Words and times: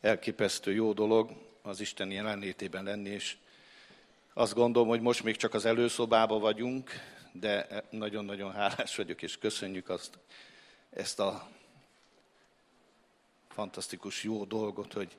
elképesztő 0.00 0.72
jó 0.72 0.92
dolog 0.92 1.30
az 1.62 1.80
Isten 1.80 2.10
jelenlétében 2.10 2.84
lenni, 2.84 3.08
és 3.08 3.36
azt 4.32 4.54
gondolom, 4.54 4.88
hogy 4.88 5.00
most 5.00 5.22
még 5.22 5.36
csak 5.36 5.54
az 5.54 5.64
előszobába 5.64 6.38
vagyunk, 6.38 6.90
de 7.32 7.84
nagyon-nagyon 7.90 8.52
hálás 8.52 8.96
vagyok, 8.96 9.22
és 9.22 9.38
köszönjük 9.38 9.88
azt, 9.88 10.18
ezt 10.90 11.20
a 11.20 11.48
fantasztikus 13.48 14.22
jó 14.24 14.44
dolgot, 14.44 14.92
hogy 14.92 15.16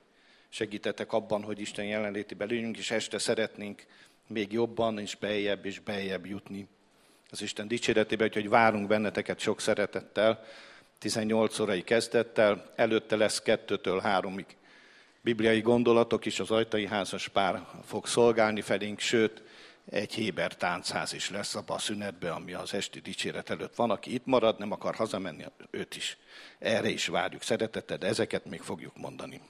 segítetek 0.49 1.13
abban, 1.13 1.43
hogy 1.43 1.59
Isten 1.59 1.85
jelenlétében 1.85 2.47
legyünk, 2.47 2.77
és 2.77 2.91
este 2.91 3.17
szeretnénk 3.17 3.85
még 4.27 4.51
jobban 4.51 4.99
és 4.99 5.15
beljebb 5.15 5.65
és 5.65 5.79
beljebb 5.79 6.25
jutni 6.25 6.67
az 7.29 7.41
Isten 7.41 7.67
dicséretébe, 7.67 8.23
úgyhogy 8.23 8.49
várunk 8.49 8.87
benneteket 8.87 9.39
sok 9.39 9.61
szeretettel, 9.61 10.45
18 10.97 11.59
órai 11.59 11.83
kezdettel, 11.83 12.71
előtte 12.75 13.15
lesz 13.15 13.41
kettőtől 13.41 13.99
háromig 13.99 14.45
bibliai 15.21 15.61
gondolatok 15.61 16.25
is, 16.25 16.39
az 16.39 16.51
ajtai 16.51 16.87
házas 16.87 17.27
pár 17.27 17.65
fog 17.85 18.07
szolgálni 18.07 18.61
felénk, 18.61 18.99
sőt, 18.99 19.43
egy 19.89 20.13
Héber 20.13 20.55
táncház 20.55 21.13
is 21.13 21.29
lesz 21.29 21.55
abban 21.55 21.75
a 21.75 21.79
szünetben, 21.79 22.31
ami 22.31 22.53
az 22.53 22.73
esti 22.73 22.99
dicséret 22.99 23.49
előtt 23.49 23.75
van. 23.75 23.91
Aki 23.91 24.13
itt 24.13 24.25
marad, 24.25 24.59
nem 24.59 24.71
akar 24.71 24.95
hazamenni, 24.95 25.45
őt 25.71 25.95
is. 25.95 26.17
Erre 26.59 26.89
is 26.89 27.07
várjuk 27.07 27.41
szeretettel, 27.41 27.97
de 27.97 28.07
ezeket 28.07 28.45
még 28.45 28.61
fogjuk 28.61 28.97
mondani. 28.97 29.41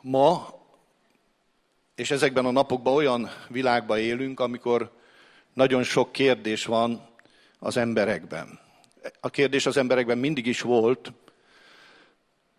Ma, 0.00 0.58
és 1.94 2.10
ezekben 2.10 2.44
a 2.44 2.50
napokban 2.50 2.94
olyan 2.94 3.30
világban 3.48 3.98
élünk, 3.98 4.40
amikor 4.40 4.92
nagyon 5.52 5.82
sok 5.82 6.12
kérdés 6.12 6.64
van 6.64 7.08
az 7.58 7.76
emberekben. 7.76 8.60
A 9.20 9.30
kérdés 9.30 9.66
az 9.66 9.76
emberekben 9.76 10.18
mindig 10.18 10.46
is 10.46 10.60
volt, 10.60 11.12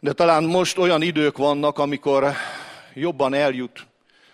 de 0.06 0.14
talán 0.14 0.44
most 0.44 0.78
olyan 0.78 1.02
idők 1.02 1.38
vannak, 1.38 1.78
amikor 1.78 2.34
jobban 2.94 3.34
eljut 3.34 3.88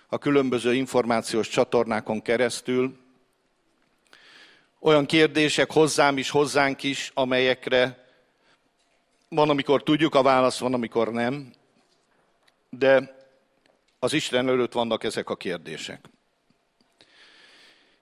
a 0.08 0.18
különböző 0.18 0.74
információs 0.74 1.48
csatornákon 1.48 2.22
keresztül, 2.22 2.98
olyan 4.80 5.06
kérdések 5.06 5.72
hozzám 5.72 6.18
is, 6.18 6.30
hozzánk 6.30 6.84
is, 6.84 7.12
amelyekre 7.14 8.08
van, 9.30 9.50
amikor 9.50 9.84
tudjuk 9.84 10.16
a 10.16 10.22
választ, 10.22 10.60
van, 10.60 10.74
amikor 10.74 11.12
nem, 11.12 11.54
de 12.70 13.16
az 14.00 14.14
Isten 14.14 14.48
előtt 14.48 14.74
vannak 14.74 15.04
ezek 15.04 15.30
a 15.30 15.36
kérdések. 15.36 16.10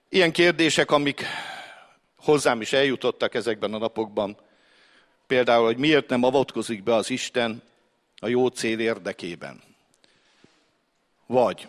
Ilyen 0.08 0.32
kérdések, 0.32 0.90
amik 0.90 1.24
hozzám 2.16 2.60
is 2.60 2.72
eljutottak 2.72 3.34
ezekben 3.34 3.74
a 3.74 3.78
napokban, 3.78 4.36
például, 5.30 5.64
hogy 5.64 5.76
miért 5.76 6.08
nem 6.08 6.22
avatkozik 6.22 6.82
be 6.82 6.94
az 6.94 7.10
Isten 7.10 7.62
a 8.16 8.26
jó 8.26 8.46
cél 8.46 8.78
érdekében. 8.78 9.62
Vagy 11.26 11.68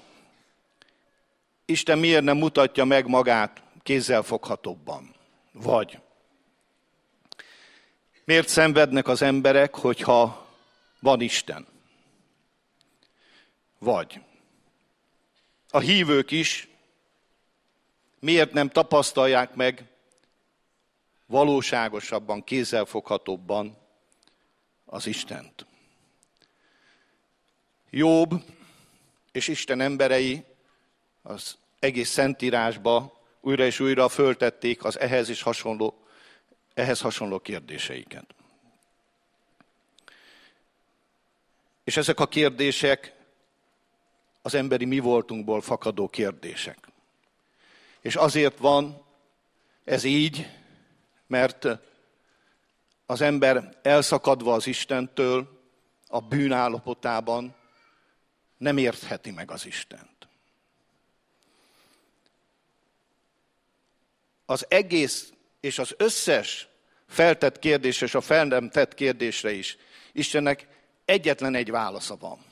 Isten 1.65 1.99
miért 1.99 2.23
nem 2.23 2.37
mutatja 2.37 2.85
meg 2.85 3.07
magát 3.07 3.61
kézzelfoghatóbban? 3.83 5.15
Vagy 5.51 5.99
miért 8.23 8.47
szenvednek 8.47 9.07
az 9.07 9.21
emberek, 9.21 9.75
hogyha 9.75 10.47
van 10.99 11.21
Isten? 11.21 11.67
Vagy 13.79 14.21
a 15.69 15.79
hívők 15.79 16.31
is 16.31 16.67
miért 18.19 18.53
nem 18.53 18.69
tapasztalják 18.69 19.55
meg 19.55 19.90
valóságosabban, 21.31 22.43
kézzelfoghatóbban 22.43 23.77
az 24.85 25.07
Istent? 25.07 25.65
Jobb 27.89 28.43
és 29.31 29.47
Isten 29.47 29.81
emberei 29.81 30.43
az 31.21 31.57
egész 31.79 32.09
Szentírásba 32.09 33.19
újra 33.41 33.65
és 33.65 33.79
újra 33.79 34.09
föltették 34.09 34.83
az 34.83 34.99
ehhez 34.99 35.29
is 35.29 35.41
hasonló, 35.41 36.05
ehhez 36.73 37.01
hasonló 37.01 37.39
kérdéseiket. 37.39 38.25
És 41.83 41.97
ezek 41.97 42.19
a 42.19 42.27
kérdések 42.27 43.13
az 44.41 44.53
emberi 44.53 44.85
mi 44.85 44.99
voltunkból 44.99 45.61
fakadó 45.61 46.07
kérdések. 46.07 46.87
És 48.01 48.15
azért 48.15 48.57
van 48.57 49.05
ez 49.83 50.03
így, 50.03 50.60
mert 51.31 51.67
az 53.05 53.21
ember 53.21 53.77
elszakadva 53.81 54.53
az 54.53 54.67
Istentől, 54.67 55.59
a 56.07 56.19
bűnállapotában 56.19 57.55
nem 58.57 58.77
értheti 58.77 59.31
meg 59.31 59.51
az 59.51 59.65
Istent. 59.65 60.27
Az 64.45 64.65
egész 64.69 65.33
és 65.59 65.79
az 65.79 65.93
összes 65.97 66.67
feltett 67.07 67.59
kérdés 67.59 68.01
és 68.01 68.15
a 68.15 68.21
fel 68.21 68.45
nem 68.45 68.69
tett 68.69 68.93
kérdésre 68.93 69.51
is 69.51 69.77
Istennek 70.11 70.67
egyetlen 71.05 71.55
egy 71.55 71.71
válasza 71.71 72.15
van. 72.15 72.45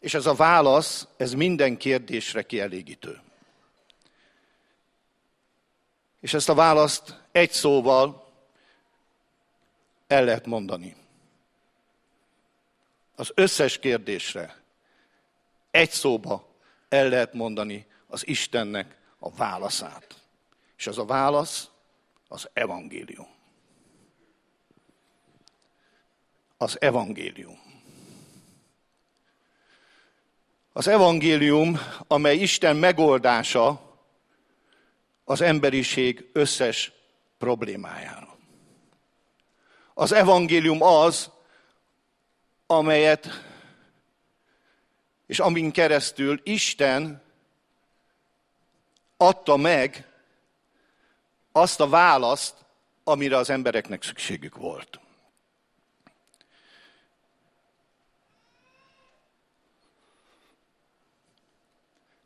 És 0.00 0.14
ez 0.14 0.26
a 0.26 0.34
válasz, 0.34 1.06
ez 1.16 1.32
minden 1.32 1.76
kérdésre 1.76 2.42
kielégítő. 2.42 3.24
És 6.20 6.34
ezt 6.34 6.48
a 6.48 6.54
választ 6.54 7.22
egy 7.32 7.50
szóval 7.50 8.32
el 10.06 10.24
lehet 10.24 10.46
mondani. 10.46 10.96
Az 13.14 13.32
összes 13.34 13.78
kérdésre 13.78 14.56
egy 15.70 15.90
szóba 15.90 16.48
el 16.88 17.08
lehet 17.08 17.32
mondani 17.32 17.86
az 18.06 18.26
Istennek 18.26 18.96
a 19.18 19.30
válaszát. 19.30 20.14
És 20.76 20.86
az 20.86 20.98
a 20.98 21.04
válasz 21.04 21.68
az 22.28 22.48
evangélium. 22.52 23.28
Az 26.56 26.80
evangélium. 26.80 27.58
Az 30.72 30.86
evangélium, 30.86 31.78
amely 32.06 32.36
Isten 32.36 32.76
megoldása 32.76 33.85
az 35.28 35.40
emberiség 35.40 36.30
összes 36.32 36.92
problémájára. 37.38 38.36
Az 39.94 40.12
evangélium 40.12 40.82
az, 40.82 41.30
amelyet 42.66 43.28
és 45.26 45.38
amin 45.38 45.70
keresztül 45.70 46.40
Isten 46.44 47.22
adta 49.16 49.56
meg 49.56 50.12
azt 51.52 51.80
a 51.80 51.88
választ, 51.88 52.54
amire 53.04 53.36
az 53.36 53.50
embereknek 53.50 54.02
szükségük 54.02 54.56
volt. 54.56 55.00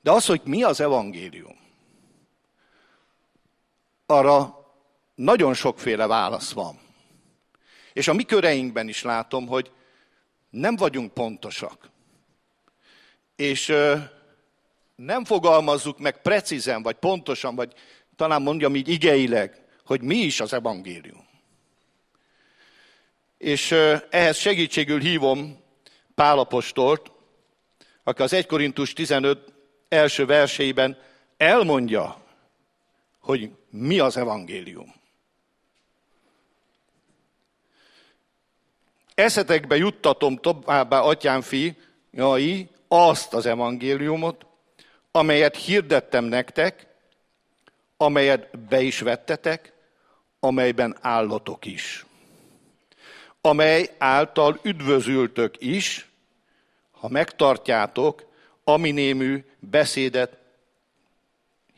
De 0.03 0.11
az, 0.11 0.27
hogy 0.27 0.41
mi 0.45 0.63
az 0.63 0.81
evangélium, 0.81 1.60
arra 4.11 4.67
nagyon 5.15 5.55
sokféle 5.55 6.07
válasz 6.07 6.53
van. 6.53 6.79
És 7.93 8.09
a 8.09 8.13
mi 8.13 8.23
köreinkben 8.23 8.89
is 8.89 9.03
látom, 9.03 9.47
hogy 9.47 9.71
nem 10.51 10.77
vagyunk 10.77 11.13
pontosak. 11.13 11.91
És 13.37 13.75
nem 14.95 15.25
fogalmazzuk 15.25 15.99
meg 15.99 16.23
precízen, 16.23 16.83
vagy 16.83 16.97
pontosan, 16.97 17.55
vagy 17.55 17.73
talán 18.17 18.43
mondjam 18.43 18.77
így 18.77 18.89
igeileg, 18.89 19.65
hogy 19.85 20.03
mi 20.03 20.17
is 20.17 20.41
az 20.41 20.53
evangélium. 20.53 21.29
És 23.39 23.71
ehhez 24.11 24.37
segítségül 24.37 25.01
hívom 25.01 25.59
Pálapostolt, 26.15 27.13
aki 28.05 28.23
az 28.23 28.33
1 28.33 28.47
Korintus 28.47 28.93
15 28.93 29.53
első 29.89 30.27
verseiben 30.27 30.99
elmondja, 31.37 32.25
hogy 33.21 33.51
mi 33.71 33.99
az 33.99 34.17
evangélium. 34.17 34.95
Eszetekbe 39.15 39.77
juttatom 39.77 40.37
továbbá, 40.37 41.01
atyám 41.01 41.41
fiai, 41.41 42.69
azt 42.89 43.35
az 43.35 43.47
evangéliumot, 43.47 44.47
amelyet 45.11 45.57
hirdettem 45.57 46.25
nektek, 46.25 46.87
amelyet 47.97 48.59
be 48.59 48.81
is 48.81 49.01
vettetek, 49.01 49.73
amelyben 50.41 50.97
állatok 51.01 51.65
is. 51.65 52.07
Amely 53.41 53.91
által 53.99 54.61
üdvözültök 54.63 55.55
is, 55.59 56.09
ha 56.91 57.09
megtartjátok, 57.09 58.25
ami 58.65 58.91
némű 58.91 59.45
beszédet 59.59 60.40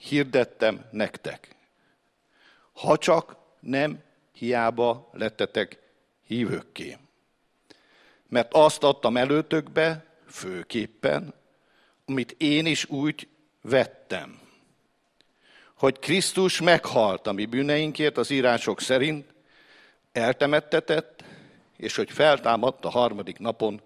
hirdettem 0.08 0.84
nektek. 0.90 1.56
Ha 2.72 2.98
csak 2.98 3.36
nem 3.60 4.02
hiába 4.32 5.10
lettetek 5.12 5.78
hívőkké. 6.26 6.96
Mert 8.28 8.54
azt 8.54 8.82
adtam 8.82 9.16
előtökbe, 9.16 10.04
főképpen, 10.26 11.34
amit 12.04 12.34
én 12.38 12.66
is 12.66 12.84
úgy 12.84 13.28
vettem, 13.60 14.40
hogy 15.74 15.98
Krisztus 15.98 16.60
meghalt 16.60 17.26
a 17.26 17.32
mi 17.32 17.46
bűneinkért 17.46 18.16
az 18.16 18.30
írások 18.30 18.80
szerint, 18.80 19.34
eltemettetett, 20.12 21.24
és 21.76 21.96
hogy 21.96 22.10
feltámadt 22.10 22.84
a 22.84 22.90
harmadik 22.90 23.38
napon 23.38 23.82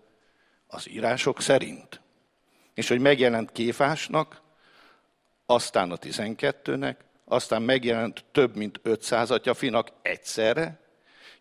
az 0.67 0.89
írások 0.89 1.41
szerint. 1.41 2.01
És 2.75 2.89
hogy 2.89 3.01
megjelent 3.01 3.53
Kéfásnak, 3.53 4.43
aztán 5.47 5.91
a 5.91 5.97
tizenkettőnek, 5.97 7.05
aztán 7.25 7.63
megjelent 7.63 8.25
több 8.33 8.57
mint 8.57 8.81
500 8.83 9.31
atyafinak 9.31 9.89
egyszerre, 10.03 10.81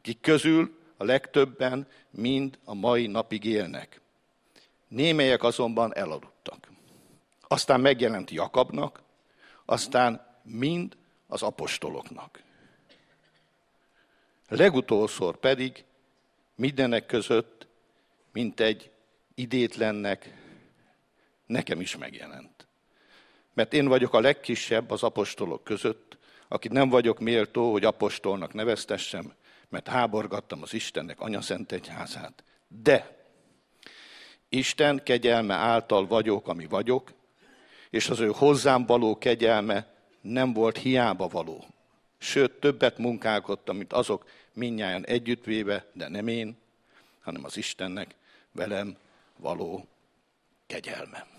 kik 0.01 0.19
közül 0.21 0.79
a 0.97 1.03
legtöbben 1.03 1.87
mind 2.09 2.59
a 2.63 2.73
mai 2.73 3.07
napig 3.07 3.43
élnek. 3.43 4.01
Némelyek 4.87 5.43
azonban 5.43 5.95
elaludtak. 5.95 6.71
Aztán 7.47 7.79
megjelent 7.79 8.31
Jakabnak, 8.31 9.01
aztán 9.65 10.39
mind 10.43 10.97
az 11.27 11.41
apostoloknak. 11.41 12.43
Legutolszor 14.47 15.37
pedig 15.37 15.83
mindenek 16.55 17.05
között, 17.05 17.67
mint 18.31 18.59
egy 18.59 18.91
idétlennek, 19.35 20.33
nekem 21.45 21.81
is 21.81 21.97
megjelent. 21.97 22.54
Mert 23.55 23.73
én 23.73 23.87
vagyok 23.87 24.13
a 24.13 24.19
legkisebb 24.19 24.91
az 24.91 25.03
apostolok 25.03 25.63
között, 25.63 26.17
akit 26.47 26.71
nem 26.71 26.89
vagyok 26.89 27.19
méltó, 27.19 27.71
hogy 27.71 27.85
apostolnak 27.85 28.53
neveztessem, 28.53 29.33
mert 29.69 29.87
háborgattam 29.87 30.61
az 30.61 30.73
Istennek 30.73 31.19
anyaszent 31.19 31.71
egyházát. 31.71 32.43
De 32.67 33.25
Isten 34.49 35.01
kegyelme 35.03 35.53
által 35.53 36.07
vagyok, 36.07 36.47
ami 36.47 36.65
vagyok, 36.65 37.11
és 37.89 38.09
az 38.09 38.19
ő 38.19 38.31
hozzám 38.35 38.85
való 38.85 39.17
kegyelme 39.17 39.93
nem 40.21 40.53
volt 40.53 40.77
hiába 40.77 41.27
való. 41.27 41.65
Sőt, 42.17 42.51
többet 42.51 42.97
munkálkodtam, 42.97 43.77
mint 43.77 43.93
azok 43.93 44.29
minnyáján 44.53 45.05
együttvéve, 45.05 45.85
de 45.93 46.07
nem 46.07 46.27
én, 46.27 46.57
hanem 47.21 47.43
az 47.43 47.57
Istennek 47.57 48.15
velem 48.51 48.97
való 49.37 49.87
kegyelme. 50.67 51.34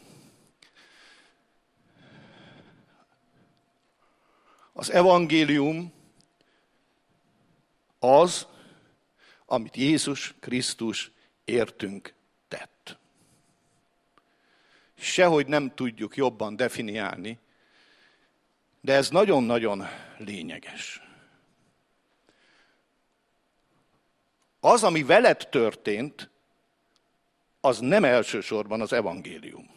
Az 4.78 4.90
evangélium 4.90 5.92
az, 7.98 8.46
amit 9.46 9.76
Jézus 9.76 10.34
Krisztus 10.40 11.10
értünk 11.44 12.14
tett. 12.48 12.98
Sehogy 14.94 15.46
nem 15.46 15.74
tudjuk 15.74 16.16
jobban 16.16 16.56
definiálni, 16.56 17.38
de 18.80 18.92
ez 18.92 19.10
nagyon-nagyon 19.10 19.86
lényeges. 20.18 21.02
Az, 24.60 24.84
ami 24.84 25.02
veled 25.02 25.48
történt, 25.48 26.30
az 27.60 27.78
nem 27.78 28.04
elsősorban 28.04 28.80
az 28.80 28.92
evangélium. 28.92 29.70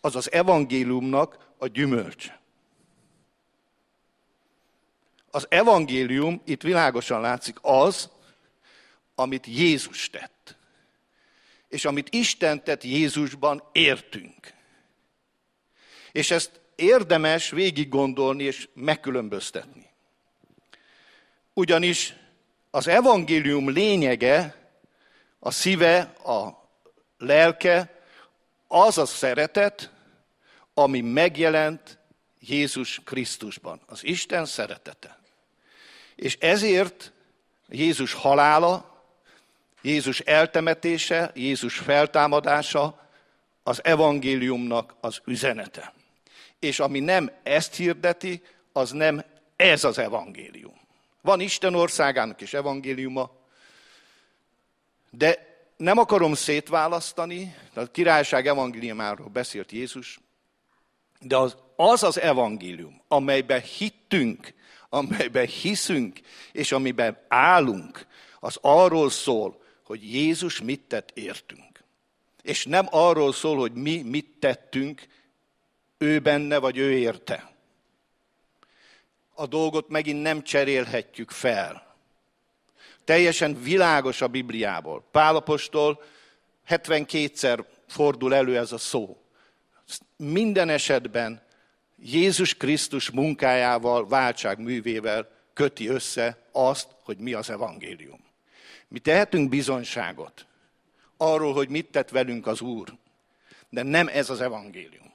Az 0.00 0.16
az 0.16 0.32
evangéliumnak 0.32 1.52
a 1.58 1.66
gyümölcse. 1.66 2.39
Az 5.30 5.46
evangélium, 5.48 6.42
itt 6.44 6.62
világosan 6.62 7.20
látszik, 7.20 7.58
az, 7.62 8.10
amit 9.14 9.46
Jézus 9.46 10.10
tett. 10.10 10.56
És 11.68 11.84
amit 11.84 12.14
Isten 12.14 12.64
tett 12.64 12.84
Jézusban, 12.84 13.62
értünk. 13.72 14.52
És 16.12 16.30
ezt 16.30 16.60
érdemes 16.74 17.50
végig 17.50 17.88
gondolni 17.88 18.42
és 18.42 18.68
megkülönböztetni. 18.74 19.88
Ugyanis 21.52 22.14
az 22.70 22.86
evangélium 22.86 23.70
lényege, 23.70 24.54
a 25.38 25.50
szíve, 25.50 26.00
a 26.24 26.68
lelke, 27.18 28.02
az 28.66 28.98
a 28.98 29.06
szeretet, 29.06 29.92
ami 30.74 31.00
megjelent 31.00 31.98
Jézus 32.38 33.00
Krisztusban. 33.04 33.80
Az 33.86 34.04
Isten 34.04 34.44
szeretete. 34.46 35.19
És 36.20 36.36
ezért 36.40 37.12
Jézus 37.68 38.12
halála, 38.12 39.04
Jézus 39.82 40.20
eltemetése, 40.20 41.30
Jézus 41.34 41.78
feltámadása 41.78 43.08
az 43.62 43.84
evangéliumnak 43.84 44.94
az 45.00 45.20
üzenete. 45.24 45.94
És 46.58 46.80
ami 46.80 47.00
nem 47.00 47.30
ezt 47.42 47.74
hirdeti, 47.74 48.42
az 48.72 48.90
nem 48.90 49.24
ez 49.56 49.84
az 49.84 49.98
evangélium. 49.98 50.80
Van 51.20 51.40
Isten 51.40 51.74
országának 51.74 52.40
is 52.40 52.54
evangéliuma, 52.54 53.30
de 55.10 55.56
nem 55.76 55.98
akarom 55.98 56.34
szétválasztani, 56.34 57.56
a 57.74 57.90
királyság 57.90 58.46
evangéliumáról 58.46 59.28
beszélt 59.28 59.72
Jézus, 59.72 60.20
de 61.20 61.36
az 61.36 61.56
az, 61.76 62.02
az 62.02 62.20
evangélium, 62.20 63.02
amelyben 63.08 63.60
hittünk, 63.60 64.58
amelyben 64.90 65.46
hiszünk, 65.46 66.20
és 66.52 66.72
amiben 66.72 67.18
állunk, 67.28 68.06
az 68.40 68.58
arról 68.60 69.10
szól, 69.10 69.62
hogy 69.84 70.14
Jézus 70.14 70.60
mit 70.60 70.80
tett 70.80 71.10
értünk. 71.14 71.84
És 72.42 72.64
nem 72.64 72.86
arról 72.90 73.32
szól, 73.32 73.56
hogy 73.56 73.72
mi 73.72 74.02
mit 74.02 74.36
tettünk 74.38 75.06
ő 75.98 76.18
benne, 76.18 76.58
vagy 76.58 76.78
ő 76.78 76.92
érte 76.92 77.50
a 79.40 79.46
dolgot 79.46 79.88
megint 79.88 80.22
nem 80.22 80.42
cserélhetjük 80.42 81.30
fel. 81.30 81.96
Teljesen 83.04 83.62
világos 83.62 84.20
a 84.20 84.28
Bibliából. 84.28 85.04
Pálapostól 85.10 86.02
72-szer 86.68 87.64
fordul 87.86 88.34
elő 88.34 88.56
ez 88.56 88.72
a 88.72 88.78
szó. 88.78 89.22
Minden 90.16 90.68
esetben 90.68 91.42
Jézus 92.02 92.54
Krisztus 92.54 93.10
munkájával, 93.10 94.08
váltság 94.08 94.58
művével 94.58 95.28
köti 95.52 95.88
össze 95.88 96.38
azt, 96.52 96.88
hogy 97.04 97.18
mi 97.18 97.32
az 97.32 97.50
evangélium. 97.50 98.24
Mi 98.88 98.98
tehetünk 98.98 99.48
bizonyságot 99.48 100.46
arról, 101.16 101.52
hogy 101.52 101.68
mit 101.68 101.86
tett 101.86 102.08
velünk 102.08 102.46
az 102.46 102.60
Úr, 102.60 102.96
de 103.68 103.82
nem 103.82 104.08
ez 104.08 104.30
az 104.30 104.40
evangélium. 104.40 105.12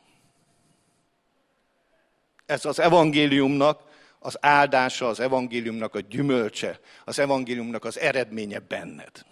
Ez 2.46 2.66
az 2.66 2.80
evangéliumnak 2.80 3.82
az 4.20 4.38
áldása, 4.42 5.08
az 5.08 5.20
evangéliumnak 5.20 5.96
a 5.96 6.00
gyümölcse, 6.00 6.80
az 7.06 7.20
evangéliumnak 7.20 7.86
az 7.86 8.00
eredménye 8.00 8.60
benned. 8.60 9.26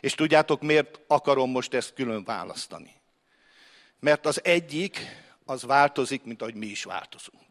És 0.00 0.14
tudjátok, 0.14 0.62
miért 0.62 1.00
akarom 1.06 1.50
most 1.50 1.74
ezt 1.74 1.94
külön 1.94 2.24
választani? 2.24 3.00
Mert 4.00 4.26
az 4.26 4.44
egyik, 4.44 4.98
az 5.44 5.62
változik, 5.62 6.24
mint 6.24 6.42
ahogy 6.42 6.54
mi 6.54 6.66
is 6.66 6.84
változunk. 6.84 7.42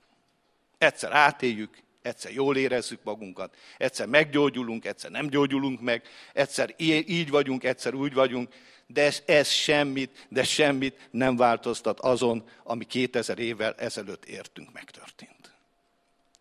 Egyszer 0.78 1.12
átéljük, 1.12 1.78
egyszer 2.02 2.32
jól 2.32 2.58
érezzük 2.58 3.04
magunkat, 3.04 3.56
egyszer 3.78 4.08
meggyógyulunk, 4.08 4.86
egyszer 4.86 5.12
nem 5.12 5.28
gyógyulunk 5.28 5.82
meg, 5.82 6.08
egyszer 6.34 6.74
így 6.78 7.30
vagyunk, 7.30 7.64
egyszer 7.64 7.94
úgy 7.94 8.14
vagyunk, 8.14 8.54
de 8.88 9.04
ez, 9.04 9.22
ez 9.26 9.50
semmit, 9.50 10.28
de 10.30 10.44
semmit 10.44 11.08
nem 11.12 11.36
változtat 11.36 12.00
azon, 12.00 12.50
ami 12.64 12.86
2000 12.86 13.40
évvel 13.40 13.74
ezelőtt 13.78 14.26
értünk 14.26 14.72
megtörtént. 14.74 15.52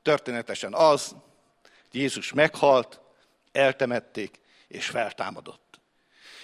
Történetesen 0.02 0.74
az, 0.74 1.14
hogy 1.90 2.00
Jézus 2.00 2.32
meghalt, 2.32 3.00
eltemették 3.52 4.40
és 4.68 4.86
feltámadott. 4.86 5.80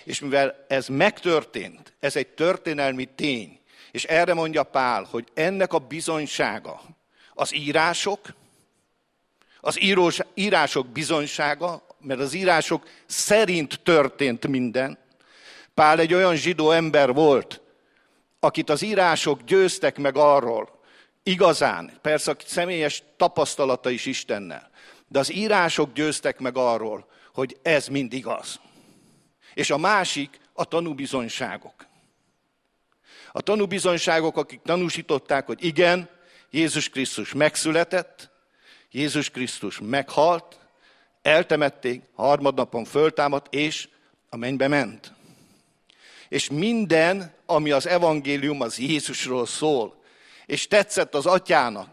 És 0.05 0.21
mivel 0.21 0.65
ez 0.69 0.89
megtörtént, 0.89 1.93
ez 2.01 2.17
egy 2.17 2.29
történelmi 2.29 3.09
tény, 3.15 3.61
és 3.97 4.05
erre 4.05 4.35
mondja 4.35 4.63
Pál, 4.63 5.07
hogy 5.11 5.29
ennek 5.35 5.73
a 5.73 5.79
bizonysága 5.79 6.81
az 7.35 7.55
írások, 7.55 8.21
az 9.61 9.83
írós, 9.83 10.19
írások 10.35 10.87
bizonysága, 10.87 11.87
mert 12.01 12.21
az 12.21 12.33
írások 12.33 12.89
szerint 13.07 13.81
történt 13.83 14.47
minden. 14.47 14.99
Pál 15.75 15.99
egy 15.99 16.15
olyan 16.15 16.35
zsidó 16.35 16.71
ember 16.71 17.13
volt, 17.13 17.61
akit 18.41 18.71
az 18.71 18.83
írások 18.83 19.43
győztek 19.43 19.99
meg 19.99 20.17
arról, 20.17 20.81
igazán, 21.23 21.99
persze 22.03 22.31
a 22.31 22.37
személyes 22.47 23.03
tapasztalata 23.17 23.91
is 23.91 24.07
Istennel, 24.07 24.71
de 25.09 25.19
az 25.19 25.33
írások 25.33 25.93
győztek 25.93 26.39
meg 26.39 26.57
arról, 26.57 27.09
hogy 27.33 27.57
ez 27.63 27.87
mind 27.87 28.13
igaz. 28.13 28.61
És 29.55 29.71
a 29.71 29.77
másik 29.77 30.41
a 30.53 30.65
tanúbizonyságok. 30.65 31.86
A 33.37 33.41
tanúbizonyságok, 33.41 34.37
akik 34.37 34.61
tanúsították, 34.65 35.47
hogy 35.47 35.65
igen, 35.65 36.09
Jézus 36.51 36.89
Krisztus 36.89 37.33
megszületett, 37.33 38.31
Jézus 38.91 39.31
Krisztus 39.31 39.81
meghalt, 39.81 40.59
eltemették, 41.23 42.03
harmadnapon 42.15 42.85
föltámadt, 42.85 43.55
és 43.55 43.89
a 44.29 44.37
mennybe 44.37 44.69
ment. 44.69 45.13
És 46.29 46.51
minden, 46.51 47.35
ami 47.47 47.71
az 47.71 47.87
evangélium, 47.87 48.61
az 48.61 48.79
Jézusról 48.79 49.47
szól, 49.47 50.03
és 50.47 50.67
tetszett 50.67 51.15
az 51.15 51.27
atyának, 51.27 51.89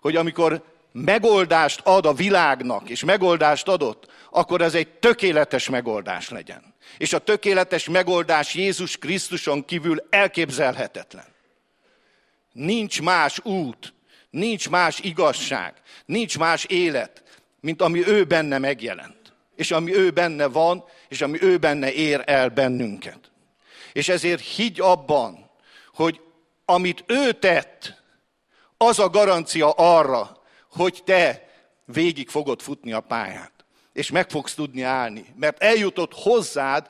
hogy 0.00 0.16
amikor 0.16 0.64
megoldást 0.92 1.80
ad 1.84 2.06
a 2.06 2.12
világnak, 2.12 2.88
és 2.88 3.04
megoldást 3.04 3.68
adott, 3.68 4.10
akkor 4.30 4.60
ez 4.60 4.74
egy 4.74 4.88
tökéletes 4.88 5.68
megoldás 5.68 6.28
legyen. 6.28 6.67
És 6.98 7.12
a 7.12 7.18
tökéletes 7.18 7.88
megoldás 7.88 8.54
Jézus 8.54 8.96
Krisztuson 8.96 9.64
kívül 9.64 10.06
elképzelhetetlen. 10.10 11.26
Nincs 12.52 13.02
más 13.02 13.38
út, 13.44 13.94
nincs 14.30 14.68
más 14.68 14.98
igazság, 14.98 15.74
nincs 16.06 16.38
más 16.38 16.64
élet, 16.64 17.22
mint 17.60 17.82
ami 17.82 18.06
ő 18.06 18.24
benne 18.24 18.58
megjelent. 18.58 19.16
És 19.56 19.70
ami 19.70 19.94
ő 19.94 20.10
benne 20.10 20.46
van, 20.46 20.84
és 21.08 21.20
ami 21.20 21.42
ő 21.42 21.56
benne 21.58 21.92
ér 21.92 22.22
el 22.26 22.48
bennünket. 22.48 23.30
És 23.92 24.08
ezért 24.08 24.44
higgy 24.44 24.80
abban, 24.80 25.50
hogy 25.92 26.20
amit 26.64 27.04
ő 27.06 27.32
tett, 27.32 28.02
az 28.76 28.98
a 28.98 29.08
garancia 29.08 29.70
arra, 29.70 30.42
hogy 30.70 31.02
te 31.04 31.48
végig 31.84 32.28
fogod 32.28 32.60
futni 32.60 32.92
a 32.92 33.00
pályát, 33.00 33.57
és 33.92 34.10
meg 34.10 34.30
fogsz 34.30 34.54
tudni 34.54 34.82
állni, 34.82 35.24
mert 35.36 35.62
eljutott 35.62 36.12
hozzád 36.14 36.88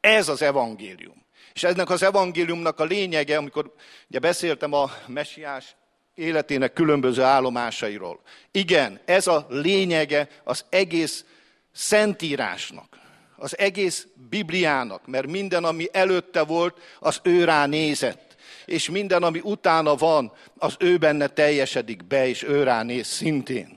ez 0.00 0.28
az 0.28 0.42
evangélium. 0.42 1.24
És 1.52 1.62
ennek 1.62 1.90
az 1.90 2.02
evangéliumnak 2.02 2.80
a 2.80 2.84
lényege, 2.84 3.36
amikor 3.36 3.74
ugye 4.08 4.18
beszéltem 4.18 4.72
a 4.72 4.90
messiás 5.06 5.76
életének 6.14 6.72
különböző 6.72 7.22
állomásairól. 7.22 8.20
Igen, 8.50 9.00
ez 9.04 9.26
a 9.26 9.46
lényege 9.48 10.28
az 10.44 10.64
egész 10.68 11.24
szentírásnak, 11.72 12.98
az 13.36 13.58
egész 13.58 14.06
Bibliának, 14.28 15.06
mert 15.06 15.26
minden, 15.26 15.64
ami 15.64 15.88
előtte 15.92 16.42
volt, 16.42 16.78
az 16.98 17.20
ő 17.22 17.44
rá 17.44 17.66
nézett. 17.66 18.36
És 18.64 18.90
minden, 18.90 19.22
ami 19.22 19.40
utána 19.42 19.94
van, 19.94 20.32
az 20.58 20.76
ő 20.78 20.96
benne 20.96 21.26
teljesedik 21.26 22.04
be, 22.04 22.28
és 22.28 22.42
ő 22.42 22.62
rá 22.62 22.82
néz 22.82 23.06
szintén. 23.06 23.75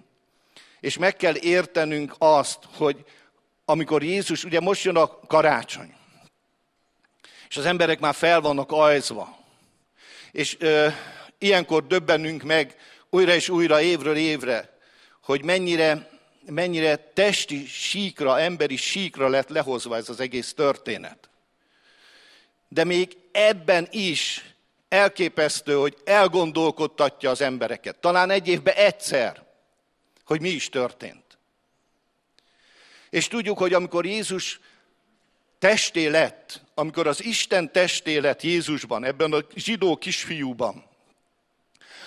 És 0.80 0.98
meg 0.98 1.16
kell 1.16 1.36
értenünk 1.36 2.16
azt, 2.18 2.60
hogy 2.76 3.06
amikor 3.66 4.04
Jézus, 4.04 4.44
ugye 4.44 4.60
most 4.60 4.84
jön 4.84 4.96
a 4.96 5.20
karácsony, 5.20 5.94
és 7.50 7.58
az 7.58 7.66
emberek 7.66 8.00
már 8.00 8.14
fel 8.16 8.42
vannak 8.42 8.72
ajzva, 8.72 9.38
és 10.32 10.58
ö, 10.60 10.88
ilyenkor 11.38 11.88
döbbenünk 11.88 12.44
meg 12.44 12.76
újra 13.10 13.34
és 13.34 13.50
újra, 13.50 13.82
évről 13.82 14.16
évre, 14.16 14.78
hogy 15.24 15.44
mennyire, 15.44 16.10
mennyire 16.46 16.96
testi 16.96 17.66
síkra, 17.66 18.40
emberi 18.40 18.76
síkra 18.76 19.28
lett 19.28 19.50
lehozva 19.50 19.96
ez 19.96 20.10
az 20.10 20.20
egész 20.20 20.54
történet. 20.54 21.30
De 22.68 22.84
még 22.84 23.18
ebben 23.32 23.88
is 23.92 24.46
elképesztő, 24.90 25.74
hogy 25.76 25.98
elgondolkodtatja 26.06 27.30
az 27.30 27.42
embereket. 27.42 28.00
Talán 28.00 28.30
egy 28.30 28.48
évben 28.48 28.76
egyszer, 28.76 29.48
hogy 30.30 30.42
mi 30.42 30.50
is 30.50 30.70
történt. 30.70 31.38
És 33.10 33.28
tudjuk, 33.28 33.58
hogy 33.58 33.74
amikor 33.74 34.06
Jézus 34.06 34.60
testé 35.60 36.08
lett, 36.08 36.62
amikor 36.74 37.08
az 37.08 37.24
Isten 37.24 37.72
testé 37.72 38.18
lett 38.18 38.42
Jézusban, 38.42 39.04
ebben 39.04 39.34
a 39.34 39.46
zsidó 39.56 39.98
kisfiúban, 39.98 40.84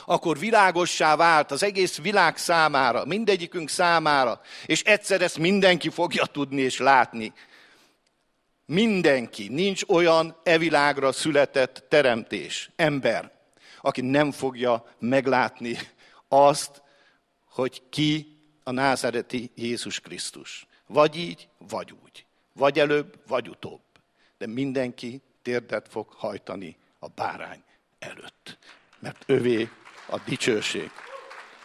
akkor 0.04 0.38
világossá 0.38 1.16
vált 1.16 1.50
az 1.50 1.62
egész 1.62 1.98
világ 1.98 2.36
számára, 2.36 3.04
mindegyikünk 3.04 3.68
számára, 3.68 4.40
és 4.66 4.82
egyszer 4.82 5.20
ezt 5.22 5.38
mindenki 5.38 5.88
fogja 5.88 6.24
tudni 6.24 6.60
és 6.60 6.78
látni. 6.78 7.32
Mindenki, 8.66 9.48
nincs 9.48 9.82
olyan 9.88 10.36
evilágra 10.42 11.12
született 11.12 11.84
teremtés, 11.88 12.70
ember, 12.76 13.30
aki 13.80 14.00
nem 14.00 14.32
fogja 14.32 14.94
meglátni 14.98 15.78
azt, 16.28 16.82
hogy 17.52 17.82
ki 17.88 18.36
a 18.62 18.70
názereti 18.70 19.50
Jézus 19.54 20.00
Krisztus. 20.00 20.66
Vagy 20.86 21.16
így, 21.16 21.48
vagy 21.58 21.94
úgy. 22.04 22.26
Vagy 22.52 22.78
előbb, 22.78 23.22
vagy 23.26 23.48
utóbb. 23.48 23.82
De 24.38 24.46
mindenki 24.46 25.22
térdet 25.42 25.88
fog 25.88 26.08
hajtani 26.08 26.76
a 26.98 27.08
bárány 27.08 27.62
előtt. 27.98 28.58
Mert 28.98 29.24
övé 29.26 29.68
a 30.08 30.18
dicsőség 30.18 30.90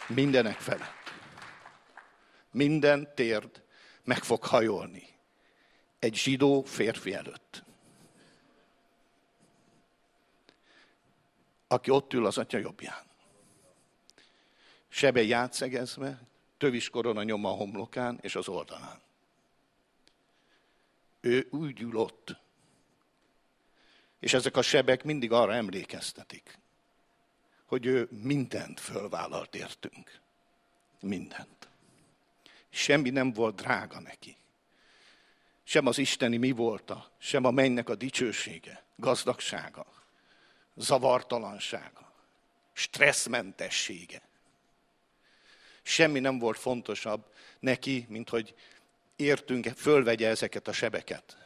mindenek 0.06 0.58
felett. 0.58 1.12
Minden 2.50 3.14
térd 3.14 3.62
meg 4.04 4.22
fog 4.22 4.44
hajolni 4.44 5.06
egy 5.98 6.14
zsidó 6.14 6.62
férfi 6.62 7.14
előtt. 7.14 7.62
Aki 11.68 11.90
ott 11.90 12.12
ül 12.12 12.26
az 12.26 12.38
atya 12.38 12.58
jobbján. 12.58 13.07
Sebe 14.98 15.22
játszegezve, 15.22 16.20
tövis 16.56 16.90
korona 16.90 17.22
nyom 17.22 17.44
a 17.44 17.50
homlokán 17.50 18.18
és 18.20 18.36
az 18.36 18.48
oldalán. 18.48 19.00
Ő 21.20 21.48
úgy 21.50 21.80
ül 21.80 21.96
ott. 21.96 22.36
És 24.20 24.34
ezek 24.34 24.56
a 24.56 24.62
sebek 24.62 25.04
mindig 25.04 25.32
arra 25.32 25.54
emlékeztetik, 25.54 26.58
hogy 27.64 27.86
ő 27.86 28.08
mindent 28.10 28.80
fölvállalt 28.80 29.54
értünk. 29.54 30.20
Mindent. 31.00 31.68
Semmi 32.68 33.10
nem 33.10 33.32
volt 33.32 33.54
drága 33.54 34.00
neki. 34.00 34.36
Sem 35.62 35.86
az 35.86 35.98
isteni 35.98 36.36
mi 36.36 36.50
volta, 36.50 37.10
sem 37.18 37.44
a 37.44 37.50
mennynek 37.50 37.88
a 37.88 37.94
dicsősége, 37.94 38.84
gazdagsága, 38.96 39.86
zavartalansága, 40.74 42.12
stresszmentessége. 42.72 44.27
Semmi 45.88 46.20
nem 46.20 46.38
volt 46.38 46.58
fontosabb 46.58 47.32
neki, 47.60 48.06
mint 48.08 48.28
hogy 48.28 48.54
értünk, 49.16 49.66
fölvegye 49.66 50.28
ezeket 50.28 50.68
a 50.68 50.72
sebeket. 50.72 51.36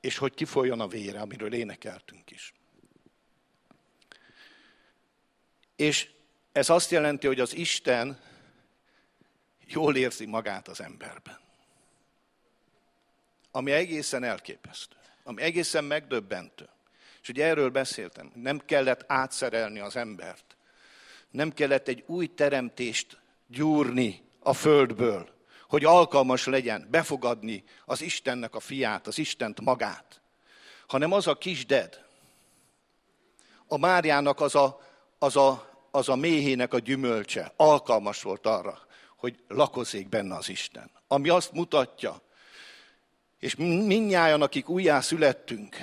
És 0.00 0.18
hogy 0.18 0.34
kifoljon 0.34 0.80
a 0.80 0.88
vére, 0.88 1.20
amiről 1.20 1.54
énekeltünk 1.54 2.30
is. 2.30 2.54
És 5.76 6.10
ez 6.52 6.70
azt 6.70 6.90
jelenti, 6.90 7.26
hogy 7.26 7.40
az 7.40 7.54
Isten 7.54 8.20
jól 9.66 9.96
érzi 9.96 10.26
magát 10.26 10.68
az 10.68 10.80
emberben. 10.80 11.40
Ami 13.50 13.70
egészen 13.72 14.24
elképesztő, 14.24 14.96
ami 15.22 15.42
egészen 15.42 15.84
megdöbbentő. 15.84 16.68
És 17.22 17.28
ugye 17.28 17.44
erről 17.44 17.70
beszéltem, 17.70 18.32
nem 18.34 18.58
kellett 18.58 19.04
átszerelni 19.06 19.78
az 19.78 19.96
embert. 19.96 20.45
Nem 21.30 21.52
kellett 21.52 21.88
egy 21.88 22.04
új 22.06 22.26
teremtést 22.26 23.18
gyúrni 23.46 24.22
a 24.40 24.52
földből, 24.52 25.28
hogy 25.68 25.84
alkalmas 25.84 26.46
legyen 26.46 26.86
befogadni 26.90 27.64
az 27.84 28.02
Istennek 28.02 28.54
a 28.54 28.60
fiát, 28.60 29.06
az 29.06 29.18
Istent 29.18 29.60
magát. 29.60 30.20
Hanem 30.86 31.12
az 31.12 31.26
a 31.26 31.34
kisded, 31.34 32.04
a 33.66 33.76
Máriának 33.76 34.40
az 34.40 34.54
a, 34.54 34.80
az 35.18 35.36
a, 35.36 35.70
az 35.90 36.08
a 36.08 36.16
méhének 36.16 36.74
a 36.74 36.78
gyümölcse 36.78 37.52
alkalmas 37.56 38.22
volt 38.22 38.46
arra, 38.46 38.78
hogy 39.16 39.42
lakozzék 39.48 40.08
benne 40.08 40.36
az 40.36 40.48
Isten. 40.48 40.90
Ami 41.08 41.28
azt 41.28 41.52
mutatja, 41.52 42.22
és 43.38 43.56
minnyáján, 43.56 44.42
akik 44.42 44.68
újjá 44.68 45.00
születtünk, 45.00 45.76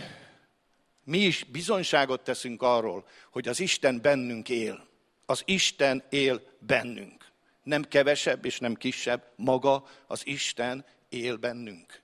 mi 1.04 1.18
is 1.18 1.44
bizonyságot 1.44 2.22
teszünk 2.22 2.62
arról, 2.62 3.08
hogy 3.32 3.48
az 3.48 3.60
Isten 3.60 4.02
bennünk 4.02 4.50
él. 4.50 4.88
Az 5.26 5.42
Isten 5.46 6.04
él 6.10 6.42
bennünk. 6.60 7.32
Nem 7.64 7.84
kevesebb 7.84 8.46
és 8.46 8.60
nem 8.60 8.76
kisebb, 8.76 9.32
maga 9.36 9.86
az 10.08 10.28
Isten 10.28 10.86
él 11.10 11.38
bennünk. 11.38 12.02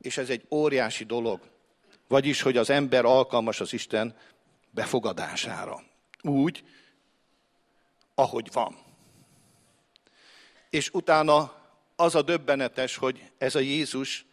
És 0.00 0.16
ez 0.16 0.30
egy 0.30 0.46
óriási 0.50 1.04
dolog. 1.04 1.50
Vagyis, 2.08 2.42
hogy 2.42 2.56
az 2.56 2.70
ember 2.70 3.04
alkalmas 3.04 3.60
az 3.60 3.72
Isten 3.72 4.16
befogadására. 4.70 5.82
Úgy, 6.22 6.64
ahogy 8.14 8.52
van. 8.52 8.78
És 10.70 10.90
utána 10.92 11.60
az 11.96 12.14
a 12.14 12.22
döbbenetes, 12.22 12.96
hogy 12.96 13.30
ez 13.38 13.54
a 13.54 13.58
Jézus 13.58 14.24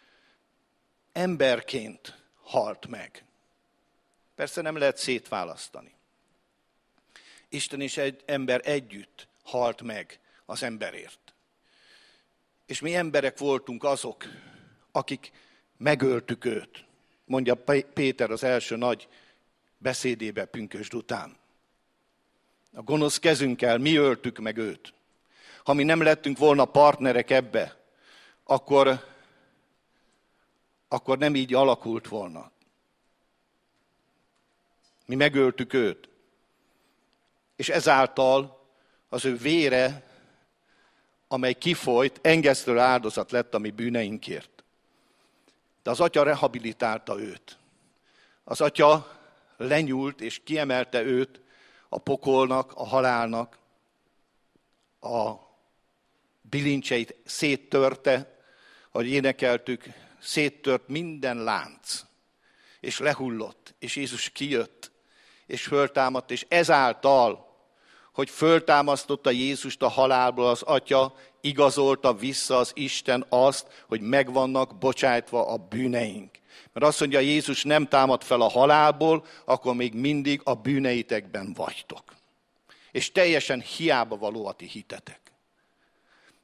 emberként 1.11 2.23
halt 2.41 2.87
meg. 2.87 3.25
Persze 4.35 4.61
nem 4.61 4.77
lehet 4.77 4.97
szétválasztani. 4.97 5.98
Isten 7.49 7.81
és 7.81 7.97
egy 7.97 8.21
ember 8.25 8.61
együtt 8.63 9.27
halt 9.43 9.81
meg 9.81 10.19
az 10.45 10.63
emberért. 10.63 11.33
És 12.65 12.79
mi 12.79 12.95
emberek 12.95 13.37
voltunk 13.37 13.83
azok, 13.83 14.23
akik 14.91 15.31
megöltük 15.77 16.45
őt, 16.45 16.85
mondja 17.25 17.55
Péter 17.93 18.31
az 18.31 18.43
első 18.43 18.75
nagy 18.75 19.07
beszédébe 19.77 20.45
pünkösd 20.45 20.93
után. 20.93 21.37
A 22.73 22.81
gonosz 22.81 23.19
kezünkkel 23.19 23.77
mi 23.77 23.95
öltük 23.95 24.37
meg 24.37 24.57
őt. 24.57 24.93
ha 25.63 25.73
mi 25.73 25.83
nem 25.83 26.01
lettünk 26.01 26.37
volna 26.37 26.65
partnerek 26.65 27.29
ebbe, 27.29 27.77
akkor, 28.43 29.05
akkor 30.87 31.17
nem 31.17 31.35
így 31.35 31.53
alakult 31.53 32.07
volna. 32.07 32.51
Mi 35.05 35.15
megöltük 35.15 35.73
őt. 35.73 36.08
És 37.59 37.69
ezáltal 37.69 38.67
az 39.09 39.25
ő 39.25 39.37
vére, 39.37 40.03
amely 41.27 41.53
kifolyt, 41.53 42.19
engesztő 42.21 42.77
áldozat 42.77 43.31
lett 43.31 43.53
a 43.53 43.57
mi 43.57 43.71
bűneinkért. 43.71 44.63
De 45.83 45.89
az 45.89 45.99
atya 45.99 46.23
rehabilitálta 46.23 47.19
őt. 47.19 47.57
Az 48.43 48.61
atya 48.61 49.19
lenyúlt 49.57 50.21
és 50.21 50.43
kiemelte 50.43 51.01
őt 51.01 51.41
a 51.89 51.97
pokolnak, 51.97 52.71
a 52.75 52.85
halálnak, 52.85 53.57
a 55.01 55.31
bilincseit 56.41 57.15
széttörte, 57.25 58.39
ahogy 58.91 59.07
énekeltük, 59.07 59.85
széttört 60.19 60.87
minden 60.87 61.43
lánc, 61.43 62.05
és 62.79 62.99
lehullott, 62.99 63.73
és 63.79 63.95
Jézus 63.95 64.29
kijött, 64.29 64.91
és 65.45 65.63
föltámadt, 65.63 66.31
és 66.31 66.45
ezáltal, 66.47 67.48
hogy 68.13 68.29
föltámasztotta 68.29 69.29
Jézust 69.29 69.81
a 69.81 69.87
halálból, 69.87 70.47
az 70.47 70.61
Atya 70.61 71.13
igazolta 71.41 72.13
vissza 72.13 72.57
az 72.57 72.71
Isten 72.73 73.25
azt, 73.29 73.67
hogy 73.87 74.01
megvannak 74.01 74.77
bocsájtva 74.77 75.47
a 75.47 75.57
bűneink. 75.57 76.31
Mert 76.73 76.85
azt 76.85 76.99
mondja, 76.99 77.19
Jézus 77.19 77.63
nem 77.63 77.87
támad 77.87 78.23
fel 78.23 78.41
a 78.41 78.49
halálból, 78.49 79.25
akkor 79.45 79.75
még 79.75 79.93
mindig 79.93 80.41
a 80.43 80.53
bűneitekben 80.53 81.53
vagytok. 81.53 82.03
És 82.91 83.11
teljesen 83.11 83.61
hiába 83.61 84.17
való 84.17 84.45
a 84.45 84.51
ti 84.51 84.65
hitetek. 84.65 85.19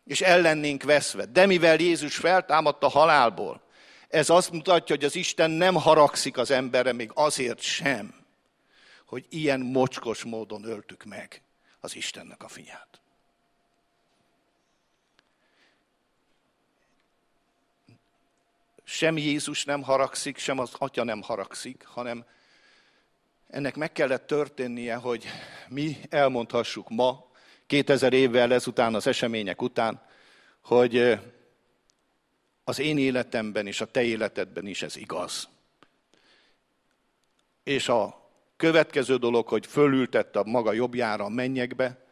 És 0.05 0.21
ellennénk 0.21 0.83
veszve. 0.83 1.25
De 1.25 1.45
mivel 1.45 1.79
Jézus 1.79 2.15
feltámadt 2.15 2.83
a 2.83 2.89
halálból, 2.89 3.61
ez 4.07 4.29
azt 4.29 4.51
mutatja, 4.51 4.95
hogy 4.95 5.05
az 5.05 5.15
Isten 5.15 5.51
nem 5.51 5.75
haragszik 5.75 6.37
az 6.37 6.51
emberre, 6.51 6.93
még 6.93 7.11
azért 7.13 7.59
sem, 7.61 8.13
hogy 9.05 9.25
ilyen 9.29 9.59
mocskos 9.59 10.23
módon 10.23 10.63
öltük 10.63 11.03
meg 11.03 11.44
az 11.85 11.95
Istennek 11.95 12.43
a 12.43 12.47
fiát. 12.47 12.99
sem 18.87 19.17
Jézus 19.17 19.65
nem 19.65 19.81
haragszik, 19.81 20.37
sem 20.37 20.59
az 20.59 20.73
Atya 20.77 21.03
nem 21.03 21.21
haragszik, 21.21 21.85
hanem 21.85 22.25
ennek 23.47 23.75
meg 23.75 23.91
kellett 23.91 24.27
történnie, 24.27 24.95
hogy 24.95 25.25
mi 25.67 25.97
elmondhassuk 26.09 26.89
ma, 26.89 27.31
2000 27.67 28.13
évvel 28.13 28.53
ezután, 28.53 28.95
az 28.95 29.07
események 29.07 29.61
után, 29.61 30.01
hogy 30.61 31.19
az 32.63 32.79
én 32.79 32.97
életemben 32.97 33.67
és 33.67 33.81
a 33.81 33.85
te 33.85 34.03
életedben 34.03 34.67
is 34.67 34.81
ez 34.81 34.95
igaz. 34.95 35.47
És 37.63 37.89
a 37.89 38.24
következő 38.57 39.17
dolog, 39.17 39.47
hogy 39.47 39.65
fölültette 39.65 40.39
a 40.39 40.43
maga 40.43 40.73
jobbjára 40.73 41.23
a 41.23 41.29
mennyekbe, 41.29 42.05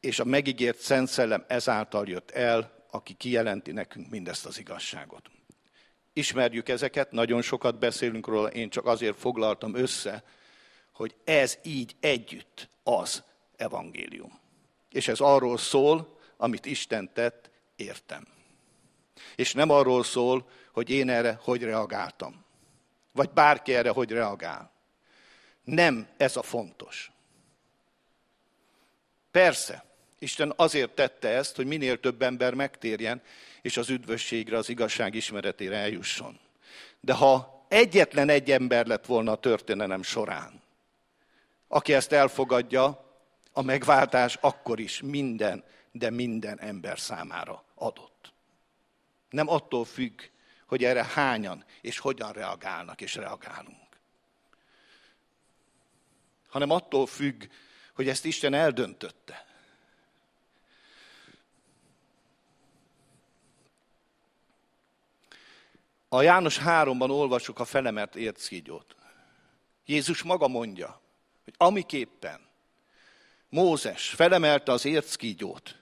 és 0.00 0.18
a 0.18 0.24
megígért 0.24 0.78
Szent 0.78 1.08
Szellem 1.08 1.44
ezáltal 1.48 2.08
jött 2.08 2.30
el, 2.30 2.86
aki 2.90 3.14
kijelenti 3.14 3.72
nekünk 3.72 4.10
mindezt 4.10 4.46
az 4.46 4.58
igazságot. 4.58 5.30
Ismerjük 6.12 6.68
ezeket, 6.68 7.10
nagyon 7.12 7.42
sokat 7.42 7.78
beszélünk 7.78 8.26
róla, 8.26 8.48
én 8.48 8.70
csak 8.70 8.86
azért 8.86 9.18
foglaltam 9.18 9.74
össze, 9.74 10.24
hogy 10.92 11.14
ez 11.24 11.58
így 11.62 11.96
együtt 12.00 12.68
az 12.82 13.22
evangélium. 13.56 14.38
És 14.90 15.08
ez 15.08 15.20
arról 15.20 15.58
szól, 15.58 16.18
amit 16.36 16.66
Isten 16.66 17.12
tett, 17.12 17.50
értem. 17.76 18.26
És 19.36 19.52
nem 19.52 19.70
arról 19.70 20.04
szól, 20.04 20.48
hogy 20.72 20.90
én 20.90 21.08
erre 21.08 21.38
hogy 21.42 21.62
reagáltam. 21.62 22.44
Vagy 23.12 23.30
bárki 23.30 23.74
erre 23.74 23.90
hogy 23.90 24.10
reagál. 24.10 24.69
Nem 25.64 26.08
ez 26.16 26.36
a 26.36 26.42
fontos. 26.42 27.10
Persze, 29.30 29.84
Isten 30.18 30.52
azért 30.56 30.90
tette 30.90 31.28
ezt, 31.28 31.56
hogy 31.56 31.66
minél 31.66 32.00
több 32.00 32.22
ember 32.22 32.54
megtérjen, 32.54 33.22
és 33.62 33.76
az 33.76 33.88
üdvösségre, 33.88 34.56
az 34.56 34.68
igazság 34.68 35.14
ismeretére 35.14 35.76
eljusson. 35.76 36.38
De 37.00 37.12
ha 37.12 37.64
egyetlen 37.68 38.28
egy 38.28 38.50
ember 38.50 38.86
lett 38.86 39.06
volna 39.06 39.32
a 39.32 39.38
történelem 39.38 40.02
során, 40.02 40.62
aki 41.68 41.94
ezt 41.94 42.12
elfogadja, 42.12 43.08
a 43.52 43.62
megváltás 43.62 44.38
akkor 44.40 44.80
is 44.80 45.00
minden, 45.00 45.64
de 45.92 46.10
minden 46.10 46.60
ember 46.60 46.98
számára 46.98 47.64
adott. 47.74 48.32
Nem 49.30 49.48
attól 49.48 49.84
függ, 49.84 50.20
hogy 50.66 50.84
erre 50.84 51.04
hányan 51.04 51.64
és 51.80 51.98
hogyan 51.98 52.32
reagálnak 52.32 53.00
és 53.00 53.14
reagálunk. 53.14 53.79
Hanem 56.50 56.70
attól 56.70 57.06
függ, 57.06 57.44
hogy 57.94 58.08
ezt 58.08 58.24
Isten 58.24 58.54
eldöntötte. 58.54 59.46
A 66.08 66.22
János 66.22 66.60
3-ban 66.64 67.10
olvasjuk 67.10 67.58
a 67.58 67.64
felemert 67.64 68.16
ércígyót. 68.16 68.96
Jézus 69.86 70.22
maga 70.22 70.48
mondja, 70.48 71.00
hogy 71.44 71.54
amiképpen 71.56 72.48
Mózes 73.48 74.08
felemelte 74.08 74.72
az 74.72 74.84
érckígyót, 74.84 75.76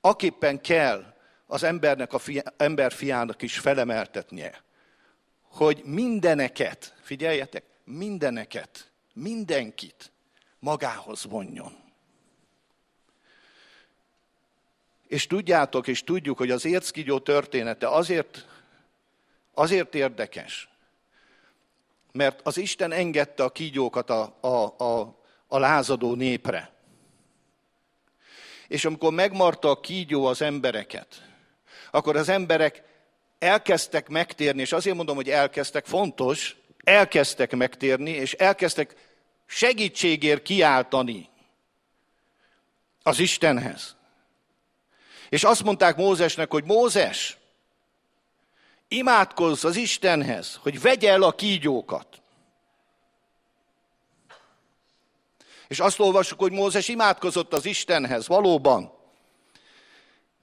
aképpen 0.00 0.60
kell 0.60 1.14
az 1.46 1.62
embernek, 1.62 2.12
a 2.12 2.18
fia, 2.18 2.42
ember 2.56 2.92
fiának 2.92 3.42
is 3.42 3.58
felemeltetnie, 3.58 4.62
hogy 5.42 5.82
mindeneket, 5.84 6.94
figyeljetek, 7.02 7.64
mindeneket, 7.84 8.89
mindenkit 9.12 10.12
magához 10.58 11.24
vonjon. 11.24 11.78
És 15.06 15.26
tudjátok, 15.26 15.86
és 15.86 16.04
tudjuk, 16.04 16.38
hogy 16.38 16.50
az 16.50 16.64
érckígyó 16.64 17.18
története 17.18 17.88
azért 17.88 18.46
Azért 19.54 19.94
érdekes, 19.94 20.68
mert 22.12 22.40
az 22.42 22.56
Isten 22.56 22.92
engedte 22.92 23.44
a 23.44 23.50
kígyókat 23.50 24.10
a, 24.10 24.36
a, 24.40 24.84
a, 24.84 25.18
a 25.46 25.58
lázadó 25.58 26.14
népre. 26.14 26.72
És 28.68 28.84
amikor 28.84 29.12
megmarta 29.12 29.70
a 29.70 29.80
kígyó 29.80 30.24
az 30.26 30.42
embereket, 30.42 31.22
akkor 31.90 32.16
az 32.16 32.28
emberek 32.28 32.82
elkezdtek 33.38 34.08
megtérni, 34.08 34.60
és 34.60 34.72
azért 34.72 34.96
mondom, 34.96 35.16
hogy 35.16 35.30
elkezdtek, 35.30 35.86
fontos, 35.86 36.56
elkezdtek 36.84 37.56
megtérni, 37.56 38.10
és 38.10 38.32
elkezdtek 38.32 38.94
segítségért 39.46 40.42
kiáltani 40.42 41.28
az 43.02 43.18
Istenhez. 43.18 43.96
És 45.28 45.44
azt 45.44 45.62
mondták 45.62 45.96
Mózesnek, 45.96 46.50
hogy 46.50 46.64
Mózes, 46.64 47.36
imádkozz 48.88 49.64
az 49.64 49.76
Istenhez, 49.76 50.58
hogy 50.62 50.80
vegye 50.80 51.10
el 51.10 51.22
a 51.22 51.32
kígyókat. 51.32 52.22
És 55.68 55.80
azt 55.80 56.00
olvassuk, 56.00 56.38
hogy 56.38 56.52
Mózes 56.52 56.88
imádkozott 56.88 57.52
az 57.52 57.66
Istenhez, 57.66 58.26
valóban. 58.26 58.92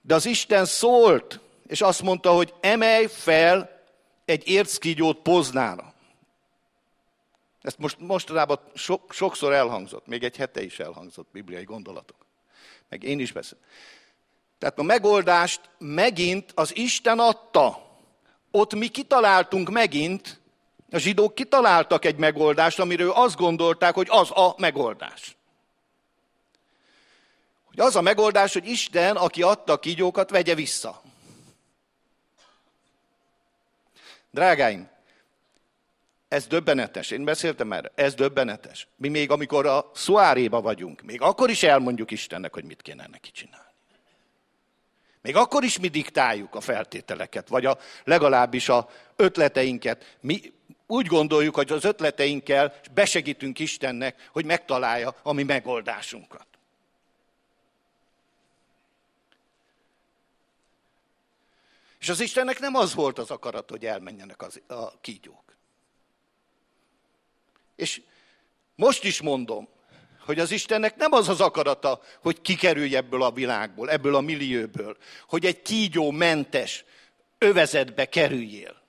De 0.01 0.15
az 0.15 0.25
Isten 0.25 0.65
szólt, 0.65 1.39
és 1.67 1.81
azt 1.81 2.01
mondta, 2.01 2.31
hogy 2.31 2.53
emelj 2.59 3.07
fel 3.07 3.83
egy 4.25 4.47
érckígyót 4.47 5.21
poznára. 5.21 5.93
Ezt 7.67 7.77
most 7.77 7.99
mostanában 7.99 8.59
so, 8.73 8.99
sokszor 9.09 9.53
elhangzott, 9.53 10.07
még 10.07 10.23
egy 10.23 10.37
hete 10.37 10.63
is 10.63 10.79
elhangzott 10.79 11.27
bibliai 11.31 11.63
gondolatok. 11.63 12.25
Meg 12.89 13.03
én 13.03 13.19
is 13.19 13.31
beszélek. 13.31 13.63
Tehát 14.57 14.79
a 14.79 14.83
megoldást 14.83 15.61
megint 15.77 16.51
az 16.55 16.75
Isten 16.75 17.19
adta 17.19 17.97
ott 18.51 18.73
mi 18.73 18.87
kitaláltunk 18.87 19.69
megint, 19.69 20.41
a 20.91 20.97
zsidók 20.97 21.35
kitaláltak 21.35 22.05
egy 22.05 22.17
megoldást, 22.17 22.79
amiről 22.79 23.11
azt 23.11 23.35
gondolták, 23.35 23.93
hogy 23.93 24.07
az 24.09 24.31
a 24.31 24.55
megoldás. 24.57 25.37
Hogy 27.65 27.79
az 27.79 27.95
a 27.95 28.01
megoldás, 28.01 28.53
hogy 28.53 28.67
Isten, 28.67 29.15
aki 29.15 29.41
adta 29.41 29.73
a 29.73 29.79
kígyókat, 29.79 30.29
vegye 30.29 30.55
vissza. 30.55 31.01
Drágáim, 34.31 34.95
ez 36.27 36.47
döbbenetes. 36.47 37.11
Én 37.11 37.23
beszéltem 37.23 37.67
már. 37.67 37.91
Ez 37.95 38.13
döbbenetes. 38.13 38.87
Mi 38.95 39.07
még 39.07 39.31
amikor 39.31 39.65
a 39.65 39.91
szuáréba 39.93 40.61
vagyunk, 40.61 41.01
még 41.01 41.21
akkor 41.21 41.49
is 41.49 41.63
elmondjuk 41.63 42.11
Istennek, 42.11 42.53
hogy 42.53 42.63
mit 42.63 42.81
kéne 42.81 43.07
neki 43.11 43.31
csinálni. 43.31 43.65
Még 45.21 45.35
akkor 45.35 45.63
is 45.63 45.79
mi 45.79 45.87
diktáljuk 45.87 46.55
a 46.55 46.61
feltételeket, 46.61 47.47
vagy 47.47 47.65
a, 47.65 47.77
legalábbis 48.03 48.69
a 48.69 48.89
ötleteinket. 49.15 50.17
Mi 50.19 50.53
úgy 50.87 51.05
gondoljuk, 51.05 51.55
hogy 51.55 51.71
az 51.71 51.83
ötleteinkkel 51.83 52.73
besegítünk 52.91 53.59
Istennek, 53.59 54.29
hogy 54.31 54.45
megtalálja 54.45 55.15
a 55.23 55.33
mi 55.33 55.43
megoldásunkat. 55.43 56.47
És 61.99 62.09
az 62.09 62.19
Istennek 62.19 62.59
nem 62.59 62.75
az 62.75 62.93
volt 62.93 63.19
az 63.19 63.31
akarat, 63.31 63.69
hogy 63.69 63.85
elmenjenek 63.85 64.41
az, 64.41 64.61
a 64.67 64.99
kígyók. 64.99 65.46
És 67.77 68.01
most 68.75 69.03
is 69.03 69.21
mondom, 69.21 69.67
hogy 70.25 70.39
az 70.39 70.51
Istennek 70.51 70.95
nem 70.95 71.11
az 71.11 71.29
az 71.29 71.41
akarata, 71.41 72.01
hogy 72.21 72.41
kikerülj 72.41 72.95
ebből 72.95 73.23
a 73.23 73.31
világból, 73.31 73.89
ebből 73.89 74.15
a 74.15 74.21
millióból, 74.21 74.97
hogy 75.27 75.45
egy 75.45 75.61
kígyó 75.61 76.11
mentes 76.11 76.85
övezetbe 77.37 78.05
kerüljél. 78.05 78.81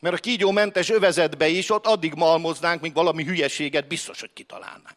Mert 0.00 0.16
a 0.16 0.20
kígyó 0.20 0.50
mentes 0.50 0.90
övezetbe 0.90 1.48
is 1.48 1.70
ott 1.70 1.86
addig 1.86 2.14
malmoznánk, 2.14 2.80
míg 2.80 2.94
valami 2.94 3.24
hülyeséget 3.24 3.86
biztos, 3.88 4.20
hogy 4.20 4.32
kitalálnánk. 4.32 4.96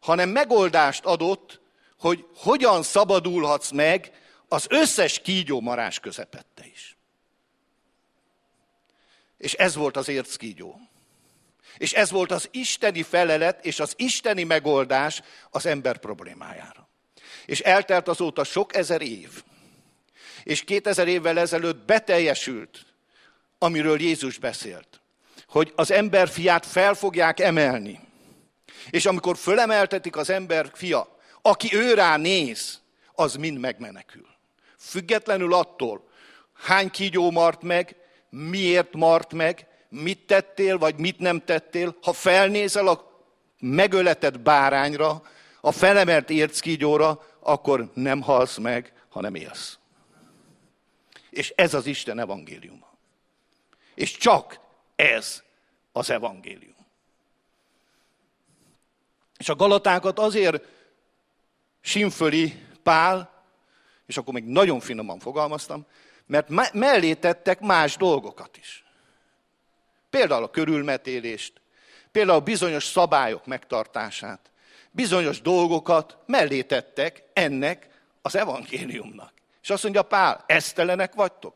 Hanem 0.00 0.28
megoldást 0.28 1.04
adott, 1.04 1.60
hogy 1.98 2.26
hogyan 2.36 2.82
szabadulhatsz 2.82 3.70
meg 3.70 4.12
az 4.48 4.66
összes 4.68 5.20
kígyó 5.20 5.60
marás 5.60 6.00
közepette 6.00 6.66
is. 6.66 6.93
És 9.38 9.52
ez 9.52 9.74
volt 9.74 9.96
az 9.96 10.08
érckígyó. 10.08 10.80
És 11.76 11.92
ez 11.92 12.10
volt 12.10 12.32
az 12.32 12.48
isteni 12.50 13.02
felelet 13.02 13.64
és 13.64 13.80
az 13.80 13.94
isteni 13.96 14.44
megoldás 14.44 15.22
az 15.50 15.66
ember 15.66 15.98
problémájára. 15.98 16.88
És 17.46 17.60
eltelt 17.60 18.08
azóta 18.08 18.44
sok 18.44 18.76
ezer 18.76 19.02
év. 19.02 19.42
És 20.42 20.64
kétezer 20.64 21.08
évvel 21.08 21.38
ezelőtt 21.38 21.84
beteljesült, 21.84 22.86
amiről 23.58 24.00
Jézus 24.00 24.38
beszélt. 24.38 25.00
Hogy 25.48 25.72
az 25.76 25.90
ember 25.90 26.28
fiát 26.28 26.66
fel 26.66 26.94
fogják 26.94 27.40
emelni. 27.40 28.00
És 28.90 29.06
amikor 29.06 29.36
fölemeltetik 29.36 30.16
az 30.16 30.30
ember 30.30 30.70
fia, 30.74 31.18
aki 31.42 31.76
ő 31.76 31.94
rá 31.94 32.16
néz, 32.16 32.80
az 33.12 33.34
mind 33.34 33.58
megmenekül. 33.58 34.26
Függetlenül 34.78 35.54
attól, 35.54 36.08
hány 36.54 36.90
kígyó 36.90 37.30
mart 37.30 37.62
meg, 37.62 37.96
miért 38.34 38.94
mart 38.94 39.32
meg, 39.32 39.66
mit 39.88 40.26
tettél, 40.26 40.78
vagy 40.78 40.98
mit 40.98 41.18
nem 41.18 41.44
tettél, 41.44 41.96
ha 42.02 42.12
felnézel 42.12 42.88
a 42.88 43.22
megöletett 43.58 44.40
bárányra, 44.40 45.22
a 45.60 45.72
felemelt 45.72 46.30
érckígyóra, 46.30 47.26
akkor 47.40 47.90
nem 47.94 48.22
halsz 48.22 48.56
meg, 48.56 48.92
hanem 49.08 49.34
élsz. 49.34 49.78
És 51.30 51.52
ez 51.56 51.74
az 51.74 51.86
Isten 51.86 52.18
evangéliuma. 52.18 52.92
És 53.94 54.16
csak 54.16 54.60
ez 54.96 55.42
az 55.92 56.10
evangélium. 56.10 56.86
És 59.38 59.48
a 59.48 59.54
galatákat 59.54 60.18
azért 60.18 60.64
simföli 61.80 62.62
Pál, 62.82 63.44
és 64.06 64.16
akkor 64.16 64.34
még 64.34 64.44
nagyon 64.44 64.80
finoman 64.80 65.18
fogalmaztam, 65.18 65.86
mert 66.26 66.72
mellé 66.72 67.14
tettek 67.14 67.60
más 67.60 67.96
dolgokat 67.96 68.56
is. 68.56 68.84
Például 70.10 70.42
a 70.42 70.50
körülmetélést, 70.50 71.52
például 72.12 72.40
bizonyos 72.40 72.84
szabályok 72.84 73.46
megtartását, 73.46 74.50
bizonyos 74.90 75.40
dolgokat 75.40 76.18
mellé 76.26 76.62
tettek 76.62 77.22
ennek 77.32 77.88
az 78.22 78.36
evangéliumnak. 78.36 79.32
És 79.62 79.70
azt 79.70 79.82
mondja 79.82 80.02
Pál, 80.02 80.44
esztelenek 80.46 81.14
vagytok? 81.14 81.54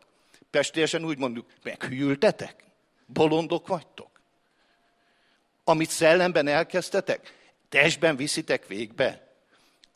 Pestélyesen 0.51 1.05
úgy 1.05 1.19
mondjuk, 1.19 1.47
meghűltetek? 1.63 2.65
Bolondok 3.07 3.67
vagytok? 3.67 4.21
Amit 5.65 5.91
szellemben 5.91 6.47
elkezdtetek, 6.47 7.33
testben 7.69 8.17
viszitek 8.17 8.67
végbe? 8.67 9.28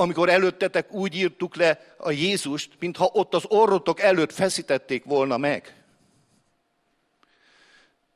Amikor 0.02 0.28
előttetek 0.28 0.92
úgy 0.92 1.14
írtuk 1.16 1.56
le 1.56 1.94
a 1.98 2.10
Jézust, 2.10 2.70
mintha 2.78 3.10
ott 3.12 3.34
az 3.34 3.44
orrotok 3.48 4.00
előtt 4.00 4.32
feszítették 4.32 5.04
volna 5.04 5.36
meg. 5.36 5.82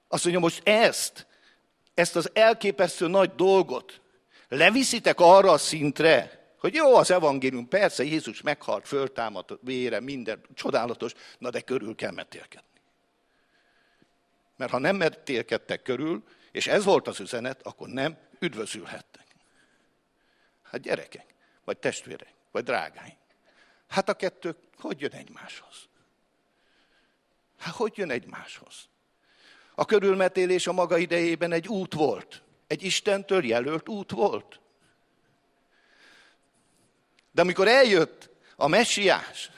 Azt 0.09 0.25
mondja, 0.25 0.43
most 0.43 0.69
ezt, 0.69 1.27
ezt 1.95 2.17
az 2.17 2.31
elképesztő 2.33 3.07
nagy 3.07 3.35
dolgot 3.35 4.01
leviszitek 4.49 5.21
arra 5.21 5.51
a 5.51 5.59
szintre, 5.59 6.45
hogy 6.59 6.75
jó, 6.75 6.95
az 6.95 7.11
evangélium, 7.11 7.69
persze, 7.69 8.05
Jézus 8.05 8.43
meghalt, 8.43 8.87
föltámadt, 8.87 9.53
vére, 9.61 10.01
minden 10.01 10.41
csodálatos, 10.55 11.13
na 11.39 11.51
de 11.51 11.61
körül 11.61 11.95
kell 11.95 12.13
metélkedni. 12.13 12.81
Mert 14.57 14.71
ha 14.71 14.79
nem 14.79 14.97
metélkedtek 14.97 15.83
körül, 15.83 16.23
és 16.53 16.67
ez 16.67 16.85
volt 16.85 17.09
az 17.09 17.21
üzenet, 17.21 17.61
akkor 17.63 17.89
nem 17.89 18.17
üdvözülhettek. 18.39 19.27
Hát 20.63 20.81
gyerekek, 20.81 21.35
vagy 21.67 21.79
testvérek, 21.79 22.35
vagy 22.51 22.65
drágáink. 22.65 23.19
Hát 23.89 24.09
a 24.09 24.15
kettő 24.15 24.57
hogy 24.79 25.01
jön 25.01 25.13
egymáshoz? 25.13 25.77
Hát 27.59 27.75
hogy 27.75 27.93
jön 27.97 28.11
egymáshoz? 28.11 28.89
A 29.75 29.85
körülmetélés 29.85 30.67
a 30.67 30.73
maga 30.73 30.99
idejében 30.99 31.53
egy 31.53 31.69
út 31.69 31.95
volt. 31.95 32.43
Egy 32.67 32.83
Istentől 32.83 33.45
jelölt 33.45 33.89
út 33.89 34.11
volt. 34.11 34.61
De 37.33 37.41
amikor 37.41 37.69
eljött 37.69 38.31
a 38.57 38.67
messiás, 38.67 39.51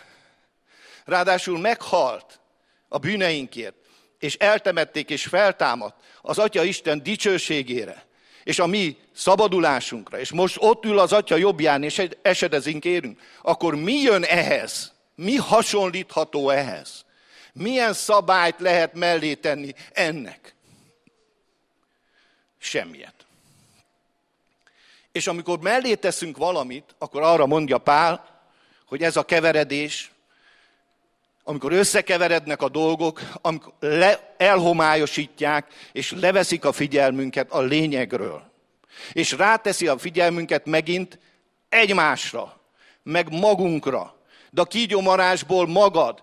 ráadásul 1.04 1.58
meghalt 1.58 2.40
a 2.88 2.98
bűneinkért, 2.98 3.76
és 4.18 4.34
eltemették 4.34 5.10
és 5.10 5.26
feltámadt 5.26 6.04
az 6.22 6.38
Atya 6.38 6.62
Isten 6.62 7.02
dicsőségére, 7.02 8.06
és 8.48 8.58
a 8.58 8.66
mi 8.66 8.96
szabadulásunkra, 9.12 10.18
és 10.18 10.32
most 10.32 10.56
ott 10.60 10.84
ül 10.84 10.98
az 10.98 11.12
Atya 11.12 11.36
jobbján, 11.36 11.82
és 11.82 12.08
esedezünk 12.22 12.84
érünk, 12.84 13.20
akkor 13.42 13.74
mi 13.74 13.92
jön 13.92 14.22
ehhez? 14.24 14.92
Mi 15.14 15.36
hasonlítható 15.36 16.50
ehhez? 16.50 17.04
Milyen 17.52 17.92
szabályt 17.92 18.60
lehet 18.60 18.94
mellé 18.94 19.34
tenni 19.34 19.74
ennek? 19.92 20.54
Semmiet. 22.58 23.14
És 25.12 25.26
amikor 25.26 25.58
mellé 25.58 25.94
teszünk 25.94 26.36
valamit, 26.36 26.94
akkor 26.98 27.22
arra 27.22 27.46
mondja 27.46 27.78
Pál, 27.78 28.40
hogy 28.86 29.02
ez 29.02 29.16
a 29.16 29.24
keveredés, 29.24 30.10
amikor 31.48 31.72
összekeverednek 31.72 32.62
a 32.62 32.68
dolgok, 32.68 33.20
amikor 33.40 33.72
le, 33.80 34.34
elhomályosítják, 34.36 35.66
és 35.92 36.12
leveszik 36.20 36.64
a 36.64 36.72
figyelmünket 36.72 37.50
a 37.50 37.60
lényegről. 37.60 38.42
És 39.12 39.32
ráteszi 39.32 39.86
a 39.86 39.98
figyelmünket 39.98 40.66
megint 40.66 41.18
egymásra, 41.68 42.60
meg 43.02 43.32
magunkra. 43.32 44.16
De 44.50 44.60
a 44.60 44.64
kígyomarásból 44.64 45.66
magadra 45.66 46.22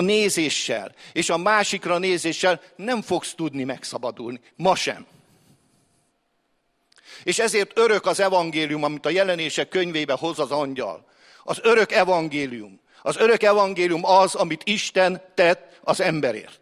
nézéssel, 0.00 0.94
és 1.12 1.30
a 1.30 1.36
másikra 1.36 1.98
nézéssel 1.98 2.60
nem 2.76 3.02
fogsz 3.02 3.34
tudni 3.34 3.64
megszabadulni. 3.64 4.40
Ma 4.56 4.74
sem. 4.74 5.06
És 7.22 7.38
ezért 7.38 7.78
örök 7.78 8.06
az 8.06 8.20
evangélium, 8.20 8.84
amit 8.84 9.06
a 9.06 9.10
jelenések 9.10 9.68
könyvébe 9.68 10.12
hoz 10.12 10.38
az 10.38 10.50
angyal. 10.50 11.06
Az 11.44 11.58
örök 11.62 11.92
evangélium. 11.92 12.80
Az 13.02 13.16
örök 13.16 13.42
evangélium 13.42 14.04
az, 14.04 14.34
amit 14.34 14.62
Isten 14.64 15.22
tett 15.34 15.80
az 15.82 16.00
emberért. 16.00 16.60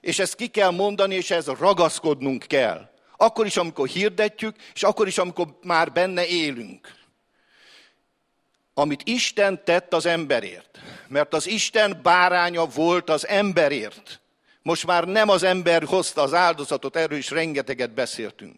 És 0.00 0.18
ezt 0.18 0.34
ki 0.34 0.46
kell 0.46 0.70
mondani, 0.70 1.14
és 1.14 1.30
ez 1.30 1.46
ragaszkodnunk 1.46 2.44
kell. 2.46 2.90
Akkor 3.16 3.46
is, 3.46 3.56
amikor 3.56 3.88
hirdetjük, 3.88 4.56
és 4.74 4.82
akkor 4.82 5.06
is, 5.06 5.18
amikor 5.18 5.58
már 5.62 5.92
benne 5.92 6.26
élünk. 6.26 6.94
Amit 8.74 9.02
Isten 9.04 9.64
tett 9.64 9.94
az 9.94 10.06
emberért. 10.06 10.78
Mert 11.08 11.34
az 11.34 11.46
Isten 11.46 12.00
báránya 12.02 12.66
volt 12.66 13.10
az 13.10 13.26
emberért. 13.26 14.20
Most 14.62 14.86
már 14.86 15.04
nem 15.04 15.28
az 15.28 15.42
ember 15.42 15.84
hozta 15.84 16.22
az 16.22 16.34
áldozatot, 16.34 16.96
erről 16.96 17.18
is 17.18 17.30
rengeteget 17.30 17.90
beszéltünk. 17.90 18.56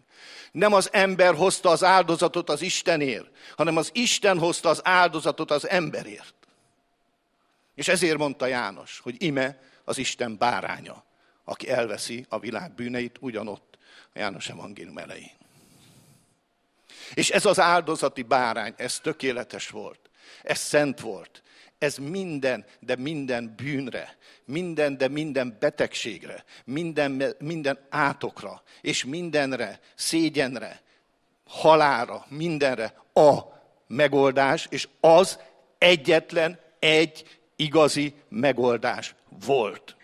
Nem 0.59 0.73
az 0.73 0.89
ember 0.93 1.35
hozta 1.35 1.71
az 1.71 1.85
áldozatot 1.85 2.51
az 2.51 2.63
Istenért, 2.63 3.27
hanem 3.57 3.77
az 3.77 3.91
Isten 3.93 4.39
hozta 4.39 4.69
az 4.69 4.81
áldozatot 4.85 5.51
az 5.51 5.69
emberért. 5.69 6.35
És 7.75 7.89
ezért 7.89 8.19
mondta 8.19 8.47
János, 8.47 8.99
hogy 8.99 9.23
ime 9.23 9.61
az 9.85 9.99
Isten 9.99 10.39
báránya, 10.39 11.05
aki 11.45 11.71
elveszi 11.71 12.27
a 12.29 12.39
világ 12.39 12.75
bűneit 12.75 13.17
ugyanott 13.21 13.79
a 14.15 14.19
János 14.19 14.49
evangélium 14.49 14.99
elején. 14.99 15.37
És 17.15 17.31
ez 17.31 17.45
az 17.45 17.61
áldozati 17.61 18.23
bárány, 18.23 18.75
ez 18.77 18.99
tökéletes 18.99 19.69
volt, 19.69 20.11
ez 20.43 20.59
szent 20.59 21.01
volt, 21.01 21.43
ez 21.79 21.97
minden, 21.97 22.65
de 22.81 22.97
minden 22.97 23.55
bűnre, 23.57 24.17
minden, 24.45 24.97
de 24.97 25.09
minden 25.09 25.57
betegségre, 25.61 26.45
minden, 26.65 27.35
minden 27.39 27.79
átokra, 27.89 28.63
és 28.81 29.05
mindenre, 29.05 29.81
szégyenre, 29.95 30.83
halára, 31.45 32.27
mindenre 32.29 32.95
a 33.13 33.39
megoldás, 33.87 34.67
és 34.71 34.89
az 35.01 35.39
egyetlen 35.79 36.61
egy 36.79 37.39
igazi 37.57 38.15
megoldás 38.29 39.15
volt. 39.29 39.97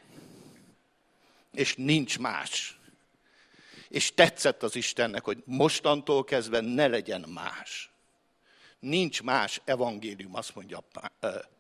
És 1.53 1.75
nincs 1.75 2.19
más. 2.19 2.79
és 3.89 4.15
tetszett 4.15 4.63
az 4.63 4.77
Istennek, 4.77 5.25
hogy 5.25 5.43
mostantól 5.45 6.25
kezdve 6.25 6.61
ne 6.61 6.87
legyen 6.87 7.25
más. 7.29 7.94
Nincs 8.85 9.23
más 9.23 9.61
evangélium, 9.65 10.35
azt 10.35 10.55
mondja 10.55 10.83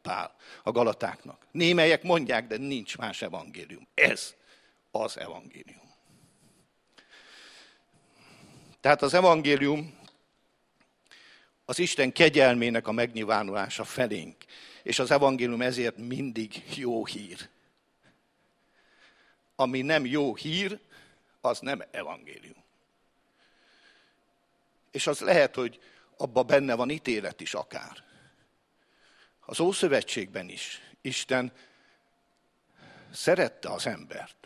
Pál 0.02 0.36
a 0.62 0.70
galatáknak. 0.70 1.46
Némelyek 1.50 2.02
mondják, 2.02 2.46
de 2.46 2.56
nincs 2.56 2.96
más 2.98 3.22
evangélium. 3.22 3.86
Ez 3.94 4.34
az 4.90 5.18
evangélium. 5.18 5.92
Tehát 8.80 9.02
az 9.02 9.14
evangélium 9.14 9.98
az 11.64 11.78
Isten 11.78 12.12
kegyelmének 12.12 12.86
a 12.86 12.92
megnyilvánulása 12.92 13.84
felénk. 13.84 14.36
És 14.82 14.98
az 14.98 15.10
evangélium 15.10 15.62
ezért 15.62 15.96
mindig 15.96 16.62
jó 16.76 17.06
hír. 17.06 17.48
Ami 19.56 19.82
nem 19.82 20.06
jó 20.06 20.34
hír, 20.34 20.78
az 21.40 21.58
nem 21.58 21.84
evangélium. 21.90 22.64
És 24.90 25.06
az 25.06 25.20
lehet, 25.20 25.54
hogy 25.54 25.80
abba 26.16 26.42
benne 26.42 26.74
van 26.74 26.90
ítélet 26.90 27.40
is 27.40 27.54
akár. 27.54 28.04
Az 29.40 29.60
Ószövetségben 29.60 30.48
is 30.48 30.80
Isten 31.00 31.52
szerette 33.12 33.68
az 33.68 33.86
embert. 33.86 34.36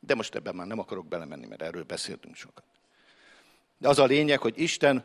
De 0.00 0.14
most 0.14 0.34
ebben 0.34 0.54
már 0.54 0.66
nem 0.66 0.78
akarok 0.78 1.06
belemenni, 1.06 1.46
mert 1.46 1.62
erről 1.62 1.84
beszéltünk 1.84 2.36
sokat. 2.36 2.64
De 3.78 3.88
az 3.88 3.98
a 3.98 4.04
lényeg, 4.04 4.40
hogy 4.40 4.60
Isten 4.60 5.04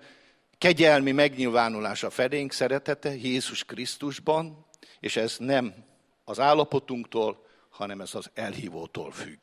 kegyelmi 0.58 1.12
megnyilvánulása 1.12 2.10
felénk 2.10 2.52
szeretete 2.52 3.16
Jézus 3.16 3.64
Krisztusban, 3.64 4.66
és 5.00 5.16
ez 5.16 5.36
nem 5.38 5.74
az 6.24 6.40
állapotunktól, 6.40 7.46
hanem 7.70 8.02
ez 8.02 8.16
az 8.16 8.30
elhívótól 8.34 9.12
függ. 9.12 9.40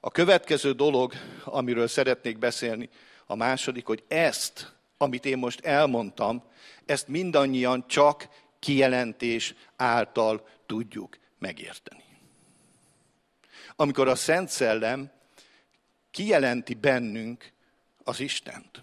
A 0.00 0.10
következő 0.10 0.72
dolog, 0.72 1.12
amiről 1.44 1.88
szeretnék 1.88 2.38
beszélni, 2.38 2.88
a 3.26 3.34
második, 3.34 3.86
hogy 3.86 4.04
ezt, 4.08 4.72
amit 4.98 5.24
én 5.24 5.38
most 5.38 5.60
elmondtam, 5.60 6.42
ezt 6.86 7.08
mindannyian 7.08 7.86
csak 7.86 8.28
kijelentés 8.58 9.54
által 9.76 10.48
tudjuk 10.66 11.18
megérteni. 11.38 12.04
Amikor 13.76 14.08
a 14.08 14.14
Szent 14.14 14.48
Szellem 14.48 15.10
kijelenti 16.10 16.74
bennünk 16.74 17.52
az 18.04 18.20
Istent. 18.20 18.82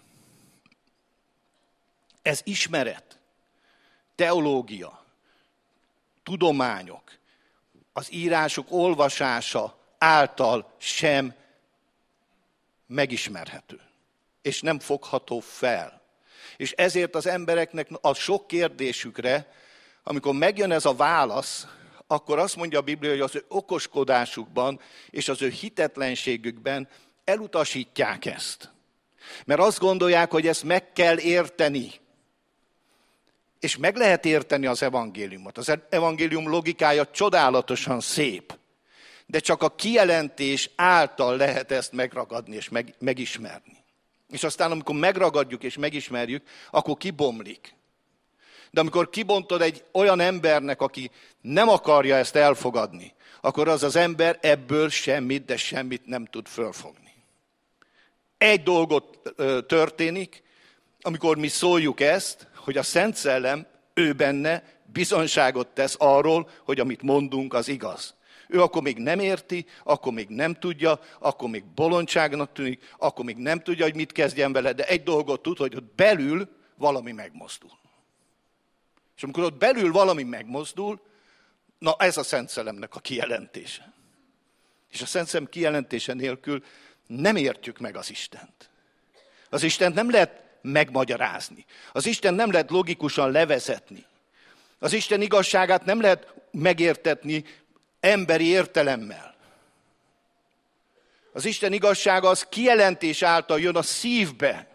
Ez 2.22 2.40
ismeret, 2.44 3.18
teológia, 4.14 5.04
tudományok, 6.22 7.18
az 7.92 8.12
írások 8.12 8.66
olvasása 8.70 9.78
által 9.98 10.74
sem 10.78 11.34
megismerhető, 12.86 13.80
és 14.42 14.60
nem 14.60 14.78
fogható 14.78 15.40
fel. 15.40 15.95
És 16.56 16.72
ezért 16.72 17.14
az 17.14 17.26
embereknek 17.26 17.88
a 18.00 18.14
sok 18.14 18.46
kérdésükre, 18.46 19.52
amikor 20.02 20.34
megjön 20.34 20.70
ez 20.70 20.84
a 20.84 20.94
válasz, 20.94 21.66
akkor 22.06 22.38
azt 22.38 22.56
mondja 22.56 22.78
a 22.78 22.82
Biblia, 22.82 23.10
hogy 23.10 23.20
az 23.20 23.34
ő 23.34 23.44
okoskodásukban 23.48 24.80
és 25.10 25.28
az 25.28 25.42
ő 25.42 25.48
hitetlenségükben 25.48 26.88
elutasítják 27.24 28.24
ezt. 28.24 28.70
Mert 29.44 29.60
azt 29.60 29.78
gondolják, 29.78 30.30
hogy 30.30 30.46
ezt 30.46 30.64
meg 30.64 30.92
kell 30.92 31.18
érteni. 31.18 31.92
És 33.60 33.76
meg 33.76 33.96
lehet 33.96 34.24
érteni 34.24 34.66
az 34.66 34.82
evangéliumot. 34.82 35.58
Az 35.58 35.78
evangélium 35.88 36.48
logikája 36.48 37.10
csodálatosan 37.10 38.00
szép. 38.00 38.58
De 39.26 39.38
csak 39.38 39.62
a 39.62 39.74
kijelentés 39.74 40.70
által 40.76 41.36
lehet 41.36 41.70
ezt 41.70 41.92
megragadni 41.92 42.56
és 42.56 42.68
meg, 42.68 42.94
megismerni. 42.98 43.84
És 44.30 44.44
aztán, 44.44 44.70
amikor 44.70 44.94
megragadjuk 44.94 45.62
és 45.62 45.76
megismerjük, 45.76 46.46
akkor 46.70 46.96
kibomlik. 46.96 47.74
De 48.70 48.80
amikor 48.80 49.10
kibontod 49.10 49.62
egy 49.62 49.84
olyan 49.92 50.20
embernek, 50.20 50.80
aki 50.80 51.10
nem 51.40 51.68
akarja 51.68 52.16
ezt 52.16 52.36
elfogadni, 52.36 53.14
akkor 53.40 53.68
az 53.68 53.82
az 53.82 53.96
ember 53.96 54.38
ebből 54.40 54.88
semmit, 54.88 55.44
de 55.44 55.56
semmit 55.56 56.06
nem 56.06 56.24
tud 56.24 56.46
fölfogni. 56.46 57.14
Egy 58.38 58.62
dolgot 58.62 59.34
történik, 59.66 60.42
amikor 61.00 61.36
mi 61.36 61.48
szóljuk 61.48 62.00
ezt, 62.00 62.48
hogy 62.54 62.76
a 62.76 62.82
Szent 62.82 63.16
Szellem, 63.16 63.66
ő 63.94 64.12
benne 64.12 64.62
bizonyságot 64.84 65.66
tesz 65.68 65.96
arról, 65.98 66.50
hogy 66.64 66.80
amit 66.80 67.02
mondunk, 67.02 67.54
az 67.54 67.68
igaz. 67.68 68.14
Ő 68.48 68.62
akkor 68.62 68.82
még 68.82 68.98
nem 68.98 69.18
érti, 69.18 69.66
akkor 69.84 70.12
még 70.12 70.28
nem 70.28 70.54
tudja, 70.54 71.00
akkor 71.18 71.48
még 71.48 71.64
bolondságnak 71.64 72.52
tűnik, 72.52 72.94
akkor 72.98 73.24
még 73.24 73.36
nem 73.36 73.60
tudja, 73.60 73.84
hogy 73.84 73.94
mit 73.94 74.12
kezdjen 74.12 74.52
vele, 74.52 74.72
de 74.72 74.86
egy 74.86 75.02
dolgot 75.02 75.42
tud, 75.42 75.58
hogy 75.58 75.74
ott 75.74 75.94
belül 75.94 76.48
valami 76.76 77.12
megmozdul. 77.12 77.78
És 79.16 79.22
amikor 79.22 79.42
ott 79.42 79.58
belül 79.58 79.92
valami 79.92 80.22
megmozdul, 80.22 81.00
na 81.78 81.94
ez 81.98 82.16
a 82.16 82.22
Szent 82.22 82.48
Szellemnek 82.48 82.94
a 82.94 83.00
kijelentése. 83.00 83.92
És 84.92 85.02
a 85.02 85.06
Szent 85.06 85.28
Szellem 85.28 85.48
kijelentése 85.48 86.12
nélkül 86.12 86.64
nem 87.06 87.36
értjük 87.36 87.78
meg 87.78 87.96
az 87.96 88.10
Istent. 88.10 88.70
Az 89.50 89.62
Istent 89.62 89.94
nem 89.94 90.10
lehet 90.10 90.44
megmagyarázni. 90.62 91.64
Az 91.92 92.06
Isten 92.06 92.34
nem 92.34 92.50
lehet 92.50 92.70
logikusan 92.70 93.30
levezetni. 93.30 94.04
Az 94.78 94.92
Isten 94.92 95.20
igazságát 95.20 95.84
nem 95.84 96.00
lehet 96.00 96.34
megértetni 96.50 97.44
emberi 98.06 98.46
értelemmel. 98.46 99.34
Az 101.32 101.44
Isten 101.44 101.72
igazsága 101.72 102.28
az 102.28 102.46
kijelentés 102.48 103.22
által 103.22 103.60
jön 103.60 103.76
a 103.76 103.82
szívbe. 103.82 104.68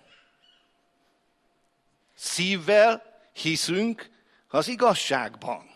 Szívvel 2.16 3.20
hiszünk 3.34 4.10
az 4.48 4.68
igazságban. 4.68 5.70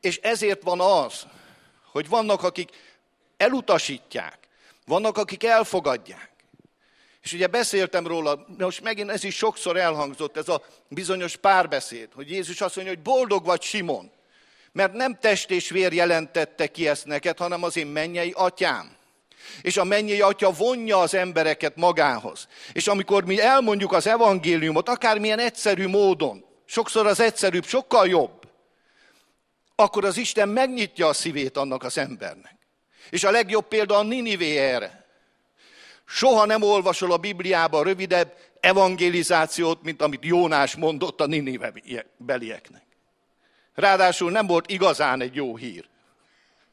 És 0.00 0.16
ezért 0.16 0.62
van 0.62 0.80
az, 0.80 1.26
hogy 1.90 2.08
vannak, 2.08 2.42
akik 2.42 2.70
elutasítják, 3.36 4.38
vannak, 4.86 5.18
akik 5.18 5.44
elfogadják. 5.44 6.30
És 7.22 7.32
ugye 7.32 7.46
beszéltem 7.46 8.06
róla, 8.06 8.46
most 8.58 8.82
megint 8.82 9.10
ez 9.10 9.24
is 9.24 9.36
sokszor 9.36 9.76
elhangzott, 9.76 10.36
ez 10.36 10.48
a 10.48 10.64
bizonyos 10.88 11.36
párbeszéd, 11.36 12.12
hogy 12.12 12.30
Jézus 12.30 12.60
azt 12.60 12.76
mondja, 12.76 12.94
hogy 12.94 13.02
boldog 13.02 13.44
vagy 13.44 13.62
Simon, 13.62 14.10
mert 14.76 14.92
nem 14.92 15.18
test 15.20 15.50
és 15.50 15.68
vér 15.68 15.92
jelentette 15.92 16.66
ki 16.66 16.88
ezt 16.88 17.06
neked, 17.06 17.38
hanem 17.38 17.62
az 17.62 17.76
én 17.76 17.86
mennyei 17.86 18.32
atyám. 18.34 18.96
És 19.62 19.76
a 19.76 19.84
mennyei 19.84 20.20
atya 20.20 20.50
vonja 20.50 20.98
az 20.98 21.14
embereket 21.14 21.76
magához. 21.76 22.48
És 22.72 22.86
amikor 22.86 23.24
mi 23.24 23.40
elmondjuk 23.40 23.92
az 23.92 24.06
evangéliumot, 24.06 24.88
akármilyen 24.88 25.38
egyszerű 25.38 25.88
módon, 25.88 26.44
sokszor 26.64 27.06
az 27.06 27.20
egyszerűbb 27.20 27.64
sokkal 27.66 28.08
jobb, 28.08 28.48
akkor 29.74 30.04
az 30.04 30.16
Isten 30.16 30.48
megnyitja 30.48 31.06
a 31.06 31.12
szívét 31.12 31.56
annak 31.56 31.82
az 31.82 31.98
embernek. 31.98 32.56
És 33.10 33.24
a 33.24 33.30
legjobb 33.30 33.68
példa 33.68 33.96
a 33.96 34.02
Ninivé 34.02 34.56
erre. 34.56 35.06
Soha 36.06 36.46
nem 36.46 36.62
olvasol 36.62 37.12
a 37.12 37.16
Bibliában 37.16 37.84
rövidebb 37.84 38.36
evangelizációt, 38.60 39.82
mint 39.82 40.02
amit 40.02 40.24
Jónás 40.24 40.74
mondott 40.74 41.20
a 41.20 41.26
Ninive 41.26 41.72
belieknek. 42.16 42.85
Ráadásul 43.76 44.30
nem 44.30 44.46
volt 44.46 44.70
igazán 44.70 45.20
egy 45.20 45.34
jó 45.34 45.56
hír. 45.56 45.84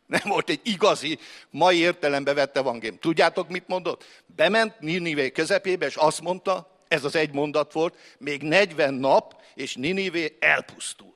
Nem 0.05 0.21
volt 0.23 0.49
egy 0.49 0.59
igazi, 0.63 1.19
mai 1.49 1.77
értelembe 1.77 2.33
vett 2.33 2.57
evangélium. 2.57 2.99
Tudjátok, 2.99 3.49
mit 3.49 3.67
mondott? 3.67 4.05
Bement 4.35 4.79
Ninivé 4.79 5.31
közepébe, 5.31 5.85
és 5.85 5.95
azt 5.95 6.21
mondta, 6.21 6.81
ez 6.87 7.03
az 7.03 7.15
egy 7.15 7.33
mondat 7.33 7.73
volt, 7.73 7.95
még 8.17 8.41
40 8.41 8.93
nap, 8.93 9.41
és 9.55 9.75
Ninivé 9.75 10.37
elpusztul 10.39 11.13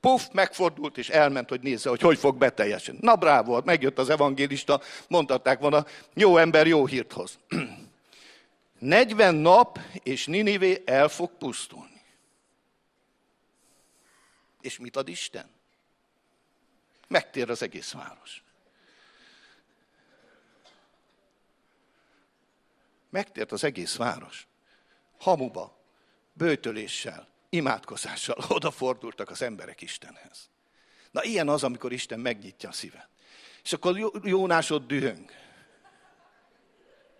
puff, 0.00 0.22
megfordult, 0.32 0.98
és 0.98 1.08
elment, 1.08 1.48
hogy 1.48 1.60
nézze, 1.60 1.88
hogy 1.88 2.00
hogy 2.00 2.18
fog 2.18 2.36
beteljesülni. 2.36 3.00
Na 3.02 3.16
bravo, 3.16 3.60
megjött 3.64 3.98
az 3.98 4.10
evangélista, 4.10 4.80
mondhatták 5.08 5.58
volna, 5.58 5.86
jó 6.14 6.36
ember 6.36 6.66
jó 6.66 6.86
hírt 6.86 7.12
hoz. 7.12 7.38
40 8.78 9.34
nap, 9.34 9.78
és 10.02 10.26
Ninivé 10.26 10.82
el 10.84 11.08
fog 11.08 11.30
pusztulni. 11.38 11.97
És 14.68 14.78
mit 14.78 14.96
ad 14.96 15.08
Isten? 15.08 15.50
Megtér 17.06 17.50
az 17.50 17.62
egész 17.62 17.92
város. 17.92 18.42
Megtért 23.10 23.52
az 23.52 23.64
egész 23.64 23.96
város. 23.96 24.46
Hamuba, 25.18 25.78
bőtöléssel, 26.32 27.28
imádkozással 27.48 28.44
odafordultak 28.56 29.30
az 29.30 29.42
emberek 29.42 29.80
Istenhez. 29.80 30.50
Na 31.10 31.24
ilyen 31.24 31.48
az, 31.48 31.64
amikor 31.64 31.92
Isten 31.92 32.20
megnyitja 32.20 32.68
a 32.68 32.72
szívet. 32.72 33.08
És 33.62 33.72
akkor 33.72 34.10
Jónás 34.22 34.70
ott 34.70 34.86
dühöng. 34.86 35.30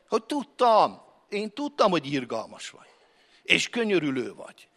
Hogy 0.09 0.25
tudtam, 0.25 1.03
én 1.29 1.51
tudtam, 1.51 1.91
hogy 1.91 2.13
irgalmas 2.13 2.71
vagy. 2.71 2.89
És 3.43 3.69
könyörülő 3.69 4.35
vagy. 4.35 4.68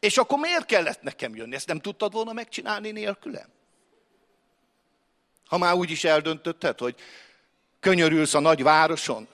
És 0.00 0.18
akkor 0.18 0.38
miért 0.38 0.66
kellett 0.66 1.02
nekem 1.02 1.36
jönni? 1.36 1.54
Ezt 1.54 1.66
nem 1.66 1.80
tudtad 1.80 2.12
volna 2.12 2.32
megcsinálni 2.32 2.90
nélkülem? 2.90 3.48
Ha 5.46 5.58
már 5.58 5.74
úgy 5.74 5.90
is 5.90 6.04
eldöntötted, 6.04 6.78
hogy 6.78 6.94
Könyörülsz 7.80 8.34
a 8.34 8.40
nagy 8.40 8.62
városon? 8.62 9.28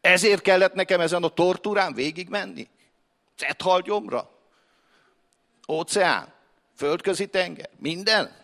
Ezért 0.00 0.42
kellett 0.42 0.74
nekem 0.74 1.00
ezen 1.00 1.22
a 1.22 1.28
tortúrán 1.28 1.94
végigmenni? 1.94 2.68
Cethal 3.36 4.28
Óceán? 5.68 6.32
Földközi 6.76 7.26
tenger? 7.26 7.70
Minden? 7.78 8.42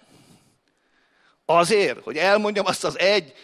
Azért, 1.44 2.02
hogy 2.02 2.16
elmondjam 2.16 2.66
azt 2.66 2.84
az 2.84 2.98
egy 2.98 3.34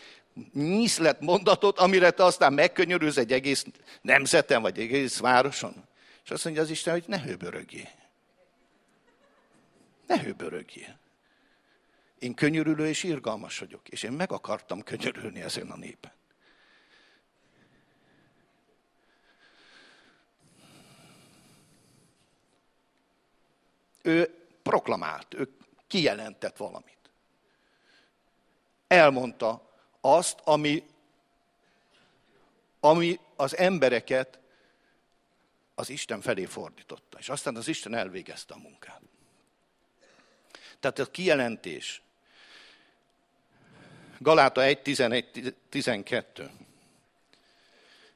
nyiszlet 0.53 1.21
mondatot, 1.21 1.79
amire 1.79 2.11
te 2.11 2.25
aztán 2.25 2.53
megkönyörülsz 2.53 3.17
egy 3.17 3.33
egész 3.33 3.67
nemzeten, 4.01 4.63
vagy 4.63 4.79
egy 4.79 4.85
egész 4.85 5.19
városon. 5.19 5.85
És 6.25 6.31
azt 6.31 6.45
mondja 6.45 6.63
az 6.63 6.71
Isten, 6.71 6.93
hogy 6.93 7.05
ne 7.07 7.21
hőbörögjél. 7.21 7.89
Ne 10.07 10.21
hőbörögjél. 10.21 10.99
Én 12.19 12.35
könyörülő 12.35 12.87
és 12.87 13.03
irgalmas 13.03 13.59
vagyok, 13.59 13.89
és 13.89 14.03
én 14.03 14.13
meg 14.13 14.33
akartam 14.33 14.83
könyörülni 14.83 15.41
ezen 15.41 15.71
a 15.71 15.77
népen. 15.77 16.13
Ő 24.03 24.35
proklamált, 24.63 25.35
ő 25.35 25.49
kijelentett 25.87 26.57
valamit. 26.57 27.11
Elmondta 28.87 29.66
azt, 30.15 30.41
ami, 30.45 30.87
ami 32.81 33.21
az 33.37 33.57
embereket 33.57 34.39
az 35.75 35.89
Isten 35.89 36.21
felé 36.21 36.45
fordította. 36.45 37.19
És 37.19 37.29
aztán 37.29 37.57
az 37.57 37.69
Isten 37.69 37.95
elvégezte 37.95 38.55
a 38.55 38.59
munkát. 38.59 39.01
Tehát 40.81 40.99
a 40.99 41.11
kijelentés. 41.11 42.03
Galáta 44.19 44.63
1, 44.63 44.83
11, 44.83 45.55
12. 45.69 46.51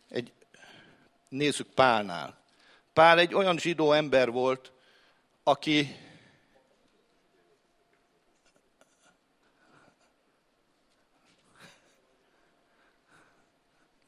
Egy, 0.09 0.33
nézzük 1.29 1.69
Pálnál. 1.69 2.39
Pál 2.93 3.19
egy 3.19 3.35
olyan 3.35 3.59
zsidó 3.59 3.93
ember 3.93 4.31
volt, 4.31 4.73
aki 5.43 5.97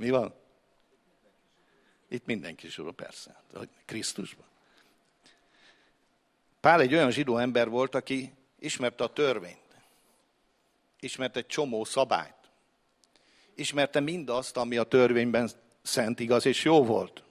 Mi 0.03 0.11
van? 0.11 0.35
Itt 2.09 2.27
mindenki 2.27 2.69
zsúró, 2.69 2.91
persze. 2.91 3.43
Krisztusban. 3.85 4.47
Pál 6.61 6.81
egy 6.81 6.95
olyan 6.95 7.11
zsidó 7.11 7.37
ember 7.37 7.69
volt, 7.69 7.95
aki 7.95 8.33
ismerte 8.59 9.05
a 9.05 9.13
törvényt. 9.13 9.77
Ismerte 11.01 11.39
egy 11.39 11.47
csomó 11.47 11.85
szabályt. 11.85 12.51
Ismerte 13.55 14.01
mindazt, 14.01 14.57
ami 14.57 14.77
a 14.77 14.85
törvényben 14.85 15.51
szent, 15.83 16.21
igaz 16.21 16.47
és 16.47 16.65
jó 16.65 16.85
volt. 16.85 17.23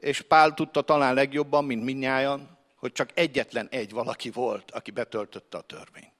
És 0.00 0.20
Pál 0.20 0.54
tudta 0.54 0.82
talán 0.82 1.14
legjobban, 1.14 1.64
mint 1.64 1.84
minnyájan, 1.84 2.58
hogy 2.76 2.92
csak 2.92 3.10
egyetlen 3.14 3.68
egy 3.68 3.90
valaki 3.90 4.30
volt, 4.30 4.70
aki 4.70 4.90
betöltötte 4.90 5.58
a 5.58 5.62
törvényt. 5.62 6.19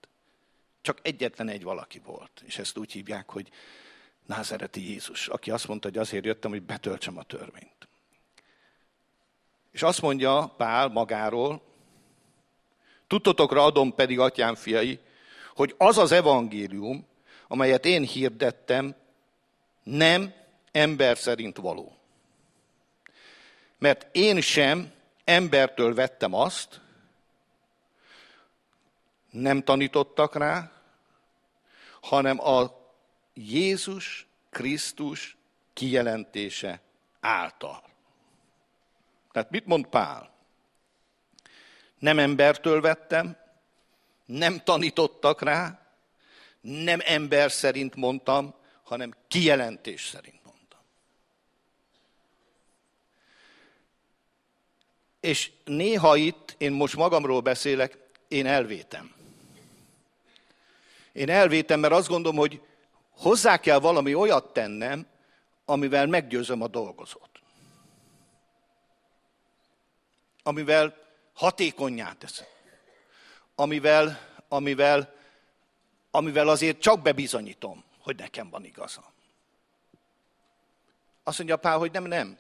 Csak 0.83 0.99
egyetlen 1.03 1.49
egy 1.49 1.63
valaki 1.63 1.99
volt. 2.05 2.43
És 2.47 2.59
ezt 2.59 2.79
úgy 2.79 2.93
hívják, 2.93 3.31
hogy 3.31 3.49
názereti 4.27 4.91
Jézus, 4.91 5.29
aki 5.29 5.51
azt 5.51 5.69
mondta, 5.69 5.89
hogy 5.89 5.99
azért 5.99 6.25
jöttem, 6.25 6.51
hogy 6.51 6.63
betöltsem 6.63 7.19
a 7.19 7.23
törvényt. 7.23 7.89
És 9.73 9.83
azt 9.83 10.03
mondja 10.03 10.55
Pál 10.57 10.89
magáról, 10.89 11.63
tudtotokra 13.07 13.65
adom 13.65 13.95
pedig, 13.95 14.19
atyám 14.19 14.55
fiai, 14.55 14.99
hogy 15.55 15.75
az 15.79 15.99
az 15.99 16.13
evangélium, 16.13 17.07
amelyet 17.49 17.85
én 17.85 18.03
hirdettem, 18.03 18.95
nem 19.83 20.35
ember 20.73 21.19
szerint 21.19 21.57
való. 21.57 21.97
Mert 23.79 24.07
én 24.13 24.41
sem 24.41 24.93
embertől 25.25 25.95
vettem 25.95 26.35
azt, 26.35 26.81
nem 29.31 29.63
tanítottak 29.63 30.35
rá, 30.35 30.73
hanem 32.01 32.41
a 32.41 32.79
Jézus 33.35 34.27
Krisztus 34.51 35.37
kijelentése 35.73 36.81
által. 37.21 37.83
Tehát 39.33 39.51
mit 39.51 39.67
mond 39.67 39.87
Pál? 39.87 40.33
Nem 41.99 42.19
embertől 42.19 42.81
vettem, 42.81 43.37
nem 44.25 44.61
tanítottak 44.65 45.43
rá, 45.43 45.81
nem 46.61 47.01
ember 47.05 47.51
szerint 47.51 47.95
mondtam, 47.95 48.55
hanem 48.83 49.15
kijelentés 49.29 50.07
szerint 50.07 50.45
mondtam. 50.45 50.81
És 55.21 55.51
néha 55.65 56.17
itt, 56.17 56.55
én 56.59 56.73
most 56.73 56.97
magamról 56.97 57.41
beszélek, 57.41 57.99
én 58.29 58.47
elvétem. 58.47 59.20
Én 61.13 61.29
elvétem, 61.29 61.81
mert 61.81 61.93
azt 61.93 62.09
gondolom, 62.09 62.39
hogy 62.39 62.63
hozzá 63.11 63.57
kell 63.57 63.79
valami 63.79 64.15
olyat 64.15 64.53
tennem, 64.53 65.07
amivel 65.65 66.07
meggyőzöm 66.07 66.63
a 66.63 66.69
dolgozót. 66.69 67.31
Amivel 70.43 70.97
hatékonyá 71.35 72.13
teszem. 72.13 72.47
Amivel, 73.55 74.19
amivel, 74.49 75.15
amivel 76.11 76.49
azért 76.49 76.81
csak 76.81 77.03
bebizonyítom, 77.03 77.85
hogy 77.99 78.17
nekem 78.17 78.51
van 78.51 78.65
igaza. 78.65 79.13
Azt 81.23 81.39
mondja 81.39 81.57
Pál, 81.57 81.79
hogy 81.79 81.93
nem, 81.93 82.05
nem. 82.05 82.39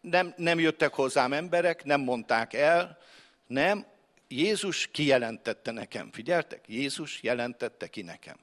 Nem, 0.00 0.34
nem 0.36 0.58
jöttek 0.58 0.94
hozzám 0.94 1.32
emberek, 1.32 1.84
nem 1.84 2.00
mondták 2.00 2.52
el, 2.52 2.98
nem, 3.46 3.86
Jézus 4.28 4.86
kijelentette 4.86 5.70
nekem. 5.70 6.10
Figyeltek? 6.12 6.64
Jézus 6.66 7.22
jelentette 7.22 7.86
ki 7.86 8.02
nekem. 8.02 8.36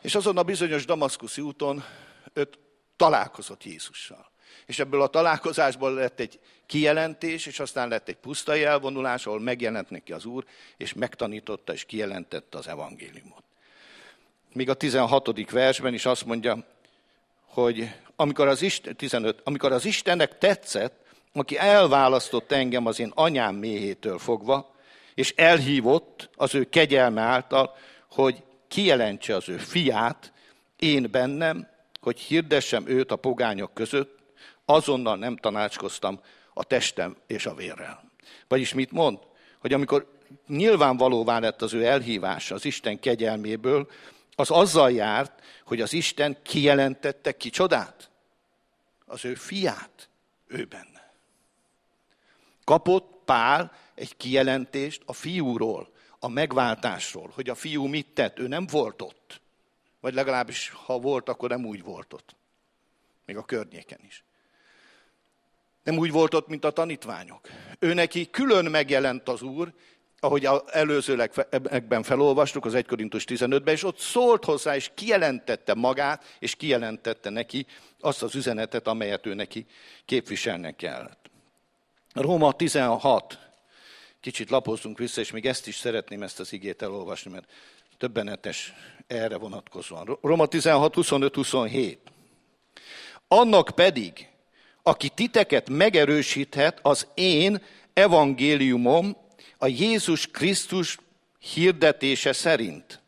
És 0.00 0.14
azon 0.14 0.36
a 0.36 0.42
bizonyos 0.42 0.84
damaszkuszi 0.84 1.40
úton 1.40 1.84
őt 2.32 2.58
találkozott 2.96 3.64
Jézussal. 3.64 4.30
És 4.66 4.78
ebből 4.78 5.02
a 5.02 5.06
találkozásból 5.06 5.94
lett 5.94 6.20
egy 6.20 6.40
kijelentés, 6.66 7.46
és 7.46 7.60
aztán 7.60 7.88
lett 7.88 8.08
egy 8.08 8.16
pusztai 8.16 8.64
elvonulás, 8.64 9.26
ahol 9.26 9.40
megjelent 9.40 9.90
neki 9.90 10.12
az 10.12 10.24
Úr, 10.24 10.44
és 10.76 10.92
megtanította 10.92 11.72
és 11.72 11.84
kijelentette 11.84 12.58
az 12.58 12.68
evangéliumot. 12.68 13.44
Míg 14.52 14.68
a 14.68 14.74
16. 14.74 15.50
versben 15.50 15.94
is 15.94 16.06
azt 16.06 16.24
mondja, 16.24 16.66
hogy 17.46 17.90
amikor 18.16 18.48
az 18.48 18.62
Isten, 18.62 18.96
15, 18.96 19.40
amikor 19.44 19.72
az 19.72 19.84
Istennek 19.84 20.38
tetszett, 20.38 20.99
aki 21.32 21.58
elválasztott 21.58 22.52
engem 22.52 22.86
az 22.86 22.98
én 22.98 23.12
anyám 23.14 23.54
méhétől 23.54 24.18
fogva, 24.18 24.74
és 25.14 25.34
elhívott 25.36 26.30
az 26.36 26.54
ő 26.54 26.64
kegyelme 26.64 27.20
által, 27.20 27.76
hogy 28.10 28.42
kijelentse 28.68 29.36
az 29.36 29.48
ő 29.48 29.56
fiát, 29.56 30.32
én 30.76 31.10
bennem, 31.10 31.68
hogy 32.00 32.18
hirdessem 32.18 32.88
őt 32.88 33.10
a 33.10 33.16
pogányok 33.16 33.74
között, 33.74 34.18
azonnal 34.64 35.16
nem 35.16 35.36
tanácskoztam 35.36 36.20
a 36.54 36.64
testem 36.64 37.16
és 37.26 37.46
a 37.46 37.54
vérrel. 37.54 38.10
Vagyis 38.48 38.74
mit 38.74 38.90
mond? 38.90 39.18
Hogy 39.58 39.72
amikor 39.72 40.18
nyilvánvalóvá 40.46 41.38
lett 41.38 41.62
az 41.62 41.72
ő 41.74 41.84
elhívása 41.84 42.54
az 42.54 42.64
Isten 42.64 43.00
kegyelméből, 43.00 43.90
az 44.34 44.50
azzal 44.50 44.92
járt, 44.92 45.42
hogy 45.64 45.80
az 45.80 45.92
Isten 45.92 46.36
kijelentette 46.42 47.32
kicsodát? 47.32 48.10
Az 49.06 49.24
ő 49.24 49.34
fiát 49.34 50.08
ő 50.46 50.64
benne. 50.64 50.99
Kapott 52.70 53.22
Pál 53.24 53.72
egy 53.94 54.16
kijelentést 54.16 55.02
a 55.06 55.12
fiúról, 55.12 55.92
a 56.18 56.28
megváltásról, 56.28 57.30
hogy 57.34 57.48
a 57.48 57.54
fiú 57.54 57.86
mit 57.86 58.06
tett, 58.06 58.38
ő 58.38 58.48
nem 58.48 58.66
volt 58.66 59.02
ott. 59.02 59.40
Vagy 60.00 60.14
legalábbis, 60.14 60.72
ha 60.84 60.98
volt, 60.98 61.28
akkor 61.28 61.48
nem 61.48 61.64
úgy 61.64 61.82
volt 61.82 62.12
ott. 62.12 62.36
Még 63.26 63.36
a 63.36 63.44
környéken 63.44 63.98
is. 64.06 64.24
Nem 65.82 65.98
úgy 65.98 66.10
volt 66.10 66.34
ott, 66.34 66.48
mint 66.48 66.64
a 66.64 66.70
tanítványok. 66.70 67.48
Ő 67.78 67.94
neki 67.94 68.30
külön 68.30 68.64
megjelent 68.64 69.28
az 69.28 69.42
Úr, 69.42 69.72
ahogy 70.20 70.48
előzőlegben 70.66 72.02
felolvastuk, 72.02 72.64
az 72.64 72.74
1 72.74 72.86
Korintus 72.86 73.24
15-ben, 73.26 73.74
és 73.74 73.84
ott 73.84 73.98
szólt 73.98 74.44
hozzá, 74.44 74.74
és 74.74 74.90
kijelentette 74.94 75.74
magát, 75.74 76.36
és 76.38 76.54
kijelentette 76.54 77.30
neki 77.30 77.66
azt 78.00 78.22
az 78.22 78.34
üzenetet, 78.34 78.86
amelyet 78.86 79.26
ő 79.26 79.34
neki 79.34 79.66
képviselnek 80.04 80.76
kellett. 80.76 81.19
Róma 82.12 82.52
16, 82.52 83.38
kicsit 84.20 84.50
lapozzunk 84.50 84.98
vissza, 84.98 85.20
és 85.20 85.30
még 85.30 85.46
ezt 85.46 85.66
is 85.66 85.76
szeretném 85.76 86.22
ezt 86.22 86.40
az 86.40 86.52
igét 86.52 86.82
elolvasni, 86.82 87.30
mert 87.30 87.50
többenetes 87.98 88.72
erre 89.06 89.36
vonatkozóan. 89.36 90.18
Roma 90.22 90.46
16, 90.46 90.94
25, 90.94 91.34
27. 91.34 91.98
Annak 93.28 93.70
pedig, 93.74 94.28
aki 94.82 95.08
titeket 95.08 95.68
megerősíthet 95.68 96.78
az 96.82 97.06
én 97.14 97.62
evangéliumom, 97.92 99.16
a 99.58 99.66
Jézus 99.66 100.26
Krisztus 100.26 100.98
hirdetése 101.38 102.32
szerint, 102.32 103.00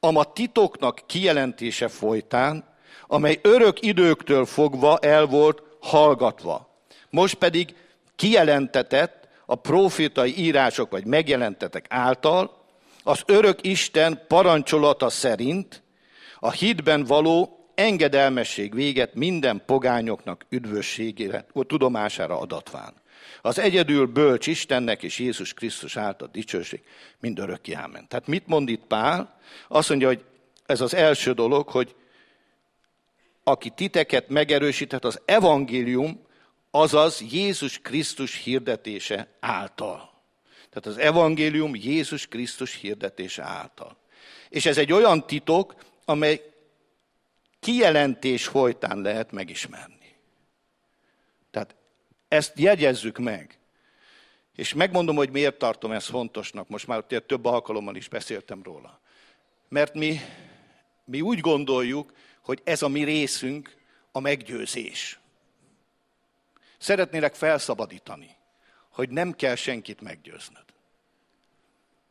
a 0.00 0.32
titoknak 0.32 1.02
kijelentése 1.06 1.88
folytán, 1.88 2.76
amely 3.06 3.38
örök 3.42 3.82
időktől 3.82 4.46
fogva 4.46 4.98
el 4.98 5.26
volt 5.26 5.62
hallgatva. 5.80 6.73
Most 7.14 7.34
pedig 7.34 7.74
kijelentetett 8.16 9.28
a 9.46 9.54
profétai 9.54 10.38
írások 10.38 10.90
vagy 10.90 11.04
megjelentetek 11.04 11.86
által, 11.88 12.64
az 13.02 13.22
örök 13.26 13.66
Isten 13.66 14.24
parancsolata 14.28 15.08
szerint 15.08 15.82
a 16.38 16.50
hitben 16.50 17.04
való 17.04 17.68
engedelmesség 17.74 18.74
véget 18.74 19.14
minden 19.14 19.62
pogányoknak 19.66 20.44
üdvösségére, 20.48 21.46
tudomására 21.66 22.38
adatván. 22.38 22.94
Az 23.42 23.58
egyedül 23.58 24.06
bölcs 24.06 24.46
Istennek 24.46 25.02
és 25.02 25.18
Jézus 25.18 25.52
Krisztus 25.54 25.96
által 25.96 26.28
dicsőség 26.32 26.82
mind 27.20 27.38
örökké 27.38 27.72
ámen. 27.72 28.08
Tehát 28.08 28.26
mit 28.26 28.46
mond 28.46 28.68
itt 28.68 28.84
Pál? 28.86 29.38
Azt 29.68 29.88
mondja, 29.88 30.06
hogy 30.06 30.24
ez 30.66 30.80
az 30.80 30.94
első 30.94 31.32
dolog, 31.32 31.68
hogy 31.68 31.94
aki 33.44 33.70
titeket 33.70 34.28
megerősített 34.28 35.04
az 35.04 35.20
evangélium, 35.24 36.22
azaz 36.76 37.20
Jézus 37.30 37.78
Krisztus 37.78 38.42
hirdetése 38.42 39.28
által. 39.40 40.22
Tehát 40.70 40.86
az 40.86 40.98
evangélium 40.98 41.74
Jézus 41.74 42.26
Krisztus 42.26 42.74
hirdetése 42.74 43.42
által. 43.42 43.96
És 44.48 44.66
ez 44.66 44.78
egy 44.78 44.92
olyan 44.92 45.26
titok, 45.26 45.74
amely 46.04 46.52
kijelentés 47.60 48.46
folytán 48.46 49.00
lehet 49.00 49.32
megismerni. 49.32 50.16
Tehát 51.50 51.74
ezt 52.28 52.58
jegyezzük 52.58 53.18
meg. 53.18 53.58
És 54.54 54.74
megmondom, 54.74 55.16
hogy 55.16 55.30
miért 55.30 55.58
tartom 55.58 55.92
ezt 55.92 56.08
fontosnak, 56.08 56.68
most 56.68 56.86
már 56.86 57.04
több 57.04 57.44
alkalommal 57.44 57.96
is 57.96 58.08
beszéltem 58.08 58.62
róla. 58.62 59.00
Mert 59.68 59.94
mi, 59.94 60.20
mi 61.04 61.20
úgy 61.20 61.40
gondoljuk, 61.40 62.12
hogy 62.40 62.60
ez 62.64 62.82
a 62.82 62.88
mi 62.88 63.04
részünk 63.04 63.76
a 64.12 64.20
meggyőzés. 64.20 65.18
Szeretnélek 66.84 67.34
felszabadítani, 67.34 68.36
hogy 68.88 69.10
nem 69.10 69.32
kell 69.32 69.54
senkit 69.54 70.00
meggyőznöd. 70.00 70.64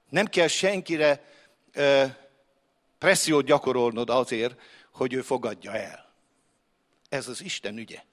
Nem 0.10 0.26
kell 0.26 0.48
senkire 0.48 1.24
ö, 1.72 2.06
pressziót 2.98 3.46
gyakorolnod 3.46 4.10
azért, 4.10 4.62
hogy 4.92 5.14
ő 5.14 5.22
fogadja 5.22 5.74
el. 5.74 6.14
Ez 7.10 7.28
az 7.28 7.42
Isten 7.42 7.78
ügye. 7.78 8.04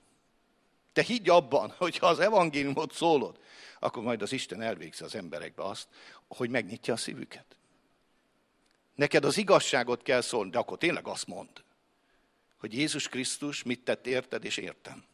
Te 0.92 1.02
higgy 1.02 1.28
abban, 1.28 1.74
hogy 1.76 1.98
ha 1.98 2.06
az 2.06 2.18
evangéliumot 2.18 2.92
szólod, 2.92 3.40
akkor 3.78 4.02
majd 4.02 4.22
az 4.22 4.32
Isten 4.32 4.62
elvégzi 4.62 5.04
az 5.04 5.14
emberekbe 5.14 5.62
azt, 5.62 5.88
hogy 6.28 6.50
megnyitja 6.50 6.94
a 6.94 6.96
szívüket. 6.96 7.56
Neked 8.94 9.24
az 9.24 9.36
igazságot 9.36 10.02
kell 10.02 10.20
szólni, 10.20 10.50
de 10.50 10.58
akkor 10.58 10.78
tényleg 10.78 11.06
azt 11.06 11.26
mond, 11.26 11.64
hogy 12.58 12.74
Jézus 12.74 13.08
Krisztus 13.08 13.62
mit 13.62 13.84
tett 13.84 14.06
érted 14.06 14.44
és 14.44 14.56
értem. 14.56 15.08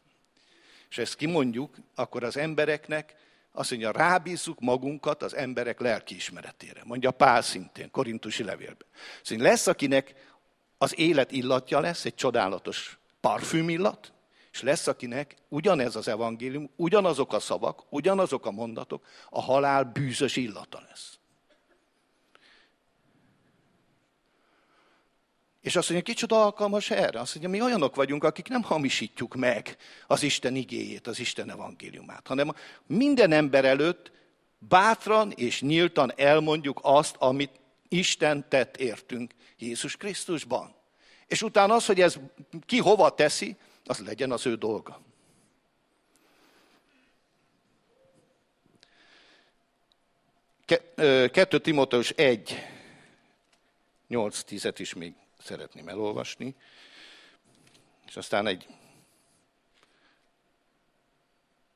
És 0.89 0.97
ezt 0.97 1.15
kimondjuk, 1.15 1.75
akkor 1.95 2.23
az 2.23 2.37
embereknek 2.37 3.15
azt 3.51 3.69
mondja, 3.69 3.91
rábízzuk 3.91 4.59
magunkat 4.59 5.23
az 5.23 5.35
emberek 5.35 5.79
lelkiismeretére. 5.79 6.81
Mondja 6.85 7.11
Pál 7.11 7.41
szintén, 7.41 7.91
korintusi 7.91 8.43
levélben. 8.43 8.87
Szóval 9.23 9.47
lesz, 9.47 9.67
akinek 9.67 10.13
az 10.77 10.99
élet 10.99 11.31
illatja 11.31 11.79
lesz, 11.79 12.05
egy 12.05 12.15
csodálatos 12.15 12.99
parfüm 13.21 13.69
illat, 13.69 14.13
és 14.51 14.61
lesz, 14.61 14.87
akinek 14.87 15.35
ugyanez 15.47 15.95
az 15.95 16.07
evangélium, 16.07 16.69
ugyanazok 16.75 17.33
a 17.33 17.39
szavak, 17.39 17.83
ugyanazok 17.89 18.45
a 18.45 18.51
mondatok, 18.51 19.05
a 19.29 19.41
halál 19.41 19.83
bűzös 19.83 20.35
illata 20.35 20.81
lesz. 20.89 21.16
És 25.67 25.75
azt 25.75 25.89
mondja, 25.89 26.13
kicsoda 26.13 26.43
alkalmas 26.43 26.89
erre. 26.91 27.19
Azt 27.19 27.35
mondja, 27.35 27.59
mi 27.59 27.65
olyanok 27.65 27.95
vagyunk, 27.95 28.23
akik 28.23 28.47
nem 28.47 28.61
hamisítjuk 28.61 29.35
meg 29.35 29.77
az 30.07 30.23
Isten 30.23 30.55
igéjét, 30.55 31.07
az 31.07 31.19
Isten 31.19 31.51
evangéliumát, 31.51 32.27
hanem 32.27 32.55
minden 32.85 33.31
ember 33.31 33.65
előtt 33.65 34.11
bátran 34.59 35.31
és 35.31 35.61
nyíltan 35.61 36.13
elmondjuk 36.15 36.79
azt, 36.83 37.15
amit 37.15 37.59
Isten 37.87 38.49
tett 38.49 38.77
értünk 38.77 39.33
Jézus 39.57 39.97
Krisztusban. 39.97 40.75
És 41.25 41.41
utána 41.41 41.73
az, 41.73 41.85
hogy 41.85 42.01
ez 42.01 42.15
ki 42.65 42.77
hova 42.77 43.15
teszi, 43.15 43.55
az 43.85 43.99
legyen 43.99 44.31
az 44.31 44.45
ő 44.45 44.55
dolga. 44.55 45.01
Kettő 51.31 51.59
Timóteus 51.59 52.09
1, 52.09 52.65
8-10-et 54.09 54.75
is 54.77 54.93
még 54.93 55.13
szeretném 55.47 55.87
elolvasni, 55.87 56.55
és 58.07 58.15
aztán 58.15 58.47
egy 58.47 58.67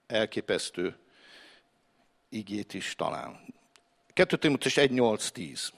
elképesztő 0.08 0.98
igét 2.30 2.74
is 2.74 2.96
talán. 2.96 3.54
2 4.14 4.38
Timóteus 4.38 4.78
1, 4.78 4.92
8, 4.92 5.32
10. 5.32 5.72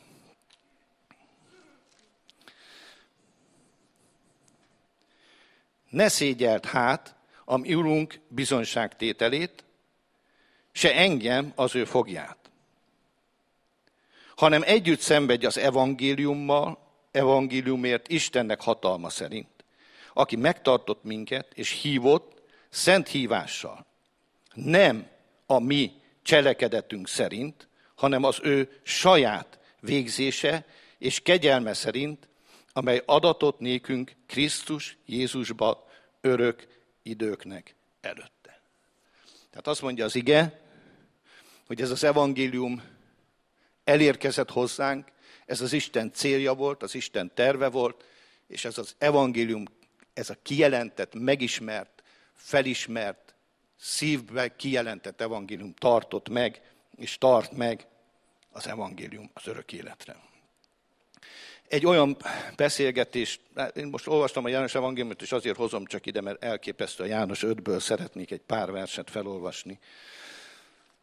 Ne 5.90 6.08
szégyelt 6.08 6.66
hát, 6.66 7.16
ami 7.46 7.74
Urunk 7.74 8.20
bizonyságtételét, 8.28 9.64
se 10.72 10.96
engem 10.96 11.52
az 11.56 11.76
ő 11.76 11.86
fogját, 11.86 12.38
hanem 14.36 14.62
együtt 14.66 15.00
szenvedj 15.00 15.46
az 15.46 15.58
evangéliummal, 15.58 16.83
evangéliumért 17.14 18.08
Istennek 18.08 18.62
hatalma 18.62 19.10
szerint, 19.10 19.66
aki 20.14 20.36
megtartott 20.36 21.04
minket 21.04 21.54
és 21.54 21.70
hívott 21.70 22.42
szent 22.70 23.08
hívással. 23.08 23.86
Nem 24.54 25.08
a 25.46 25.60
mi 25.60 25.92
cselekedetünk 26.22 27.08
szerint, 27.08 27.68
hanem 27.96 28.24
az 28.24 28.40
ő 28.44 28.80
saját 28.84 29.60
végzése 29.80 30.66
és 30.98 31.22
kegyelme 31.22 31.74
szerint, 31.74 32.28
amely 32.74 33.02
adatot 33.06 33.60
nékünk 33.60 34.12
Krisztus 34.28 34.98
Jézusba 35.06 35.88
örök 36.22 36.68
időknek 37.04 37.76
előtte. 38.02 38.62
Tehát 39.50 39.68
azt 39.68 39.82
mondja 39.82 40.06
az 40.06 40.16
ige, 40.16 40.62
hogy 41.68 41.82
ez 41.82 41.92
az 41.92 42.04
evangélium 42.04 42.84
elérkezett 43.84 44.50
hozzánk, 44.50 45.08
ez 45.46 45.62
az 45.62 45.74
Isten 45.74 46.12
célja 46.12 46.54
volt, 46.54 46.84
az 46.84 46.96
Isten 46.96 47.32
terve 47.34 47.68
volt, 47.70 48.04
és 48.48 48.66
ez 48.66 48.78
az 48.78 48.96
evangélium, 48.98 49.66
ez 50.14 50.30
a 50.30 50.36
kijelentett, 50.42 51.14
megismert, 51.14 52.04
felismert, 52.34 53.34
szívbe 53.80 54.56
kijelentett 54.56 55.22
evangélium 55.22 55.74
tartott 55.74 56.30
meg, 56.30 56.62
és 56.98 57.18
tart 57.18 57.52
meg 57.52 57.88
az 58.52 58.68
evangélium 58.68 59.30
az 59.34 59.48
örök 59.48 59.74
életre. 59.74 60.16
Egy 61.68 61.86
olyan 61.86 62.18
beszélgetés, 62.56 63.40
hát 63.56 63.78
én 63.78 63.88
most 63.88 64.08
olvastam 64.08 64.46
a 64.46 64.50
János 64.50 64.76
evangéliumot, 64.76 65.22
és 65.22 65.32
azért 65.32 65.58
hozom 65.58 65.86
csak 65.86 66.06
ide, 66.06 66.22
mert 66.22 66.44
elképesztő 66.44 67.04
a 67.04 67.08
János 67.08 67.44
5-ből 67.46 67.80
szeretnék 67.80 68.32
egy 68.32 68.42
pár 68.42 68.72
verset 68.72 69.10
felolvasni. 69.10 69.80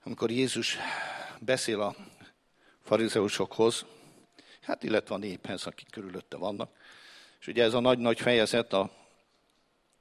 Amikor 0.03 0.31
Jézus 0.31 0.77
beszél 1.39 1.81
a 1.81 1.97
farizeusokhoz, 2.85 3.85
hát 4.71 4.83
illetve 4.83 5.15
a 5.15 5.19
néphez, 5.19 5.67
akik 5.67 5.91
körülötte 5.91 6.37
vannak. 6.37 6.71
És 7.41 7.47
ugye 7.47 7.63
ez 7.63 7.75
a 7.75 7.81
nagy-nagy 7.81 8.21
fejezet 8.21 8.73
a 8.73 8.91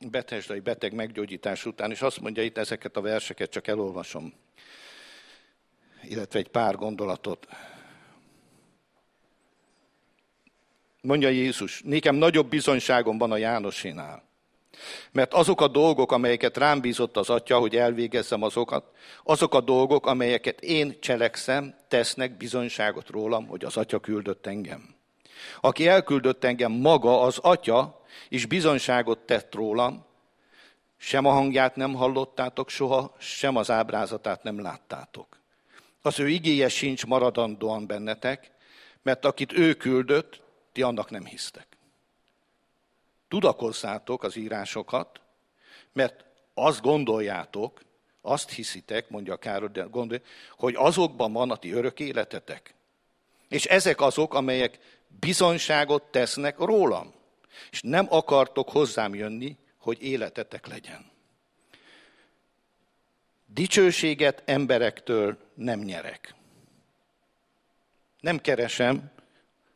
betesdai 0.09 0.59
beteg 0.59 0.93
meggyógyítás 0.93 1.65
után, 1.65 1.91
és 1.91 2.01
azt 2.01 2.19
mondja 2.19 2.43
itt 2.43 2.57
ezeket 2.57 2.97
a 2.97 3.01
verseket, 3.01 3.49
csak 3.49 3.67
elolvasom, 3.67 4.33
illetve 6.03 6.39
egy 6.39 6.49
pár 6.49 6.75
gondolatot. 6.75 7.47
Mondja 11.01 11.29
Jézus, 11.29 11.81
nékem 11.81 12.15
nagyobb 12.15 12.49
bizonyságom 12.49 13.17
van 13.17 13.31
a 13.31 13.37
Jánosénál. 13.37 14.28
Mert 15.11 15.33
azok 15.33 15.61
a 15.61 15.67
dolgok, 15.67 16.11
amelyeket 16.11 16.57
rám 16.57 16.81
bízott 16.81 17.17
az 17.17 17.29
Atya, 17.29 17.57
hogy 17.57 17.75
elvégezzem 17.75 18.43
azokat, 18.43 18.85
azok 19.23 19.53
a 19.53 19.61
dolgok, 19.61 20.05
amelyeket 20.05 20.61
én 20.61 20.99
cselekszem, 20.99 21.75
tesznek 21.87 22.37
bizonyságot 22.37 23.09
rólam, 23.09 23.47
hogy 23.47 23.65
az 23.65 23.77
Atya 23.77 23.99
küldött 23.99 24.45
engem. 24.45 24.95
Aki 25.61 25.87
elküldött 25.87 26.43
engem 26.43 26.71
maga, 26.71 27.21
az 27.21 27.37
Atya, 27.37 28.01
és 28.29 28.45
bizonyságot 28.45 29.19
tett 29.19 29.55
rólam, 29.55 30.05
sem 30.97 31.25
a 31.25 31.31
hangját 31.31 31.75
nem 31.75 31.93
hallottátok 31.93 32.69
soha, 32.69 33.15
sem 33.19 33.55
az 33.55 33.71
ábrázatát 33.71 34.43
nem 34.43 34.61
láttátok. 34.61 35.27
Az 36.01 36.19
ő 36.19 36.27
igéje 36.27 36.69
sincs 36.69 37.05
maradandóan 37.05 37.87
bennetek, 37.87 38.51
mert 39.03 39.25
akit 39.25 39.53
ő 39.53 39.73
küldött, 39.73 40.41
ti 40.71 40.81
annak 40.81 41.09
nem 41.09 41.25
hisztek 41.25 41.68
tudakozzátok 43.29 44.23
az 44.23 44.35
írásokat, 44.35 45.21
mert 45.93 46.25
azt 46.53 46.81
gondoljátok, 46.81 47.81
Azt 48.21 48.49
hiszitek, 48.49 49.09
mondja 49.09 49.35
Károly, 49.35 49.69
de 49.69 49.81
gondolj, 49.81 50.21
hogy 50.57 50.75
azokban 50.75 51.33
van 51.33 51.51
a 51.51 51.55
ti 51.55 51.71
örök 51.71 51.99
életetek. 51.99 52.73
És 53.47 53.65
ezek 53.65 54.01
azok, 54.01 54.33
amelyek 54.33 54.79
bizonyságot 55.19 56.03
tesznek 56.03 56.57
rólam. 56.57 57.13
És 57.71 57.81
nem 57.81 58.07
akartok 58.09 58.69
hozzám 58.69 59.15
jönni, 59.15 59.57
hogy 59.77 60.03
életetek 60.03 60.67
legyen. 60.67 61.11
Dicsőséget 63.45 64.43
emberektől 64.45 65.37
nem 65.53 65.79
nyerek. 65.79 66.35
Nem 68.19 68.39
keresem 68.39 69.11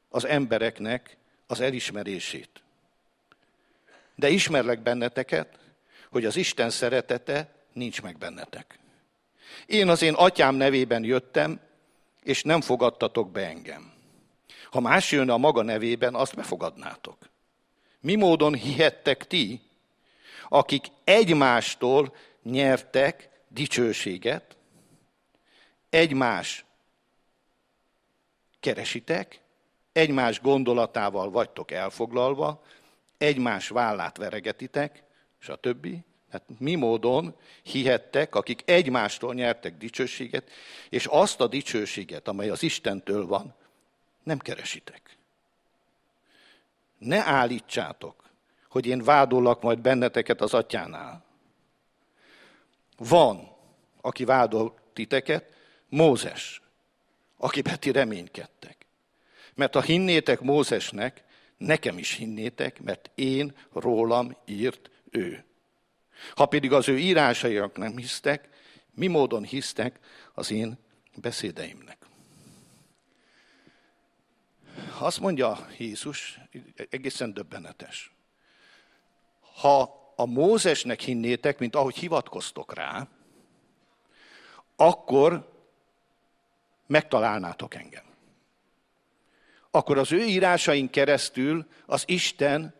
az 0.10 0.26
embereknek 0.26 1.18
az 1.48 1.60
elismerését. 1.60 2.63
De 4.16 4.30
ismerlek 4.30 4.80
benneteket, 4.80 5.60
hogy 6.10 6.26
az 6.26 6.36
Isten 6.36 6.70
szeretete 6.70 7.54
nincs 7.74 8.02
meg 8.02 8.18
bennetek. 8.18 8.80
Én 9.66 9.90
az 9.90 10.02
én 10.02 10.14
atyám 10.14 10.56
nevében 10.56 11.04
jöttem, 11.04 11.60
és 12.24 12.44
nem 12.44 12.62
fogadtatok 12.62 13.32
be 13.32 13.48
engem. 13.48 13.92
Ha 14.72 14.80
más 14.80 15.12
jönne 15.12 15.34
a 15.34 15.38
maga 15.38 15.62
nevében, 15.62 16.16
azt 16.16 16.36
befogadnátok. 16.36 17.18
Mi 18.00 18.16
módon 18.16 18.54
hihettek 18.54 19.28
ti, 19.28 19.62
akik 20.50 20.86
egymástól 21.04 22.16
nyertek 22.44 23.30
dicsőséget, 23.48 24.58
egymás 25.90 26.66
keresitek, 28.60 29.42
egymás 29.92 30.42
gondolatával 30.42 31.30
vagytok 31.30 31.72
elfoglalva, 31.72 32.64
egymás 33.24 33.68
vállát 33.68 34.18
veregetitek, 34.18 35.04
stb. 35.40 35.88
Hát 36.32 36.44
mi 36.60 36.76
módon 36.76 37.36
hihettek, 37.64 38.36
akik 38.36 38.62
egymástól 38.66 39.34
nyertek 39.34 39.78
dicsőséget, 39.78 40.50
és 40.90 41.06
azt 41.06 41.40
a 41.42 41.48
dicsőséget, 41.48 42.28
amely 42.28 42.50
az 42.50 42.64
Istentől 42.64 43.26
van, 43.26 43.56
nem 44.24 44.38
keresitek. 44.38 45.18
Ne 46.98 47.26
állítsátok, 47.26 48.24
hogy 48.70 48.86
én 48.86 49.04
vádollak 49.04 49.62
majd 49.62 49.80
benneteket 49.80 50.42
az 50.42 50.54
atyánál. 50.54 51.26
Van, 52.98 53.56
aki 54.02 54.26
vádol 54.26 54.76
titeket, 54.94 55.46
Mózes, 55.90 56.62
aki 57.38 57.62
ti 57.62 57.92
reménykedtek. 57.92 58.86
Mert 59.56 59.74
ha 59.74 59.82
hinnétek 59.82 60.40
Mózesnek, 60.40 61.24
nekem 61.66 61.98
is 61.98 62.14
hinnétek, 62.14 62.82
mert 62.82 63.12
én 63.16 63.56
rólam 63.74 64.38
írt 64.46 64.90
ő. 65.10 65.46
Ha 66.36 66.46
pedig 66.46 66.74
az 66.74 66.90
ő 66.90 66.98
írásaiak 66.98 67.78
nem 67.78 67.98
hisztek, 67.98 68.50
mi 68.92 69.08
módon 69.08 69.44
hisztek 69.44 70.00
az 70.34 70.52
én 70.52 70.78
beszédeimnek. 71.16 71.98
Azt 75.00 75.20
mondja 75.20 75.68
Jézus, 75.78 76.40
egészen 76.90 77.34
döbbenetes. 77.34 78.12
Ha 79.40 80.02
a 80.16 80.26
Mózesnek 80.26 81.00
hinnétek, 81.00 81.60
mint 81.60 81.76
ahogy 81.76 81.96
hivatkoztok 81.96 82.74
rá, 82.74 83.08
akkor 84.76 85.52
megtalálnátok 86.88 87.76
engem. 87.76 88.13
Akkor 89.76 89.98
az 89.98 90.12
ő 90.12 90.24
írásaink 90.24 90.92
keresztül 90.92 91.68
az 91.86 92.04
Isten 92.06 92.74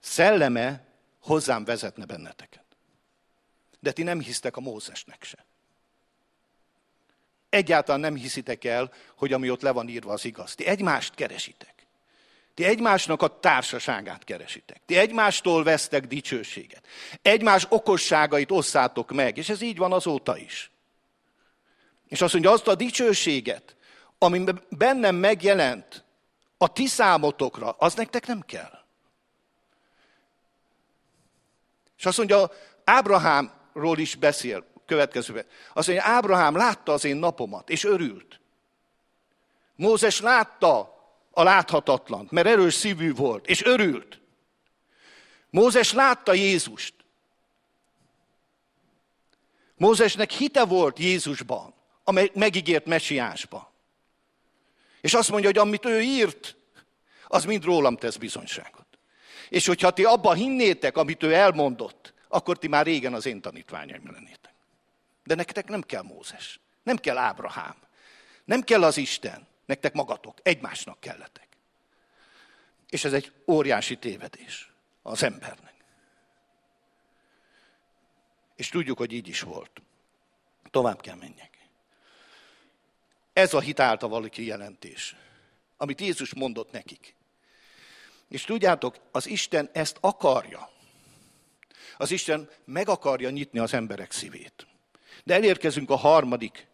szelleme 0.00 0.84
hozzám 1.22 1.64
vezetne 1.64 2.04
benneteket. 2.04 2.64
De 3.80 3.92
ti 3.92 4.02
nem 4.02 4.20
hisztek 4.20 4.56
a 4.56 4.60
Mózesnek 4.60 5.24
se. 5.24 5.44
Egyáltalán 7.48 8.00
nem 8.00 8.14
hiszitek 8.14 8.64
el, 8.64 8.92
hogy 9.16 9.32
ami 9.32 9.50
ott 9.50 9.60
le 9.60 9.70
van 9.70 9.88
írva 9.88 10.12
az 10.12 10.24
igaz. 10.24 10.54
Ti 10.54 10.66
egymást 10.66 11.14
keresitek. 11.14 11.74
Ti 12.54 12.64
egymásnak 12.64 13.22
a 13.22 13.40
társaságát 13.40 14.24
keresitek. 14.24 14.80
Ti 14.86 14.96
egymástól 14.96 15.64
vesztek 15.64 16.06
dicsőséget. 16.06 16.86
Egymás 17.22 17.66
okosságait 17.68 18.50
osszátok 18.50 19.12
meg, 19.12 19.36
és 19.36 19.48
ez 19.48 19.60
így 19.60 19.76
van 19.76 19.92
azóta 19.92 20.36
is. 20.36 20.70
És 22.08 22.20
azt 22.20 22.32
mondja, 22.32 22.50
azt 22.50 22.68
a 22.68 22.74
dicsőséget, 22.74 23.76
ami 24.18 24.44
bennem 24.68 25.16
megjelent 25.16 26.08
a 26.62 26.72
ti 26.72 26.86
számotokra, 26.86 27.70
az 27.70 27.94
nektek 27.94 28.26
nem 28.26 28.40
kell. 28.40 28.78
És 31.98 32.06
azt 32.06 32.16
mondja, 32.16 32.50
Ábrahámról 32.84 33.98
is 33.98 34.14
beszél 34.14 34.64
következőben. 34.86 35.46
Azt 35.72 35.86
mondja, 35.86 36.06
Ábrahám 36.06 36.56
látta 36.56 36.92
az 36.92 37.04
én 37.04 37.16
napomat, 37.16 37.70
és 37.70 37.84
örült. 37.84 38.40
Mózes 39.76 40.20
látta 40.20 40.98
a 41.30 41.42
láthatatlant, 41.42 42.30
mert 42.30 42.46
erős 42.46 42.74
szívű 42.74 43.14
volt, 43.14 43.46
és 43.46 43.64
örült. 43.64 44.20
Mózes 45.50 45.92
látta 45.92 46.32
Jézust. 46.32 46.94
Mózesnek 49.76 50.30
hite 50.30 50.64
volt 50.64 50.98
Jézusban, 50.98 51.74
a 52.04 52.28
megígért 52.34 52.86
mesiásban. 52.86 53.69
És 55.00 55.14
azt 55.14 55.30
mondja, 55.30 55.48
hogy 55.48 55.58
amit 55.58 55.84
ő 55.84 56.00
írt, 56.00 56.56
az 57.26 57.44
mind 57.44 57.64
rólam 57.64 57.96
tesz 57.96 58.16
bizonyságot. 58.16 58.86
És 59.48 59.66
hogyha 59.66 59.90
ti 59.90 60.04
abba 60.04 60.32
hinnétek, 60.32 60.96
amit 60.96 61.22
ő 61.22 61.34
elmondott, 61.34 62.14
akkor 62.28 62.58
ti 62.58 62.68
már 62.68 62.84
régen 62.84 63.14
az 63.14 63.26
én 63.26 63.40
tanítványaim 63.40 64.12
lennétek. 64.12 64.54
De 65.24 65.34
nektek 65.34 65.68
nem 65.68 65.82
kell 65.82 66.02
Mózes, 66.02 66.60
nem 66.82 66.96
kell 66.96 67.18
Ábrahám, 67.18 67.76
nem 68.44 68.62
kell 68.62 68.84
az 68.84 68.96
Isten, 68.96 69.46
nektek 69.66 69.92
magatok, 69.92 70.38
egymásnak 70.42 71.00
kelletek. 71.00 71.48
És 72.88 73.04
ez 73.04 73.12
egy 73.12 73.32
óriási 73.46 73.96
tévedés 73.96 74.72
az 75.02 75.22
embernek. 75.22 75.74
És 78.56 78.68
tudjuk, 78.68 78.98
hogy 78.98 79.12
így 79.12 79.28
is 79.28 79.40
volt. 79.40 79.82
Tovább 80.70 81.00
kell 81.00 81.16
menjek. 81.16 81.49
Ez 83.32 83.54
a 83.54 83.60
hitálta 83.60 84.08
valaki 84.08 84.46
jelentés, 84.46 85.16
amit 85.76 86.00
Jézus 86.00 86.34
mondott 86.34 86.70
nekik. 86.70 87.14
És 88.28 88.44
tudjátok, 88.44 88.96
az 89.12 89.26
Isten 89.26 89.70
ezt 89.72 89.96
akarja. 90.00 90.70
Az 91.96 92.10
Isten 92.10 92.48
meg 92.64 92.88
akarja 92.88 93.30
nyitni 93.30 93.58
az 93.58 93.74
emberek 93.74 94.12
szívét. 94.12 94.66
De 95.24 95.34
elérkezünk 95.34 95.90
a 95.90 95.96
harmadik, 95.96 96.66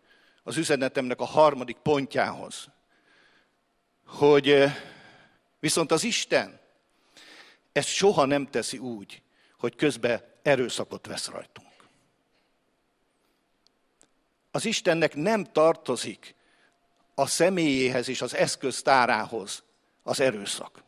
az 0.42 0.56
üzenetemnek 0.56 1.20
a 1.20 1.24
harmadik 1.24 1.76
pontjához, 1.76 2.68
hogy 4.06 4.48
eh, 4.48 4.76
viszont 5.60 5.90
az 5.90 6.04
Isten 6.04 6.60
ezt 7.72 7.88
soha 7.88 8.24
nem 8.24 8.46
teszi 8.46 8.78
úgy, 8.78 9.22
hogy 9.58 9.76
közben 9.76 10.24
erőszakot 10.42 11.06
vesz 11.06 11.28
rajtunk. 11.28 11.72
Az 14.50 14.64
Istennek 14.64 15.14
nem 15.14 15.44
tartozik 15.44 16.34
a 17.18 17.26
személyéhez 17.26 18.08
és 18.08 18.22
az 18.22 18.34
eszköztárához 18.34 19.62
az 20.02 20.20
erőszak. 20.20 20.82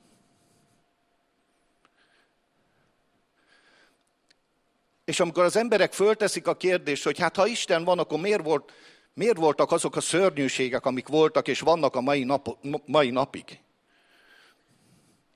És 5.05 5.20
amikor 5.20 5.45
az 5.45 5.57
emberek 5.57 5.93
fölteszik 5.93 6.47
a 6.47 6.57
kérdést, 6.57 7.05
hogy 7.05 7.18
hát 7.18 7.37
ha 7.37 7.47
Isten 7.47 7.85
van, 7.85 7.99
akkor 7.99 8.20
miért, 8.20 8.43
volt, 8.43 8.72
miért 9.14 9.37
voltak 9.37 9.72
azok 9.72 9.97
a 9.97 10.01
szörnyűségek, 10.01 10.87
amik 10.87 11.09
voltak 11.09 11.49
és 11.49 11.61
vannak 11.61 11.97
a 11.97 12.01
mai, 12.01 12.24
nap, 12.24 12.59
mai 12.85 13.11
napig? 13.11 13.61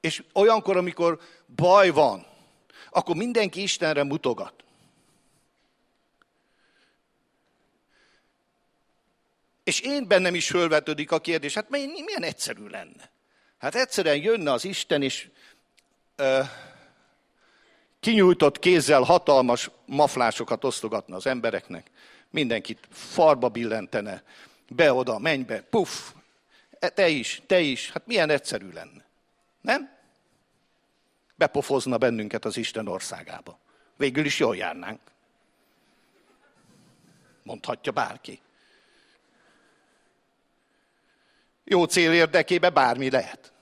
És 0.00 0.22
olyankor, 0.32 0.76
amikor 0.76 1.20
baj 1.56 1.90
van, 1.90 2.26
akkor 2.90 3.16
mindenki 3.16 3.62
Istenre 3.62 4.04
mutogat. 4.04 4.54
És 9.64 9.80
én 9.80 10.06
bennem 10.06 10.34
is 10.34 10.48
fölvetődik 10.48 11.10
a 11.10 11.20
kérdés, 11.20 11.54
hát 11.54 11.68
milyen 11.68 12.22
egyszerű 12.22 12.66
lenne? 12.66 13.10
Hát 13.58 13.74
egyszerűen 13.74 14.16
jönne 14.16 14.52
az 14.52 14.64
Isten, 14.64 15.02
és 15.02 15.28
ö, 16.16 16.40
kinyújtott 18.00 18.58
kézzel 18.58 19.02
hatalmas 19.02 19.70
maflásokat 19.86 20.64
osztogatna 20.64 21.16
az 21.16 21.26
embereknek. 21.26 21.90
Mindenkit 22.30 22.88
farba 22.90 23.48
billentene, 23.48 24.22
be-oda, 24.68 25.18
menj 25.18 25.42
be, 25.42 25.62
puff, 25.62 26.10
e, 26.78 26.88
te 26.88 27.08
is, 27.08 27.42
te 27.46 27.60
is, 27.60 27.90
hát 27.90 28.06
milyen 28.06 28.30
egyszerű 28.30 28.70
lenne. 28.70 29.04
Nem? 29.60 29.90
Bepofozna 31.34 31.98
bennünket 31.98 32.44
az 32.44 32.56
Isten 32.56 32.88
országába. 32.88 33.58
Végül 33.96 34.24
is 34.24 34.38
jól 34.38 34.56
járnánk. 34.56 35.00
Mondhatja 37.42 37.92
bárki. 37.92 38.40
Jó 41.64 41.84
cél 41.84 42.12
érdekébe 42.12 42.70
bármi 42.70 43.10
lehet. 43.10 43.52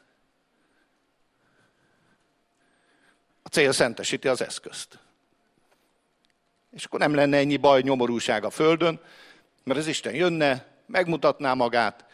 A 3.43 3.49
cél 3.49 3.73
szentesíti 3.73 4.29
az 4.29 4.41
eszközt. 4.41 4.99
És 6.71 6.85
akkor 6.85 6.99
nem 6.99 7.15
lenne 7.15 7.37
ennyi 7.37 7.57
baj, 7.57 7.83
nyomorúság 7.83 8.45
a 8.45 8.51
Földön, 8.51 9.01
mert 9.65 9.79
az 9.79 9.87
Isten 9.87 10.15
jönne, 10.15 10.67
megmutatná 10.87 11.55
magát, 11.55 12.05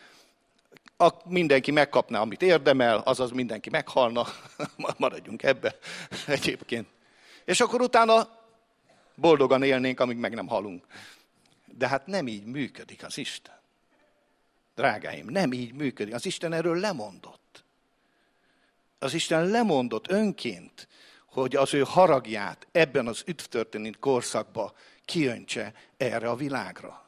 a, 0.96 1.08
mindenki 1.24 1.70
megkapná, 1.70 2.20
amit 2.20 2.42
érdemel, 2.42 2.98
azaz 2.98 3.30
mindenki 3.30 3.70
meghalna, 3.70 4.26
maradjunk 4.98 5.42
ebbe 5.42 5.78
egyébként. 6.26 6.88
És 7.44 7.60
akkor 7.60 7.80
utána 7.80 8.28
boldogan 9.14 9.62
élnénk, 9.62 10.00
amíg 10.00 10.16
meg 10.16 10.34
nem 10.34 10.46
halunk. 10.46 10.86
De 11.64 11.88
hát 11.88 12.06
nem 12.06 12.28
így 12.28 12.44
működik 12.44 13.04
az 13.04 13.18
Isten. 13.18 13.55
Drágáim, 14.76 15.26
nem 15.28 15.52
így 15.52 15.72
működik. 15.72 16.14
Az 16.14 16.26
Isten 16.26 16.52
erről 16.52 16.80
lemondott. 16.80 17.64
Az 18.98 19.14
Isten 19.14 19.46
lemondott 19.46 20.10
önként, 20.10 20.88
hogy 21.26 21.56
az 21.56 21.74
ő 21.74 21.82
haragját 21.86 22.66
ebben 22.72 23.06
az 23.06 23.22
üdvtörténeti 23.26 23.98
korszakban 24.00 24.72
kiöntse 25.04 25.72
erre 25.96 26.28
a 26.28 26.36
világra. 26.36 27.04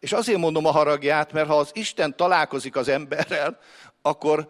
És 0.00 0.12
azért 0.12 0.38
mondom 0.38 0.66
a 0.66 0.70
haragját, 0.70 1.32
mert 1.32 1.48
ha 1.48 1.58
az 1.58 1.70
Isten 1.72 2.16
találkozik 2.16 2.76
az 2.76 2.88
emberrel, 2.88 3.58
akkor 4.02 4.48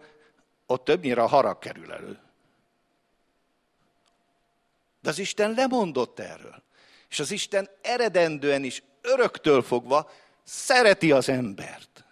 ott 0.65 0.83
többnyire 0.83 1.21
a 1.21 1.27
harag 1.27 1.59
kerül 1.59 1.91
elő. 1.91 2.19
De 5.01 5.09
az 5.09 5.19
Isten 5.19 5.51
lemondott 5.51 6.19
erről. 6.19 6.63
És 7.09 7.19
az 7.19 7.31
Isten 7.31 7.69
eredendően 7.81 8.63
is 8.63 8.83
öröktől 9.01 9.61
fogva 9.61 10.09
szereti 10.43 11.11
az 11.11 11.29
embert. 11.29 12.05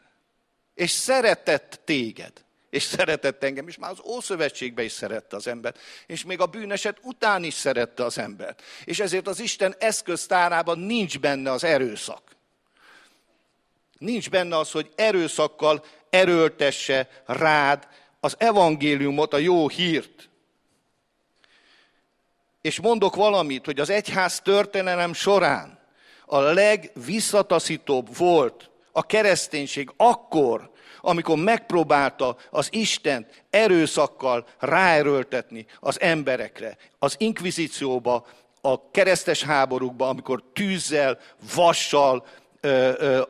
És 0.73 0.91
szeretett 0.91 1.81
téged. 1.85 2.31
És 2.69 2.83
szeretett 2.83 3.43
engem, 3.43 3.67
és 3.67 3.77
már 3.77 3.91
az 3.91 4.01
Ószövetségben 4.05 4.85
is 4.85 4.91
szerette 4.91 5.35
az 5.35 5.47
embert. 5.47 5.79
És 6.05 6.23
még 6.23 6.39
a 6.39 6.45
bűneset 6.45 6.97
után 7.01 7.43
is 7.43 7.53
szerette 7.53 8.03
az 8.03 8.17
embert. 8.17 8.61
És 8.83 8.99
ezért 8.99 9.27
az 9.27 9.39
Isten 9.39 9.75
eszköztárában 9.79 10.79
nincs 10.79 11.19
benne 11.19 11.51
az 11.51 11.63
erőszak. 11.63 12.21
Nincs 13.97 14.29
benne 14.29 14.57
az, 14.57 14.71
hogy 14.71 14.91
erőszakkal 14.95 15.85
erőltesse 16.09 17.23
rád 17.25 17.87
az 18.19 18.35
evangéliumot, 18.37 19.33
a 19.33 19.37
jó 19.37 19.69
hírt. 19.69 20.29
És 22.61 22.79
mondok 22.79 23.15
valamit, 23.15 23.65
hogy 23.65 23.79
az 23.79 23.89
egyház 23.89 24.39
történelem 24.39 25.13
során 25.13 25.80
a 26.33 26.39
legvisszataszítóbb 26.39 28.17
volt 28.17 28.69
a 28.91 29.05
kereszténység 29.05 29.89
akkor, 29.97 30.71
amikor 31.01 31.37
megpróbálta 31.37 32.35
az 32.49 32.67
Istent 32.71 33.43
erőszakkal 33.49 34.47
ráerőltetni 34.59 35.65
az 35.79 36.01
emberekre. 36.01 36.77
Az 36.99 37.15
inkvizícióba, 37.17 38.25
a 38.61 38.91
keresztes 38.91 39.43
háborúkba, 39.43 40.09
amikor 40.09 40.43
tűzzel, 40.53 41.19
vassal, 41.55 42.25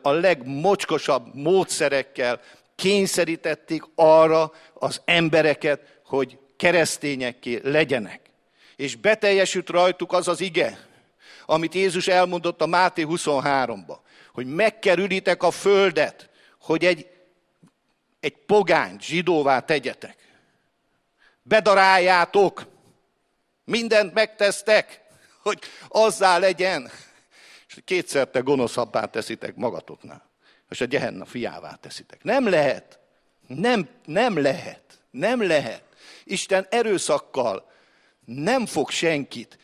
a 0.02 0.10
legmocskosabb 0.10 1.34
módszerekkel 1.34 2.40
kényszerítették 2.76 3.82
arra 3.94 4.52
az 4.74 5.00
embereket, 5.04 5.80
hogy 6.06 6.38
keresztényekké 6.56 7.60
legyenek. 7.62 8.20
És 8.76 8.96
beteljesült 8.96 9.70
rajtuk 9.70 10.12
az 10.12 10.28
az 10.28 10.40
ige, 10.40 10.90
amit 11.46 11.74
Jézus 11.74 12.08
elmondott 12.08 12.62
a 12.62 12.66
Máté 12.66 13.06
23-ba, 13.08 13.96
hogy 14.32 14.46
megkerülitek 14.46 15.42
a 15.42 15.50
földet, 15.50 16.30
hogy 16.60 16.84
egy, 16.84 17.10
egy 18.20 18.36
pogányt 18.36 19.02
zsidóvá 19.02 19.60
tegyetek. 19.60 20.16
Bedaráljátok, 21.42 22.66
mindent 23.64 24.14
megtesztek, 24.14 25.00
hogy 25.42 25.58
azzá 25.88 26.38
legyen, 26.38 26.90
és 27.68 27.78
kétszer 27.84 28.28
te 28.28 28.40
gonoszabbá 28.40 29.04
teszitek 29.04 29.54
magatoknál, 29.54 30.30
és 30.68 30.80
a 30.80 30.84
gyehenna 30.84 31.24
fiává 31.24 31.74
teszitek. 31.74 32.22
Nem 32.22 32.48
lehet. 32.48 32.98
Nem, 33.46 33.88
nem 34.04 34.42
lehet. 34.42 34.80
Nem 35.10 35.42
lehet. 35.46 35.82
Isten 36.24 36.66
erőszakkal 36.70 37.70
nem 38.24 38.66
fog 38.66 38.90
senkit 38.90 39.58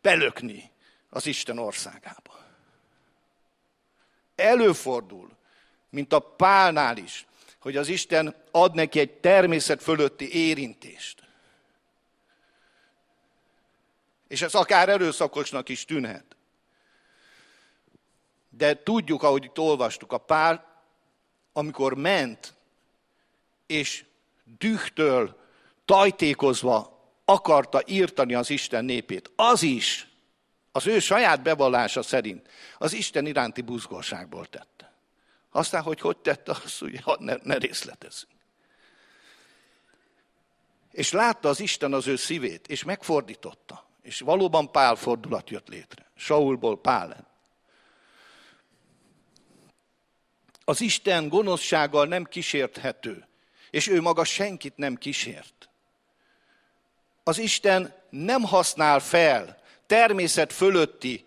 belökni 0.00 0.70
az 1.14 1.26
Isten 1.26 1.58
országába. 1.58 2.44
Előfordul, 4.34 5.30
mint 5.90 6.12
a 6.12 6.18
pálnál 6.18 6.96
is, 6.96 7.26
hogy 7.58 7.76
az 7.76 7.88
Isten 7.88 8.34
ad 8.50 8.74
neki 8.74 8.98
egy 8.98 9.12
természet 9.12 9.82
fölötti 9.82 10.34
érintést. 10.34 11.22
És 14.28 14.42
ez 14.42 14.54
akár 14.54 14.88
erőszakosnak 14.88 15.68
is 15.68 15.84
tűnhet. 15.84 16.36
De 18.48 18.82
tudjuk, 18.82 19.22
ahogy 19.22 19.44
itt 19.44 19.58
olvastuk, 19.58 20.12
a 20.12 20.18
pár, 20.18 20.64
amikor 21.52 21.94
ment, 21.94 22.54
és 23.66 24.04
dühtől, 24.58 25.40
tajtékozva 25.84 27.08
akarta 27.24 27.82
írtani 27.86 28.34
az 28.34 28.50
Isten 28.50 28.84
népét, 28.84 29.30
az 29.36 29.62
is, 29.62 30.13
az 30.76 30.86
ő 30.86 30.98
saját 30.98 31.42
bevallása 31.42 32.02
szerint, 32.02 32.48
az 32.78 32.92
Isten 32.92 33.26
iránti 33.26 33.60
buzgóságból 33.60 34.46
tette. 34.46 34.92
Aztán, 35.50 35.82
hogy 35.82 36.00
hogy 36.00 36.16
tette, 36.16 36.52
azt 36.64 36.82
ugye 36.82 37.00
ne, 37.18 37.34
ne 37.42 37.56
részletezzünk. 37.56 38.32
És 40.90 41.12
látta 41.12 41.48
az 41.48 41.60
Isten 41.60 41.92
az 41.92 42.06
ő 42.06 42.16
szívét, 42.16 42.68
és 42.68 42.84
megfordította. 42.84 43.86
És 44.02 44.20
valóban 44.20 44.70
Pál 44.70 44.94
fordulat 44.94 45.50
jött 45.50 45.68
létre. 45.68 46.10
Saulból 46.16 46.80
Pál 46.80 47.08
lett. 47.08 47.30
Az 50.64 50.80
Isten 50.80 51.28
gonoszsággal 51.28 52.06
nem 52.06 52.24
kísérthető, 52.24 53.28
és 53.70 53.86
ő 53.86 54.00
maga 54.00 54.24
senkit 54.24 54.76
nem 54.76 54.94
kísért. 54.94 55.68
Az 57.22 57.38
Isten 57.38 57.94
nem 58.10 58.42
használ 58.42 59.00
fel 59.00 59.62
természet 59.86 60.52
fölötti 60.52 61.26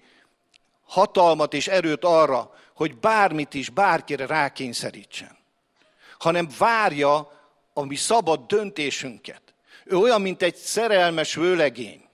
hatalmat 0.86 1.54
és 1.54 1.68
erőt 1.68 2.04
arra, 2.04 2.56
hogy 2.74 2.98
bármit 2.98 3.54
is 3.54 3.70
bárkire 3.70 4.26
rákényszerítsen, 4.26 5.38
hanem 6.20 6.50
várja 6.58 7.32
a 7.74 7.86
mi 7.86 7.96
szabad 7.96 8.48
döntésünket. 8.48 9.42
Ő 9.84 9.96
olyan, 9.98 10.22
mint 10.22 10.42
egy 10.42 10.56
szerelmes 10.56 11.36
vőlegény 11.36 12.08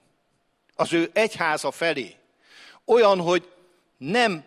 az 0.76 0.92
ő 0.92 1.10
egyháza 1.12 1.70
felé. 1.70 2.16
Olyan, 2.84 3.20
hogy 3.20 3.52
nem 3.96 4.44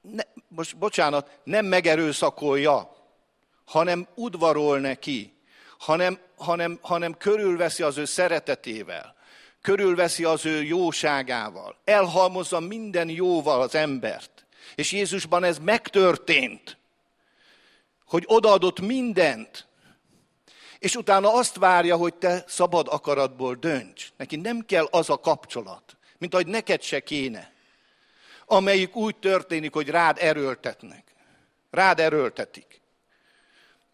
ne, 0.00 0.22
most 0.48 0.76
bocsánat, 0.76 1.38
nem 1.44 1.66
megerőszakolja, 1.66 2.96
hanem 3.64 4.06
udvarol 4.14 4.78
neki, 4.78 5.32
hanem, 5.78 6.18
hanem, 6.36 6.78
hanem 6.82 7.16
körülveszi 7.16 7.82
az 7.82 7.96
ő 7.96 8.04
szeretetével, 8.04 9.14
körülveszi 9.62 10.24
az 10.24 10.46
ő 10.46 10.62
jóságával, 10.62 11.76
elhalmozza 11.84 12.60
minden 12.60 13.08
jóval 13.08 13.60
az 13.60 13.74
embert. 13.74 14.46
És 14.74 14.92
Jézusban 14.92 15.44
ez 15.44 15.58
megtörtént, 15.58 16.76
hogy 18.06 18.24
odaadott 18.26 18.80
mindent, 18.80 19.66
és 20.78 20.96
utána 20.96 21.32
azt 21.34 21.56
várja, 21.56 21.96
hogy 21.96 22.14
te 22.14 22.44
szabad 22.46 22.86
akaratból 22.90 23.54
dönts. 23.54 24.08
Neki 24.16 24.36
nem 24.36 24.60
kell 24.66 24.86
az 24.90 25.10
a 25.10 25.20
kapcsolat, 25.20 25.96
mint 26.18 26.34
ahogy 26.34 26.46
neked 26.46 26.82
se 26.82 27.00
kéne 27.00 27.56
amelyik 28.50 28.96
úgy 28.96 29.16
történik, 29.16 29.72
hogy 29.72 29.88
rád 29.88 30.16
erőltetnek. 30.20 31.14
Rád 31.70 32.00
erőltetik. 32.00 32.80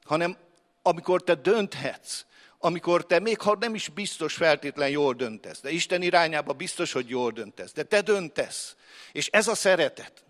Hanem 0.05 0.37
amikor 0.83 1.23
te 1.23 1.35
dönthetsz, 1.35 2.25
amikor 2.65 3.07
te 3.07 3.19
még 3.19 3.41
ha 3.41 3.57
nem 3.61 3.75
is 3.75 3.89
biztos 3.89 4.35
feltétlen 4.35 4.89
jól 4.89 5.15
döntesz, 5.15 5.61
de 5.61 5.71
Isten 5.71 6.03
irányába 6.03 6.53
biztos, 6.53 6.93
hogy 6.93 7.09
jól 7.09 7.31
döntesz, 7.31 7.73
de 7.73 7.83
te 7.83 8.01
döntesz. 8.01 8.77
És 9.13 9.29
ez 9.29 9.49
a 9.49 9.55
szeretet. 9.55 10.25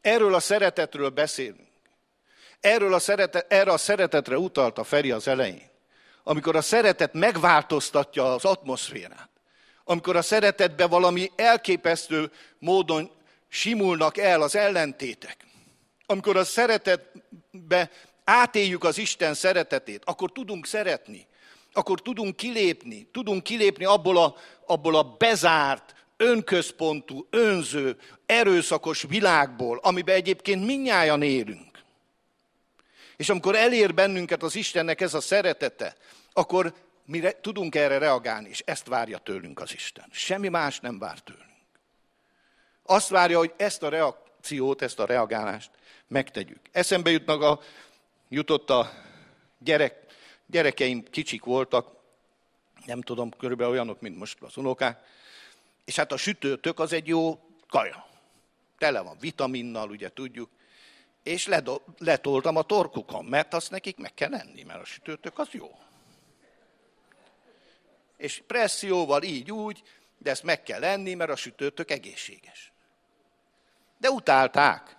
Erről 0.00 0.34
a 0.34 0.40
szeretetről 0.40 1.08
beszélünk. 1.08 1.68
Erről 2.60 2.94
a 2.94 2.98
szeretet, 2.98 3.52
erre 3.52 3.72
a 3.72 3.76
szeretetre 3.76 4.38
utalt 4.38 4.78
a 4.78 4.84
Feri 4.84 5.10
az 5.10 5.28
elején. 5.28 5.70
Amikor 6.22 6.56
a 6.56 6.60
szeretet 6.60 7.12
megváltoztatja 7.12 8.34
az 8.34 8.44
atmoszférát. 8.44 9.28
Amikor 9.84 10.16
a 10.16 10.22
szeretetbe 10.22 10.86
valami 10.86 11.30
elképesztő 11.36 12.30
módon 12.58 13.10
simulnak 13.48 14.16
el 14.16 14.42
az 14.42 14.56
ellentétek. 14.56 15.46
Amikor 16.06 16.36
a 16.36 16.44
szeretetbe 16.44 17.90
átéljük 18.24 18.84
az 18.84 18.98
Isten 18.98 19.34
szeretetét, 19.34 20.02
akkor 20.04 20.32
tudunk 20.32 20.66
szeretni, 20.66 21.26
akkor 21.78 22.00
tudunk 22.00 22.36
kilépni, 22.36 23.08
tudunk 23.12 23.42
kilépni 23.42 23.84
abból 23.84 24.18
a, 24.18 24.36
abból 24.66 24.96
a 24.96 25.02
bezárt, 25.02 25.94
önközpontú, 26.16 27.26
önző, 27.30 27.96
erőszakos 28.26 29.02
világból, 29.02 29.78
amiben 29.82 30.14
egyébként 30.14 30.66
minnyáján 30.66 31.22
élünk. 31.22 31.78
És 33.16 33.28
amikor 33.28 33.56
elér 33.56 33.94
bennünket 33.94 34.42
az 34.42 34.54
Istennek 34.54 35.00
ez 35.00 35.14
a 35.14 35.20
szeretete, 35.20 35.96
akkor 36.32 36.74
mire 37.04 37.40
tudunk 37.40 37.74
erre 37.74 37.98
reagálni, 37.98 38.48
és 38.48 38.62
ezt 38.66 38.86
várja 38.86 39.18
tőlünk 39.18 39.60
az 39.60 39.74
Isten. 39.74 40.08
Semmi 40.10 40.48
más 40.48 40.80
nem 40.80 40.98
vár 40.98 41.18
tőlünk. 41.18 41.46
Azt 42.82 43.08
várja, 43.08 43.38
hogy 43.38 43.52
ezt 43.56 43.82
a 43.82 43.88
reakciót, 43.88 44.82
ezt 44.82 44.98
a 44.98 45.06
reagálást 45.06 45.70
megtegyük. 46.08 46.60
Eszembe 46.72 47.10
jutnak 47.10 47.42
a, 47.42 47.60
jutott 48.28 48.70
a 48.70 48.90
gyerek, 49.58 50.07
gyerekeim 50.50 51.04
kicsik 51.10 51.44
voltak, 51.44 51.96
nem 52.86 53.02
tudom, 53.02 53.30
körülbelül 53.30 53.72
olyanok, 53.72 54.00
mint 54.00 54.18
most 54.18 54.42
az 54.42 54.56
unokák, 54.56 55.06
és 55.84 55.96
hát 55.96 56.12
a 56.12 56.16
sütőtök 56.16 56.78
az 56.78 56.92
egy 56.92 57.06
jó 57.06 57.40
kaja. 57.68 58.06
Tele 58.78 59.00
van 59.00 59.16
vitaminnal, 59.20 59.90
ugye 59.90 60.12
tudjuk, 60.12 60.50
és 61.22 61.48
letoltam 61.98 62.56
a 62.56 62.62
torkukon, 62.62 63.24
mert 63.24 63.54
azt 63.54 63.70
nekik 63.70 63.96
meg 63.96 64.14
kell 64.14 64.34
enni, 64.34 64.62
mert 64.62 64.80
a 64.80 64.84
sütőtök 64.84 65.38
az 65.38 65.48
jó. 65.50 65.78
És 68.16 68.42
presszióval 68.46 69.22
így 69.22 69.52
úgy, 69.52 69.82
de 70.18 70.30
ezt 70.30 70.42
meg 70.42 70.62
kell 70.62 70.84
enni, 70.84 71.14
mert 71.14 71.30
a 71.30 71.36
sütőtök 71.36 71.90
egészséges. 71.90 72.72
De 73.98 74.10
utálták. 74.10 74.96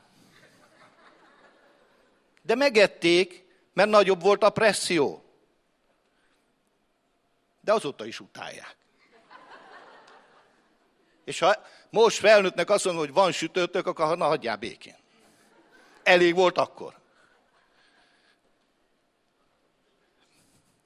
De 2.41 2.55
megették, 2.55 3.45
mert 3.73 3.89
nagyobb 3.89 4.21
volt 4.21 4.43
a 4.43 4.49
presszió. 4.49 5.23
De 7.69 7.75
azóta 7.75 8.05
is 8.05 8.19
utálják. 8.19 8.77
És 11.23 11.39
ha 11.39 11.55
most 11.89 12.17
felnőttnek 12.17 12.69
azt 12.69 12.85
mondom, 12.85 13.03
hogy 13.03 13.13
van 13.13 13.31
sütőtök, 13.31 13.87
akkor 13.87 14.17
na 14.17 14.25
hagyjál 14.25 14.57
békén. 14.57 14.97
Elég 16.03 16.35
volt 16.35 16.57
akkor. 16.57 16.99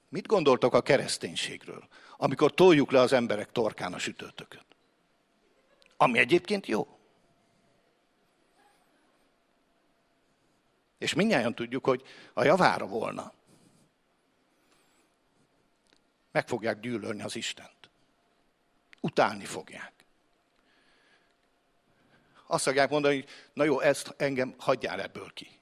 Mit 0.09 0.27
gondoltok 0.27 0.73
a 0.73 0.81
kereszténységről, 0.81 1.87
amikor 2.17 2.53
toljuk 2.53 2.91
le 2.91 2.99
az 2.99 3.13
emberek 3.13 3.51
torkán 3.51 3.93
a 3.93 3.99
sütőtököt? 3.99 4.65
Ami 5.97 6.19
egyébként 6.19 6.67
jó. 6.67 6.97
És 10.97 11.13
mindjárt 11.13 11.55
tudjuk, 11.55 11.85
hogy 11.85 12.03
a 12.33 12.43
javára 12.43 12.85
volna. 12.85 13.33
Meg 16.33 16.47
fogják 16.47 16.79
gyűlölni 16.79 17.21
az 17.21 17.35
Istent. 17.35 17.89
Utálni 19.01 19.45
fogják. 19.45 19.91
Azt 22.47 22.63
fogják 22.63 22.89
mondani, 22.89 23.15
hogy 23.15 23.29
na 23.53 23.63
jó, 23.63 23.79
ezt 23.79 24.13
engem 24.17 24.53
hagyjál 24.57 25.01
ebből 25.01 25.33
ki. 25.33 25.59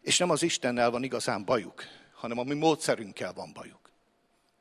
És 0.00 0.18
nem 0.18 0.30
az 0.30 0.42
Istennel 0.42 0.90
van 0.90 1.02
igazán 1.02 1.44
bajuk, 1.44 1.82
hanem 2.12 2.38
a 2.38 2.42
mi 2.42 2.54
módszerünkkel 2.54 3.32
van 3.32 3.52
bajuk. 3.52 3.90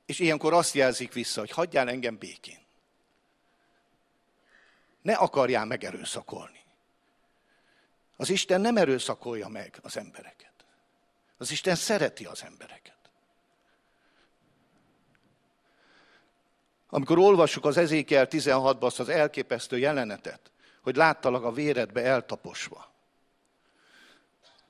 És 0.06 0.20
ilyenkor 0.20 0.54
azt 0.54 0.74
jelzik 0.74 1.14
vissza, 1.14 1.40
hogy 1.40 1.52
hagyjál 1.52 1.90
engem 1.90 2.18
békén. 2.18 2.60
Ne 5.02 5.14
akarjál 5.14 5.66
megerőszakolni. 5.66 6.64
Az 8.16 8.30
Isten 8.30 8.62
nem 8.62 8.78
erőszakolja 8.78 9.48
meg 9.48 9.80
az 9.82 9.98
embereket. 9.98 10.54
Az 11.38 11.52
Isten 11.52 11.76
szereti 11.76 12.26
az 12.26 12.44
embereket. 12.44 12.95
Amikor 16.90 17.18
olvassuk 17.18 17.66
az 17.66 17.78
Ezékiel 17.78 18.28
16-ban 18.30 18.82
azt 18.82 19.00
az 19.00 19.10
elképesztő 19.10 19.78
jelenetet, 19.78 20.52
hogy 20.82 20.96
láttalak 20.96 21.44
a 21.44 21.52
véredbe 21.52 22.04
eltaposva, 22.04 22.94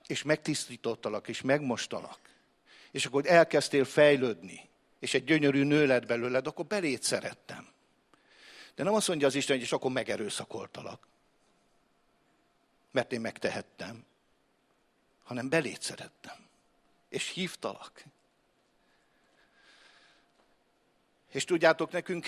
és 0.07 0.23
megtisztítottalak, 0.23 1.27
és 1.27 1.41
megmostalak, 1.41 2.19
és 2.91 3.05
akkor 3.05 3.25
elkezdtél 3.25 3.85
fejlődni, 3.85 4.69
és 4.99 5.13
egy 5.13 5.23
gyönyörű 5.23 5.63
nő 5.63 5.85
lett 5.85 6.05
belőled, 6.05 6.47
akkor 6.47 6.65
belét 6.65 7.03
szerettem. 7.03 7.67
De 8.75 8.83
nem 8.83 8.93
azt 8.93 9.07
mondja 9.07 9.27
az 9.27 9.35
Isten, 9.35 9.55
hogy 9.55 9.65
és 9.65 9.71
akkor 9.71 9.91
megerőszakoltalak. 9.91 11.07
Mert 12.91 13.11
én 13.11 13.21
megtehettem, 13.21 14.05
hanem 15.23 15.49
belét 15.49 15.81
szerettem, 15.81 16.47
és 17.09 17.29
hívtalak. 17.29 18.03
És 21.35 21.43
tudjátok, 21.43 21.91
nekünk 21.91 22.27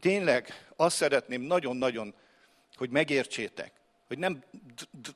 tényleg 0.00 0.68
azt 0.76 0.96
szeretném 0.96 1.40
nagyon-nagyon, 1.40 2.14
hogy 2.74 2.90
megértsétek, 2.90 3.72
hogy 4.06 4.18
nem 4.18 4.44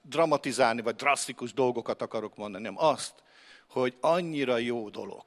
dramatizálni, 0.03 0.83
vagy 0.83 0.95
drasztikus 0.95 1.53
dolgokat 1.53 2.03
akarok 2.03 2.37
mondani, 2.37 2.65
nem 2.65 2.79
azt, 2.79 3.15
hogy 3.69 3.97
annyira 4.01 4.57
jó 4.57 4.89
dolog. 4.89 5.25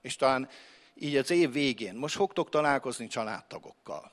És 0.00 0.16
talán 0.16 0.48
így 0.94 1.16
az 1.16 1.30
év 1.30 1.52
végén, 1.52 1.94
most 1.94 2.14
fogtok 2.14 2.48
találkozni 2.50 3.06
családtagokkal. 3.06 4.12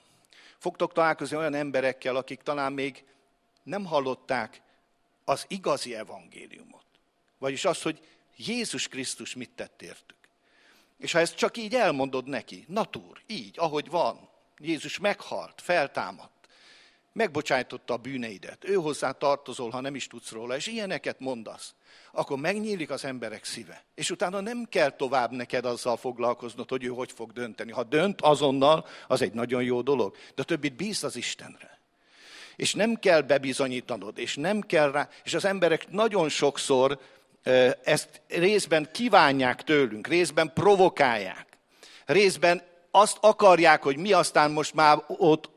Fogtok 0.57 0.93
találkozni 0.93 1.37
olyan 1.37 1.53
emberekkel, 1.53 2.15
akik 2.15 2.41
talán 2.41 2.73
még 2.73 3.05
nem 3.63 3.85
hallották 3.85 4.61
az 5.25 5.45
igazi 5.47 5.95
evangéliumot. 5.95 6.85
Vagyis 7.37 7.65
az, 7.65 7.81
hogy 7.81 8.07
Jézus 8.35 8.87
Krisztus 8.87 9.35
mit 9.35 9.51
tett 9.55 9.81
értük. 9.81 10.17
És 10.97 11.11
ha 11.11 11.19
ezt 11.19 11.35
csak 11.35 11.57
így 11.57 11.75
elmondod 11.75 12.27
neki, 12.27 12.65
natúr, 12.67 13.21
így, 13.27 13.55
ahogy 13.59 13.89
van, 13.89 14.29
Jézus 14.57 14.99
meghalt, 14.99 15.61
feltámadt, 15.61 16.31
megbocsájtotta 17.13 17.93
a 17.93 17.97
bűneidet, 17.97 18.69
ő 18.69 18.73
hozzá 18.73 19.11
tartozol, 19.11 19.69
ha 19.69 19.81
nem 19.81 19.95
is 19.95 20.07
tudsz 20.07 20.31
róla, 20.31 20.55
és 20.55 20.67
ilyeneket 20.67 21.19
mondasz, 21.19 21.73
akkor 22.11 22.37
megnyílik 22.37 22.89
az 22.89 23.05
emberek 23.05 23.43
szíve. 23.43 23.83
És 23.95 24.11
utána 24.11 24.39
nem 24.39 24.65
kell 24.69 24.89
tovább 24.89 25.31
neked 25.31 25.65
azzal 25.65 25.97
foglalkoznod, 25.97 26.69
hogy 26.69 26.83
ő 26.83 26.87
hogy 26.87 27.11
fog 27.11 27.31
dönteni. 27.31 27.71
Ha 27.71 27.83
dönt 27.83 28.21
azonnal, 28.21 28.85
az 29.07 29.21
egy 29.21 29.33
nagyon 29.33 29.63
jó 29.63 29.81
dolog. 29.81 30.15
De 30.35 30.43
többit 30.43 30.75
bíz 30.75 31.03
az 31.03 31.15
Istenre 31.15 31.77
és 32.57 32.73
nem 32.73 32.95
kell 32.95 33.21
bebizonyítanod, 33.21 34.17
és 34.17 34.35
nem 34.35 34.61
kell 34.61 34.91
rá, 34.91 35.09
és 35.23 35.33
az 35.33 35.45
emberek 35.45 35.89
nagyon 35.89 36.29
sokszor 36.29 36.99
ezt 37.83 38.21
részben 38.27 38.89
kívánják 38.91 39.63
tőlünk, 39.63 40.07
részben 40.07 40.51
provokálják, 40.53 41.45
részben 42.05 42.61
azt 42.91 43.17
akarják, 43.21 43.83
hogy 43.83 43.97
mi 43.97 44.13
aztán 44.13 44.51
most 44.51 44.73
már 44.73 45.03
ott 45.07 45.49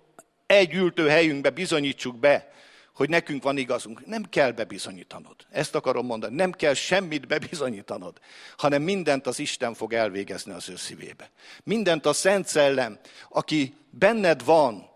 egy 0.47 0.75
ültő 0.75 1.09
helyünkbe 1.09 1.51
bizonyítsuk 1.51 2.17
be, 2.17 2.53
hogy 2.95 3.09
nekünk 3.09 3.43
van 3.43 3.57
igazunk. 3.57 4.07
Nem 4.07 4.23
kell 4.25 4.51
bebizonyítanod. 4.51 5.37
Ezt 5.51 5.75
akarom 5.75 6.07
mondani. 6.07 6.35
Nem 6.35 6.53
kell 6.53 6.75
semmit 6.75 7.27
bebizonyítanod, 7.27 8.19
hanem 8.57 8.83
mindent 8.83 9.27
az 9.27 9.39
Isten 9.39 9.75
fog 9.75 9.93
elvégezni 9.93 10.53
az 10.53 10.69
ő 10.69 10.77
szívébe. 10.77 11.31
Mindent 11.65 12.07
a 12.07 12.13
Szent 12.13 12.47
Szellem, 12.47 12.99
aki 13.29 13.75
benned 13.91 14.45
van, 14.45 14.91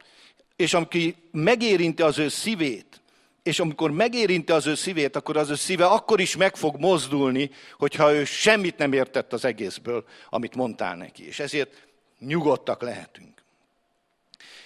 és 0.57 0.75
aki 0.75 1.15
megérinti 1.31 2.03
az 2.03 2.19
ő 2.19 2.29
szívét, 2.29 3.01
és 3.45 3.61
amikor 3.61 3.91
megérinti 3.91 4.53
az 4.53 4.67
ő 4.67 4.75
szívét, 4.75 5.17
akkor 5.17 5.37
az 5.37 5.51
ő 5.51 5.55
szíve 5.55 5.87
akkor 5.87 6.21
is 6.21 6.37
meg 6.37 6.57
fog 6.57 6.77
mozdulni, 6.79 7.51
hogyha 7.79 8.13
ő 8.13 8.25
semmit 8.25 8.77
nem 8.77 8.93
értett 8.93 9.33
az 9.33 9.45
egészből, 9.45 10.05
amit 10.31 10.55
mondtál 10.55 10.97
neki. 10.97 11.27
És 11.27 11.39
ezért 11.39 11.87
nyugodtak 12.19 12.83
lehetünk. 12.83 13.43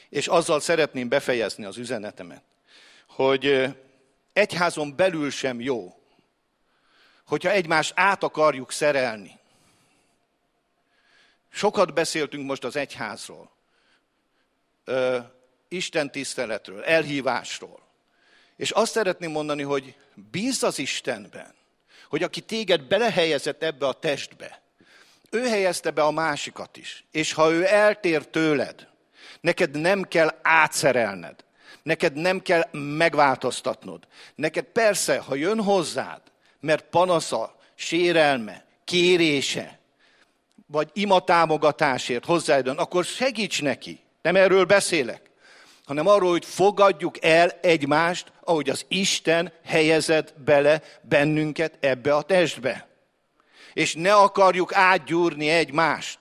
És 0.08 0.26
azzal 0.26 0.60
szeretném 0.60 1.08
befejezni 1.08 1.64
az 1.64 1.76
üzenetemet, 1.76 2.42
hogy 3.06 3.74
egyházon 4.32 4.96
belül 4.96 5.30
sem 5.30 5.60
jó, 5.60 6.00
hogyha 7.26 7.50
egymást 7.50 7.92
át 7.96 8.22
akarjuk 8.22 8.72
szerelni. 8.72 9.38
Sokat 11.48 11.94
beszéltünk 11.94 12.46
most 12.46 12.64
az 12.64 12.76
egyházról 12.76 13.50
Isten 15.68 16.10
tiszteletről, 16.10 16.84
elhívásról. 16.84 17.87
És 18.58 18.70
azt 18.70 18.92
szeretném 18.92 19.30
mondani, 19.30 19.62
hogy 19.62 19.94
bízz 20.30 20.62
az 20.62 20.78
Istenben, 20.78 21.54
hogy 22.08 22.22
aki 22.22 22.40
téged 22.40 22.82
belehelyezett 22.82 23.62
ebbe 23.62 23.86
a 23.86 23.92
testbe, 23.92 24.62
ő 25.30 25.48
helyezte 25.48 25.90
be 25.90 26.02
a 26.02 26.10
másikat 26.10 26.76
is. 26.76 27.04
És 27.10 27.32
ha 27.32 27.50
ő 27.50 27.66
eltér 27.66 28.26
tőled, 28.26 28.88
neked 29.40 29.80
nem 29.80 30.02
kell 30.02 30.38
átszerelned, 30.42 31.44
neked 31.82 32.14
nem 32.14 32.42
kell 32.42 32.68
megváltoztatnod. 32.72 34.06
Neked 34.34 34.64
persze, 34.64 35.18
ha 35.18 35.34
jön 35.34 35.62
hozzád, 35.62 36.20
mert 36.60 36.84
panasza, 36.90 37.56
sérelme, 37.74 38.64
kérése, 38.84 39.78
vagy 40.66 40.90
imatámogatásért 40.92 42.24
hozzájön, 42.24 42.76
akkor 42.76 43.04
segíts 43.04 43.62
neki. 43.62 44.00
Nem 44.22 44.36
erről 44.36 44.64
beszélek 44.64 45.27
hanem 45.88 46.06
arról, 46.06 46.30
hogy 46.30 46.44
fogadjuk 46.44 47.24
el 47.24 47.50
egymást, 47.62 48.32
ahogy 48.44 48.68
az 48.68 48.84
Isten 48.88 49.52
helyezett 49.64 50.34
bele 50.44 50.82
bennünket 51.02 51.72
ebbe 51.80 52.14
a 52.14 52.22
testbe. 52.22 52.88
És 53.72 53.94
ne 53.94 54.14
akarjuk 54.14 54.74
átgyúrni 54.74 55.48
egymást. 55.48 56.18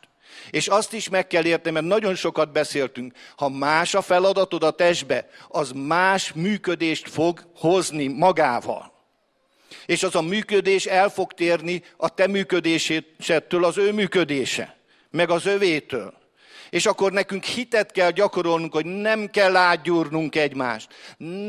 És 0.49 0.67
azt 0.67 0.93
is 0.93 1.09
meg 1.09 1.27
kell 1.27 1.45
érteni, 1.45 1.73
mert 1.73 1.85
nagyon 1.85 2.15
sokat 2.15 2.51
beszéltünk, 2.51 3.13
ha 3.35 3.49
más 3.49 3.93
a 3.93 4.01
feladatod 4.01 4.63
a 4.63 4.71
testbe, 4.71 5.29
az 5.47 5.71
más 5.71 6.33
működést 6.33 7.09
fog 7.09 7.51
hozni 7.55 8.07
magával. 8.07 8.93
És 9.85 10.03
az 10.03 10.15
a 10.15 10.21
működés 10.21 10.85
el 10.85 11.09
fog 11.09 11.33
térni 11.33 11.83
a 11.97 12.09
te 12.09 12.27
működésétől 12.27 13.63
az 13.63 13.77
ő 13.77 13.91
működése, 13.91 14.77
meg 15.11 15.29
az 15.29 15.45
övétől. 15.45 16.13
És 16.69 16.85
akkor 16.85 17.11
nekünk 17.11 17.43
hitet 17.43 17.91
kell 17.91 18.11
gyakorolnunk, 18.11 18.73
hogy 18.73 18.85
nem 18.85 19.29
kell 19.29 19.55
átgyúrnunk 19.55 20.35
egymást, 20.35 20.93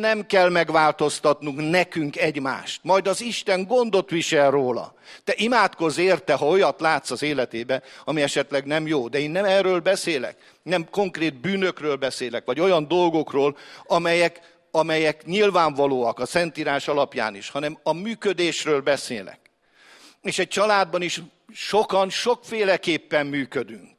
nem 0.01 0.27
kell 0.27 0.49
megváltoztatnunk 0.49 1.71
nekünk 1.71 2.17
egymást. 2.17 2.81
Majd 2.83 3.07
az 3.07 3.21
Isten 3.21 3.67
gondot 3.67 4.11
visel 4.11 4.51
róla. 4.51 4.95
Te 5.25 5.33
imádkozz 5.37 5.99
érte, 5.99 6.35
ha 6.35 6.47
olyat 6.47 6.81
látsz 6.81 7.11
az 7.11 7.23
életébe, 7.23 7.83
ami 8.05 8.23
esetleg 8.23 8.65
nem 8.65 8.87
jó. 8.87 9.09
De 9.09 9.19
én 9.19 9.31
nem 9.31 9.45
erről 9.45 9.81
beszélek, 9.81 10.37
nem 10.63 10.89
konkrét 10.91 11.41
bűnökről 11.41 11.97
beszélek, 11.97 12.45
vagy 12.45 12.61
olyan 12.61 12.89
dolgokról, 12.89 13.57
amelyek, 13.87 14.41
amelyek 14.71 15.25
nyilvánvalóak 15.25 16.19
a 16.19 16.27
Szentírás 16.27 16.89
alapján 16.89 17.35
is, 17.35 17.51
hanem 17.51 17.79
a 17.83 17.93
működésről 17.93 18.81
beszélek. 18.81 19.39
És 20.23 20.39
egy 20.39 20.49
családban 20.49 21.03
is 21.03 21.21
sokan 21.53 22.11
sokféleképpen 22.11 23.27
működünk 23.27 23.98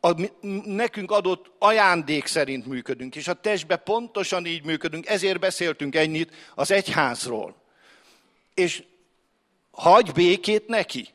a 0.00 0.30
nekünk 0.64 1.10
adott 1.10 1.52
ajándék 1.58 2.26
szerint 2.26 2.66
működünk, 2.66 3.16
és 3.16 3.28
a 3.28 3.40
testben 3.40 3.80
pontosan 3.84 4.46
így 4.46 4.64
működünk, 4.64 5.06
ezért 5.06 5.40
beszéltünk 5.40 5.94
ennyit 5.94 6.34
az 6.54 6.70
egyházról. 6.70 7.62
És 8.54 8.84
hagy 9.70 10.12
békét 10.12 10.66
neki. 10.66 11.08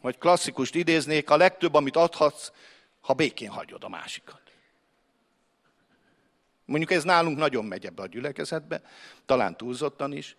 Vagy 0.00 0.18
klasszikust 0.18 0.74
idéznék, 0.74 1.30
a 1.30 1.36
legtöbb, 1.36 1.74
amit 1.74 1.96
adhatsz, 1.96 2.50
ha 3.00 3.12
békén 3.12 3.50
hagyod 3.50 3.84
a 3.84 3.88
másikat. 3.88 4.40
Mondjuk 6.64 6.90
ez 6.90 7.04
nálunk 7.04 7.38
nagyon 7.38 7.64
megy 7.64 7.86
ebbe 7.86 8.02
a 8.02 8.06
gyülekezetbe, 8.06 8.82
talán 9.26 9.56
túlzottan 9.56 10.12
is, 10.12 10.36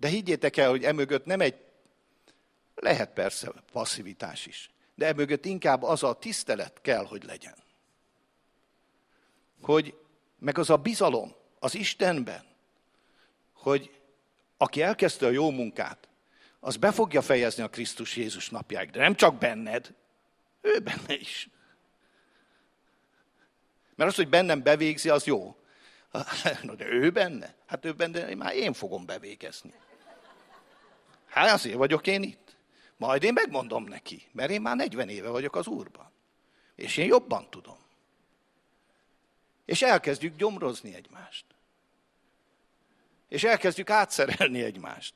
De 0.00 0.08
higgyétek 0.08 0.56
el, 0.56 0.70
hogy 0.70 0.84
emögött 0.84 1.24
nem 1.24 1.40
egy, 1.40 1.54
lehet 2.74 3.12
persze 3.12 3.52
passzivitás 3.72 4.46
is, 4.46 4.70
de 4.94 5.06
emögött 5.06 5.44
inkább 5.44 5.82
az 5.82 6.02
a 6.02 6.18
tisztelet 6.18 6.80
kell, 6.80 7.04
hogy 7.04 7.24
legyen. 7.24 7.56
Hogy 9.60 9.94
meg 10.38 10.58
az 10.58 10.70
a 10.70 10.76
bizalom 10.76 11.34
az 11.58 11.74
Istenben, 11.74 12.44
hogy 13.52 14.00
aki 14.56 14.82
elkezdte 14.82 15.26
a 15.26 15.30
jó 15.30 15.50
munkát, 15.50 16.08
az 16.60 16.76
be 16.76 16.92
fogja 16.92 17.22
fejezni 17.22 17.62
a 17.62 17.68
Krisztus 17.68 18.16
Jézus 18.16 18.50
napjáig. 18.50 18.90
De 18.90 19.00
nem 19.00 19.14
csak 19.14 19.38
benned, 19.38 19.94
ő 20.60 20.78
benne 20.78 21.14
is. 21.14 21.48
Mert 23.94 24.10
az, 24.10 24.16
hogy 24.16 24.28
bennem 24.28 24.62
bevégzi, 24.62 25.08
az 25.08 25.24
jó. 25.24 25.56
De 26.76 26.86
ő 26.86 27.10
benne? 27.10 27.54
Hát 27.66 27.84
ő 27.84 27.92
benne, 27.92 28.34
már 28.34 28.54
én 28.54 28.72
fogom 28.72 29.06
bevégezni. 29.06 29.72
Hát 31.28 31.52
azért 31.52 31.76
vagyok 31.76 32.06
én 32.06 32.22
itt. 32.22 32.56
Majd 32.96 33.22
én 33.22 33.32
megmondom 33.32 33.84
neki, 33.84 34.28
mert 34.32 34.50
én 34.50 34.60
már 34.60 34.76
40 34.76 35.08
éve 35.08 35.28
vagyok 35.28 35.56
az 35.56 35.66
Úrban. 35.66 36.10
És 36.74 36.96
én 36.96 37.06
jobban 37.06 37.50
tudom. 37.50 37.78
És 39.64 39.82
elkezdjük 39.82 40.36
gyomrozni 40.36 40.94
egymást. 40.94 41.44
És 43.28 43.44
elkezdjük 43.44 43.90
átszerelni 43.90 44.62
egymást. 44.62 45.14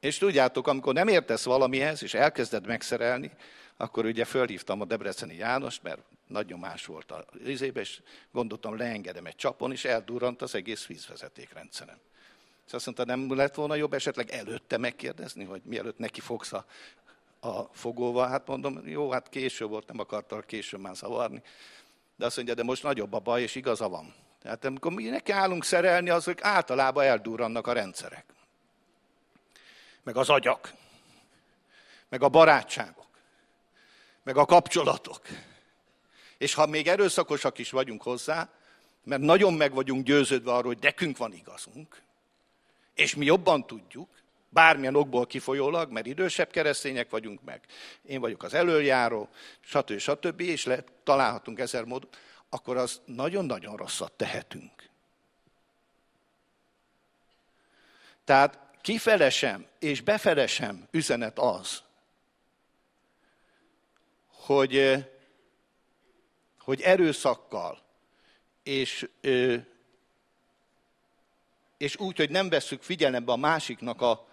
És 0.00 0.18
tudjátok, 0.18 0.66
amikor 0.66 0.94
nem 0.94 1.08
értesz 1.08 1.44
valamihez, 1.44 2.02
és 2.02 2.14
elkezded 2.14 2.66
megszerelni, 2.66 3.30
akkor 3.76 4.04
ugye 4.04 4.24
fölhívtam 4.24 4.80
a 4.80 4.84
Debreceni 4.84 5.34
Jánost, 5.34 5.82
mert 5.82 6.02
nagy 6.26 6.46
nyomás 6.46 6.86
volt 6.86 7.10
a 7.10 7.24
rizébe, 7.44 7.80
és 7.80 8.02
gondoltam, 8.32 8.76
leengedem 8.76 9.26
egy 9.26 9.36
csapon, 9.36 9.72
és 9.72 9.84
eldurrant 9.84 10.42
az 10.42 10.54
egész 10.54 10.86
vízvezetékrendszerem. 10.86 11.98
És 12.66 12.72
azt 12.72 12.84
mondta, 12.84 13.04
nem 13.04 13.34
lett 13.36 13.54
volna 13.54 13.74
jobb 13.74 13.92
esetleg 13.92 14.30
előtte 14.30 14.78
megkérdezni, 14.78 15.44
hogy 15.44 15.62
mielőtt 15.64 15.98
neki 15.98 16.20
fogsz 16.20 16.52
a, 16.52 16.64
a 17.40 17.62
fogóval. 17.62 18.28
Hát 18.28 18.46
mondom, 18.46 18.88
jó, 18.88 19.10
hát 19.10 19.28
késő 19.28 19.64
volt, 19.64 19.86
nem 19.86 19.98
akartam 19.98 20.42
később 20.46 20.80
már 20.80 20.94
zavarni. 20.94 21.42
De 22.16 22.24
azt 22.24 22.36
mondja, 22.36 22.54
de 22.54 22.62
most 22.62 22.82
nagyobb 22.82 23.12
a 23.12 23.18
baj, 23.18 23.42
és 23.42 23.54
igaza 23.54 23.88
van. 23.88 24.14
Tehát 24.42 24.64
amikor 24.64 24.92
mi 24.92 25.04
neki 25.04 25.32
állunk 25.32 25.64
szerelni, 25.64 26.10
azok 26.10 26.44
általában 26.44 27.04
eldurrannak 27.04 27.66
a 27.66 27.72
rendszerek. 27.72 28.24
Meg 30.02 30.16
az 30.16 30.28
agyak. 30.28 30.74
Meg 32.08 32.22
a 32.22 32.28
barátságok. 32.28 33.06
Meg 34.22 34.36
a 34.36 34.44
kapcsolatok. 34.44 35.20
És 36.38 36.54
ha 36.54 36.66
még 36.66 36.88
erőszakosak 36.88 37.58
is 37.58 37.70
vagyunk 37.70 38.02
hozzá, 38.02 38.48
mert 39.04 39.22
nagyon 39.22 39.54
meg 39.54 39.72
vagyunk 39.72 40.04
győződve 40.04 40.52
arról, 40.52 40.72
hogy 40.72 40.82
nekünk 40.82 41.16
van 41.16 41.32
igazunk, 41.32 42.02
és 42.94 43.14
mi 43.14 43.24
jobban 43.24 43.66
tudjuk, 43.66 44.08
bármilyen 44.48 44.96
okból 44.96 45.26
kifolyólag, 45.26 45.90
mert 45.90 46.06
idősebb 46.06 46.50
keresztények 46.50 47.10
vagyunk 47.10 47.42
meg, 47.42 47.60
én 48.02 48.20
vagyok 48.20 48.42
az 48.42 48.54
előjáró, 48.54 49.28
stb. 49.60 49.98
stb. 49.98 50.40
és 50.40 50.64
le, 50.64 50.84
találhatunk 51.02 51.58
ezer 51.58 51.84
módot, 51.84 52.16
akkor 52.48 52.76
az 52.76 53.00
nagyon-nagyon 53.04 53.76
rosszat 53.76 54.12
tehetünk. 54.12 54.90
Tehát 58.24 58.58
kifelesem 58.80 59.66
és 59.78 60.00
befelesem 60.00 60.88
üzenet 60.90 61.38
az, 61.38 61.82
hogy, 64.26 65.04
hogy 66.58 66.80
erőszakkal 66.80 67.82
és 68.62 69.08
és 71.76 71.96
úgy, 71.96 72.16
hogy 72.16 72.30
nem 72.30 72.48
vesszük 72.48 72.82
figyelembe 72.82 73.32
a 73.32 73.36
másiknak 73.36 74.00
a, 74.00 74.28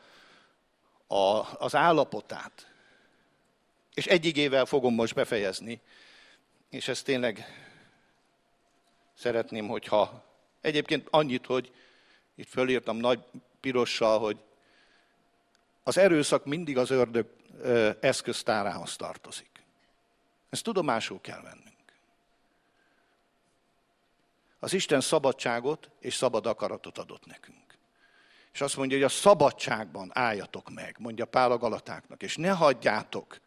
a, 1.07 1.47
az 1.57 1.75
állapotát. 1.75 2.71
És 3.93 4.05
egy 4.05 4.25
igével 4.25 4.65
fogom 4.65 4.93
most 4.93 5.13
befejezni, 5.13 5.81
és 6.69 6.87
ezt 6.87 7.05
tényleg 7.05 7.45
szeretném, 9.13 9.67
hogyha 9.67 10.23
egyébként 10.61 11.07
annyit, 11.09 11.45
hogy 11.45 11.71
itt 12.35 12.49
fölírtam 12.49 12.97
nagy 12.97 13.23
pirossal, 13.59 14.19
hogy 14.19 14.37
az 15.83 15.97
erőszak 15.97 16.45
mindig 16.45 16.77
az 16.77 16.89
ördög 16.89 17.27
eszköztárához 17.99 18.95
tartozik. 18.95 19.49
Ezt 20.49 20.63
tudomásul 20.63 21.21
kell 21.21 21.41
venni. 21.41 21.70
Az 24.63 24.73
Isten 24.73 25.01
szabadságot 25.01 25.89
és 25.99 26.15
szabad 26.15 26.45
akaratot 26.45 26.97
adott 26.97 27.25
nekünk. 27.25 27.77
És 28.53 28.61
azt 28.61 28.77
mondja, 28.77 28.97
hogy 28.97 29.05
a 29.05 29.09
szabadságban 29.09 30.11
álljatok 30.13 30.69
meg, 30.69 30.95
mondja 30.99 31.25
Pál 31.25 31.51
a 31.51 31.57
Galatáknak, 31.57 32.23
és 32.23 32.35
ne 32.35 32.49
hagyjátok, 32.49 33.39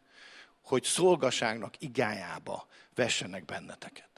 hogy 0.63 0.83
szolgaságnak 0.83 1.81
igájába 1.81 2.67
vessenek 2.95 3.45
benneteket. 3.45 4.09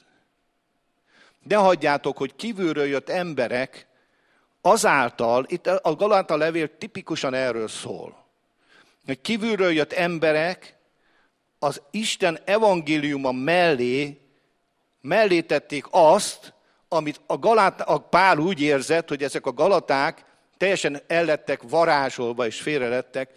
Ne 1.43 1.55
hagyjátok, 1.55 2.17
hogy 2.17 2.35
kívülről 2.35 2.85
jött 2.85 3.09
emberek 3.09 3.87
azáltal, 4.61 5.45
itt 5.47 5.67
a 5.67 5.95
Galata 5.95 6.37
levél 6.37 6.77
tipikusan 6.77 7.33
erről 7.33 7.67
szól, 7.67 8.25
hogy 9.05 9.21
kívülről 9.21 9.71
jött 9.71 9.93
emberek 9.93 10.77
az 11.59 11.81
Isten 11.91 12.39
evangéliuma 12.45 13.31
mellé, 13.31 14.21
mellé 15.01 15.41
tették 15.41 15.85
azt, 15.89 16.53
amit 16.88 17.21
a, 17.25 17.38
Galát, 17.38 17.81
a 17.81 17.97
Pál 17.97 18.38
úgy 18.38 18.61
érzett, 18.61 19.09
hogy 19.09 19.23
ezek 19.23 19.45
a 19.45 19.53
galaták 19.53 20.25
teljesen 20.57 21.01
ellettek 21.07 21.61
varázsolva 21.61 22.45
és 22.45 22.61
félrelettek, 22.61 23.29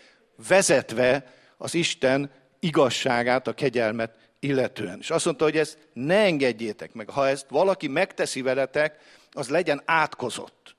vezetve 0.48 1.34
az 1.56 1.74
Isten 1.74 2.30
igazságát, 2.60 3.46
a 3.46 3.52
kegyelmet 3.52 4.14
illetően. 4.38 4.98
És 5.00 5.10
azt 5.10 5.24
mondta, 5.24 5.44
hogy 5.44 5.56
ezt 5.56 5.78
ne 5.92 6.16
engedjétek 6.16 6.92
meg. 6.92 7.10
Ha 7.10 7.28
ezt 7.28 7.46
valaki 7.48 7.88
megteszi 7.88 8.42
veletek, 8.42 8.98
az 9.32 9.48
legyen 9.48 9.82
átkozott. 9.84 10.76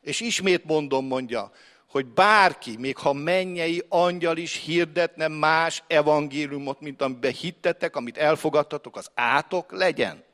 És 0.00 0.20
ismét 0.20 0.64
mondom, 0.64 1.06
mondja, 1.06 1.52
hogy 1.88 2.06
bárki, 2.06 2.76
még 2.76 2.96
ha 2.96 3.12
mennyei 3.12 3.82
angyal 3.88 4.36
is 4.36 4.54
hirdetne 4.54 5.28
más 5.28 5.82
evangéliumot, 5.86 6.80
mint 6.80 7.02
amiben 7.02 7.32
hittetek, 7.32 7.96
amit 7.96 8.16
elfogadtatok, 8.16 8.96
az 8.96 9.10
átok 9.14 9.72
legyen. 9.72 10.24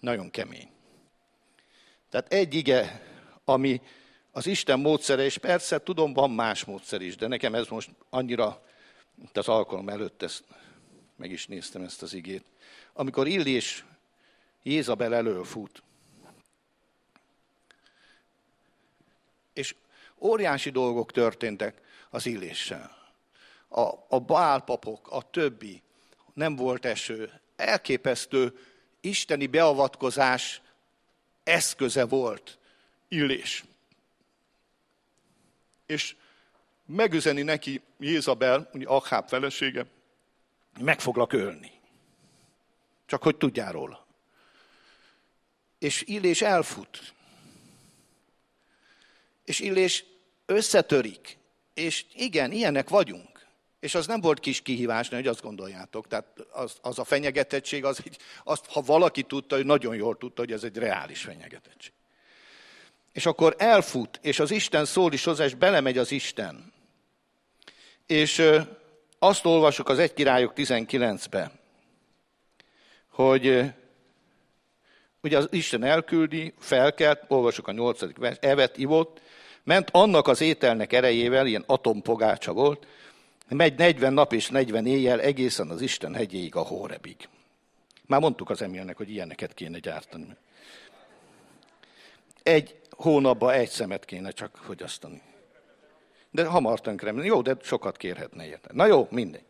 Nagyon 0.00 0.30
kemény. 0.30 0.70
Tehát 2.10 2.32
egy 2.32 2.54
ige, 2.54 3.02
ami 3.44 3.80
az 4.30 4.46
Isten 4.46 4.80
módszere, 4.80 5.24
és 5.24 5.38
persze 5.38 5.82
tudom, 5.82 6.12
van 6.12 6.30
más 6.30 6.64
módszer 6.64 7.00
is, 7.00 7.16
de 7.16 7.26
nekem 7.26 7.54
ez 7.54 7.66
most 7.68 7.90
annyira, 8.10 8.62
az 9.32 9.48
alkalom 9.48 9.88
előtt 9.88 10.22
ezt, 10.22 10.44
meg 11.16 11.30
is 11.30 11.46
néztem 11.46 11.82
ezt 11.82 12.02
az 12.02 12.12
igét. 12.12 12.44
Amikor 12.92 13.26
Illés 13.26 13.84
Jézabel 14.62 15.14
elől 15.14 15.44
fut, 15.44 15.82
és 19.52 19.74
óriási 20.18 20.70
dolgok 20.70 21.12
történtek 21.12 21.80
az 22.10 22.26
Illéssel. 22.26 22.96
a, 23.68 23.92
a 24.08 24.18
bálpapok, 24.18 25.08
a 25.10 25.30
többi, 25.30 25.82
nem 26.34 26.56
volt 26.56 26.84
eső. 26.84 27.40
Elképesztő 27.56 28.58
isteni 29.00 29.46
beavatkozás 29.46 30.60
eszköze 31.44 32.04
volt 32.04 32.58
Illés. 33.08 33.64
És 35.86 36.16
megüzeni 36.86 37.42
neki 37.42 37.82
Jézabel, 37.98 38.70
ugye 38.72 38.86
Akháb 38.86 39.28
felesége, 39.28 39.86
meg 40.80 41.00
foglak 41.00 41.32
ölni. 41.32 41.72
Csak 43.06 43.22
hogy 43.22 43.36
tudjál 43.36 43.72
róla. 43.72 44.06
És 45.78 46.02
Illés 46.02 46.42
elfut. 46.42 47.14
És 49.44 49.60
Illés 49.60 50.04
összetörik. 50.46 51.36
És 51.74 52.04
igen, 52.14 52.52
ilyenek 52.52 52.88
vagyunk. 52.88 53.37
És 53.80 53.94
az 53.94 54.06
nem 54.06 54.20
volt 54.20 54.40
kis 54.40 54.60
kihívás, 54.60 55.08
hogy 55.08 55.26
azt 55.26 55.42
gondoljátok. 55.42 56.06
Tehát 56.06 56.26
az, 56.50 56.76
az 56.80 56.98
a 56.98 57.04
fenyegetettség, 57.04 57.84
az, 57.84 58.02
azt, 58.44 58.66
ha 58.66 58.80
valaki 58.80 59.22
tudta, 59.22 59.56
hogy 59.56 59.66
nagyon 59.66 59.94
jól 59.94 60.16
tudta, 60.16 60.40
hogy 60.40 60.52
ez 60.52 60.64
egy 60.64 60.76
reális 60.76 61.20
fenyegetettség. 61.20 61.92
És 63.12 63.26
akkor 63.26 63.54
elfut, 63.58 64.18
és 64.22 64.40
az 64.40 64.50
Isten 64.50 64.84
szól 64.84 65.12
is 65.12 65.24
hozzá, 65.24 65.44
és 65.44 65.54
belemegy 65.54 65.98
az 65.98 66.10
Isten. 66.12 66.72
És 68.06 68.42
azt 69.18 69.44
olvasok 69.44 69.88
az 69.88 69.98
egy 69.98 70.14
királyok 70.14 70.52
19-be, 70.56 71.50
hogy 73.08 73.64
ugye 75.22 75.36
az 75.36 75.48
Isten 75.50 75.84
elküldi, 75.84 76.54
felkelt, 76.58 77.24
olvasok 77.28 77.68
a 77.68 77.72
8. 77.72 78.16
vers, 78.16 78.36
evet, 78.40 78.76
ivott, 78.76 79.20
ment 79.62 79.88
annak 79.92 80.28
az 80.28 80.40
ételnek 80.40 80.92
erejével, 80.92 81.46
ilyen 81.46 81.64
atompogácsa 81.66 82.52
volt, 82.52 82.86
megy 83.56 83.78
40 83.78 84.12
nap 84.12 84.32
és 84.32 84.48
40 84.48 84.86
éjjel 84.86 85.20
egészen 85.20 85.70
az 85.70 85.80
Isten 85.80 86.14
hegyéig, 86.14 86.54
a 86.54 86.60
Hórebig. 86.60 87.28
Már 88.06 88.20
mondtuk 88.20 88.50
az 88.50 88.62
Emilnek, 88.62 88.96
hogy 88.96 89.10
ilyeneket 89.10 89.54
kéne 89.54 89.78
gyártani. 89.78 90.36
Egy 92.42 92.76
hónapban 92.90 93.52
egy 93.52 93.68
szemet 93.68 94.04
kéne 94.04 94.30
csak 94.30 94.58
fogyasztani. 94.62 95.22
De 96.30 96.44
hamar 96.46 96.80
tönkre. 96.80 97.12
Jó, 97.12 97.42
de 97.42 97.56
sokat 97.62 97.96
kérhetne 97.96 98.46
érte. 98.46 98.70
Na 98.72 98.86
jó, 98.86 99.08
mindegy. 99.10 99.44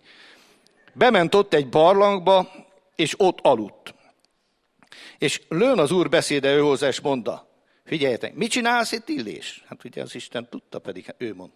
Bement 0.92 1.34
ott 1.34 1.54
egy 1.54 1.68
barlangba, 1.68 2.50
és 2.96 3.14
ott 3.16 3.38
aludt. 3.42 3.94
És 5.18 5.42
lőn 5.48 5.78
az 5.78 5.90
úr 5.90 6.08
beszéde 6.08 6.54
ő 6.54 6.60
hozzá, 6.60 6.88
és 6.88 7.00
mondta, 7.00 7.48
figyeljetek, 7.84 8.34
mit 8.34 8.50
csinálsz 8.50 8.92
itt 8.92 9.08
illés? 9.08 9.64
Hát 9.66 9.84
ugye 9.84 10.02
az 10.02 10.14
Isten 10.14 10.48
tudta, 10.48 10.78
pedig 10.78 11.14
ő 11.18 11.34
mond. 11.34 11.50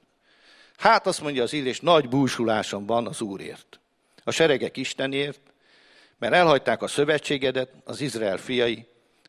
Hát 0.82 1.06
azt 1.06 1.20
mondja 1.20 1.42
az 1.42 1.52
illés, 1.52 1.80
nagy 1.80 2.08
búsulásom 2.08 2.86
van 2.86 3.06
az 3.06 3.20
úrért. 3.20 3.80
A 4.24 4.30
seregek 4.30 4.76
Istenért, 4.76 5.40
mert 6.18 6.32
elhagyták 6.32 6.82
a 6.82 6.86
szövetségedet, 6.86 7.72
az 7.84 8.00
Izrael 8.00 8.36
fiai, 8.36 8.86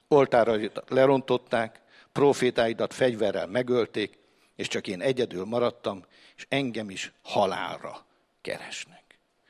oltára 0.07 0.55
lerontották, 0.87 1.79
profétáidat 2.11 2.93
fegyverrel 2.93 3.47
megölték, 3.47 4.17
és 4.55 4.67
csak 4.67 4.87
én 4.87 5.01
egyedül 5.01 5.45
maradtam, 5.45 6.05
és 6.35 6.45
engem 6.49 6.89
is 6.89 7.11
halálra 7.21 8.05
keresnek. 8.41 9.03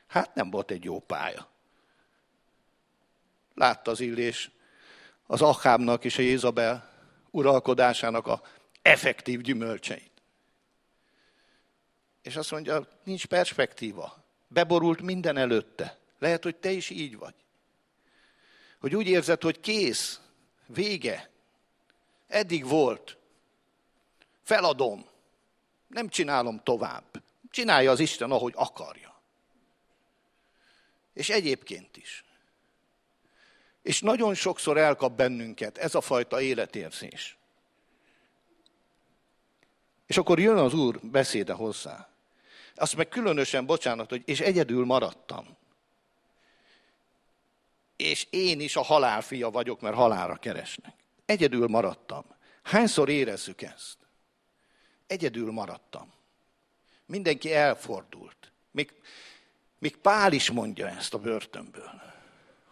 Hát 0.08 0.36
nem 0.36 0.50
volt 0.50 0.72
egy 0.72 0.84
jó 0.84 1.00
pálya. 1.00 1.48
Látta 3.56 3.92
az 3.92 4.00
illés 4.00 4.52
az 5.28 5.42
Achábnak 5.42 6.04
és 6.04 6.18
a 6.18 6.22
Jézabel 6.22 6.90
uralkodásának 7.32 8.28
a 8.28 8.42
effektív 8.82 9.42
gyümölcseit. 9.42 10.13
És 12.24 12.36
azt 12.36 12.52
mondja, 12.52 12.88
nincs 13.04 13.26
perspektíva. 13.26 14.24
Beborult 14.48 15.02
minden 15.02 15.38
előtte. 15.38 15.98
Lehet, 16.20 16.44
hogy 16.44 16.56
te 16.56 16.72
is 16.72 16.90
így 16.90 17.18
vagy. 17.18 17.34
Hogy 18.80 18.96
úgy 18.96 19.08
érzed, 19.08 19.42
hogy 19.42 19.60
kész, 19.60 20.20
vége, 20.66 21.30
eddig 22.28 22.68
volt, 22.68 23.18
feladom, 24.42 25.06
nem 25.88 26.10
csinálom 26.10 26.60
tovább. 26.64 27.24
Csinálja 27.50 27.92
az 27.92 28.00
Isten, 28.00 28.32
ahogy 28.32 28.54
akarja. 28.56 29.22
És 31.14 31.30
egyébként 31.30 31.98
is. 31.98 32.24
És 33.82 34.02
nagyon 34.02 34.34
sokszor 34.34 34.78
elkap 34.78 35.12
bennünket 35.12 35.78
ez 35.78 35.96
a 35.96 36.02
fajta 36.02 36.42
életérzés. 36.42 37.38
És 40.06 40.18
akkor 40.18 40.40
jön 40.40 40.58
az 40.58 40.74
Úr 40.74 41.00
beszéde 41.02 41.54
hozzá. 41.54 42.13
Azt 42.76 42.96
meg 42.96 43.08
különösen, 43.08 43.66
bocsánat, 43.66 44.10
hogy 44.10 44.22
és 44.26 44.40
egyedül 44.40 44.86
maradtam. 44.86 45.58
És 47.96 48.28
én 48.30 48.60
is 48.60 48.76
a 48.76 48.82
halál 48.82 49.22
fia 49.22 49.50
vagyok, 49.50 49.82
mert 49.82 49.96
halálra 49.96 50.36
keresnek. 50.36 50.94
Egyedül 51.26 51.68
maradtam. 51.68 52.26
Hányszor 52.64 53.10
érezzük 53.10 53.62
ezt? 53.62 53.98
Egyedül 55.08 55.52
maradtam. 55.52 56.14
Mindenki 57.06 57.54
elfordult. 57.54 58.52
Még, 58.72 58.94
még 59.80 59.96
Pál 59.96 60.34
is 60.34 60.52
mondja 60.52 60.88
ezt 60.88 61.14
a 61.14 61.20
börtönből, 61.20 62.02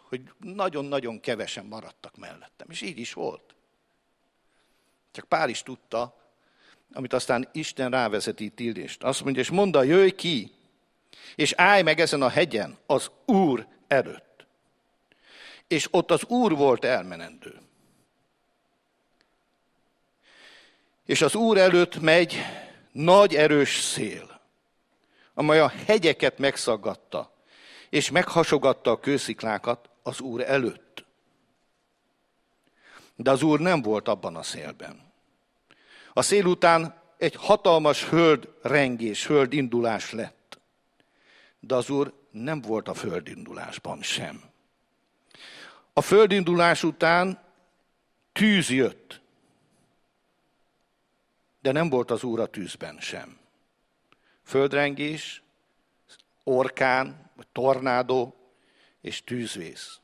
hogy 0.10 0.34
nagyon-nagyon 0.40 1.20
kevesen 1.20 1.66
maradtak 1.66 2.18
mellettem. 2.18 2.70
És 2.70 2.82
így 2.82 2.98
is 2.98 3.14
volt. 3.14 3.56
Csak 5.12 5.26
Pál 5.26 5.50
is 5.50 5.64
tudta, 5.64 6.21
amit 6.94 7.14
aztán 7.14 7.50
Isten 7.52 7.92
rávezeti 7.92 8.50
Tildést. 8.50 9.04
Azt 9.04 9.24
mondja, 9.24 9.42
és 9.42 9.50
mondta, 9.50 9.84
jöjj 9.84 10.10
ki, 10.10 10.52
és 11.36 11.54
állj 11.58 11.82
meg 11.82 12.00
ezen 12.00 12.22
a 12.22 12.30
hegyen 12.30 12.78
az 12.86 13.12
Úr 13.26 13.68
előtt. 13.88 14.46
És 15.68 15.88
ott 15.92 16.12
az 16.12 16.24
Úr 16.24 16.56
volt 16.56 16.84
elmenendő. 16.84 17.60
És 21.06 21.22
az 21.22 21.36
Úr 21.36 21.58
előtt 21.58 22.00
megy 22.00 22.38
nagy 22.92 23.36
erős 23.36 23.80
szél, 23.80 24.42
amely 25.34 25.60
a 25.60 25.74
hegyeket 25.86 26.38
megszaggatta, 26.38 27.36
és 27.90 28.12
meghasogatta 28.12 28.92
a 28.92 29.00
kősziklákat 29.00 29.90
az 30.04 30.20
Úr 30.20 30.42
előtt. 30.42 31.06
De 33.16 33.32
az 33.32 33.42
Úr 33.42 33.60
nem 33.60 33.82
volt 33.82 34.08
abban 34.08 34.36
a 34.36 34.44
szélben. 34.44 35.11
A 36.14 36.22
szél 36.22 36.46
után 36.46 37.02
egy 37.18 37.36
hatalmas 37.36 38.04
földrengés, 38.04 39.26
földindulás 39.26 40.12
lett. 40.12 40.60
De 41.60 41.76
az 41.76 41.90
Úr 41.90 42.14
nem 42.32 42.62
volt 42.62 42.88
a 42.88 42.94
földindulásban 42.94 44.02
sem. 44.02 44.44
A 45.94 46.02
földindulás 46.02 46.84
után 46.84 47.44
tűz 48.32 48.70
jött, 48.70 49.22
de 51.62 51.72
nem 51.72 51.90
volt 51.90 52.12
az 52.12 52.24
Úr 52.24 52.40
a 52.40 52.46
tűzben 52.46 53.00
sem. 53.00 53.40
Földrengés, 54.44 55.44
orkán, 56.44 57.32
tornádó 57.52 58.36
és 59.02 59.24
tűzvész. 59.24 60.01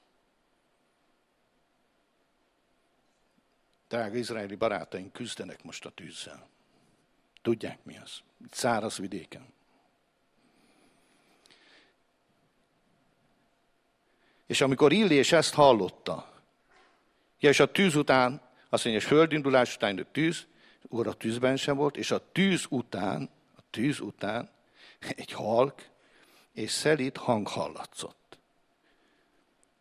Drága 3.87 4.17
izraeli 4.17 4.55
barátaink 4.55 5.13
küzdenek 5.13 5.63
most 5.63 5.85
a 5.85 5.89
tűzzel. 5.89 6.47
Tudják 7.41 7.83
mi 7.83 7.97
az? 7.97 8.21
Száraz 8.51 8.97
vidéken. 8.97 9.53
És 14.45 14.61
amikor 14.61 14.91
Illés 14.91 15.31
ezt 15.31 15.53
hallotta, 15.53 16.33
ja, 17.39 17.49
és 17.49 17.59
a 17.59 17.71
tűz 17.71 17.95
után, 17.95 18.41
azt 18.69 18.83
mondja, 18.83 19.01
és 19.01 19.07
földindulás 19.07 19.75
után 19.75 19.97
jött 19.97 20.13
tűz, 20.13 20.47
úr 20.81 21.07
a 21.07 21.13
tűzben 21.13 21.57
sem 21.57 21.75
volt, 21.75 21.97
és 21.97 22.11
a 22.11 22.31
tűz 22.31 22.65
után, 22.69 23.29
a 23.55 23.61
tűz 23.69 23.99
után 23.99 24.49
egy 25.15 25.31
halk 25.31 25.81
és 26.53 26.71
szelít 26.71 27.17
hang 27.17 27.47
hallatszott. 27.47 28.37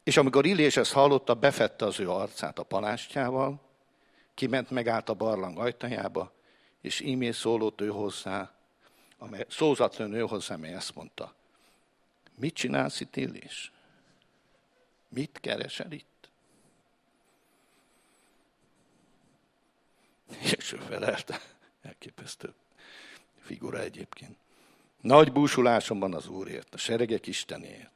És 0.05 0.17
amikor 0.17 0.47
Illés 0.47 0.77
ezt 0.77 0.93
hallotta, 0.93 1.35
befette 1.35 1.85
az 1.85 2.01
ő 2.01 2.11
arcát 2.11 2.59
a 2.59 2.63
palástjával, 2.63 3.66
kiment, 4.37 4.71
megállt 4.71 5.09
a 5.09 5.15
barlang 5.15 5.59
ajtajába, 5.59 6.33
és 6.81 7.01
ímé 7.01 7.31
szólott 7.31 7.81
ő 7.81 7.89
hozzá, 7.89 8.55
amely, 9.19 9.45
szózatlan 9.49 10.13
ő 10.13 10.21
hozzá, 10.21 10.55
amely 10.55 10.75
ezt 10.75 10.95
mondta. 10.95 11.35
Mit 12.35 12.55
csinálsz 12.55 13.01
itt, 13.01 13.17
Illés? 13.17 13.73
Mit 15.09 15.39
keresel 15.41 15.93
itt? 15.93 16.29
És 20.59 20.73
ő 20.73 20.77
felelte, 20.77 21.41
elképesztő 21.83 22.55
figura 23.47 23.81
egyébként. 23.81 24.37
Nagy 25.01 25.33
búsulásomban 25.33 26.15
az 26.15 26.29
Úrért, 26.29 26.75
a 26.75 26.79
seregek 26.79 27.27
Istenért. 27.27 27.91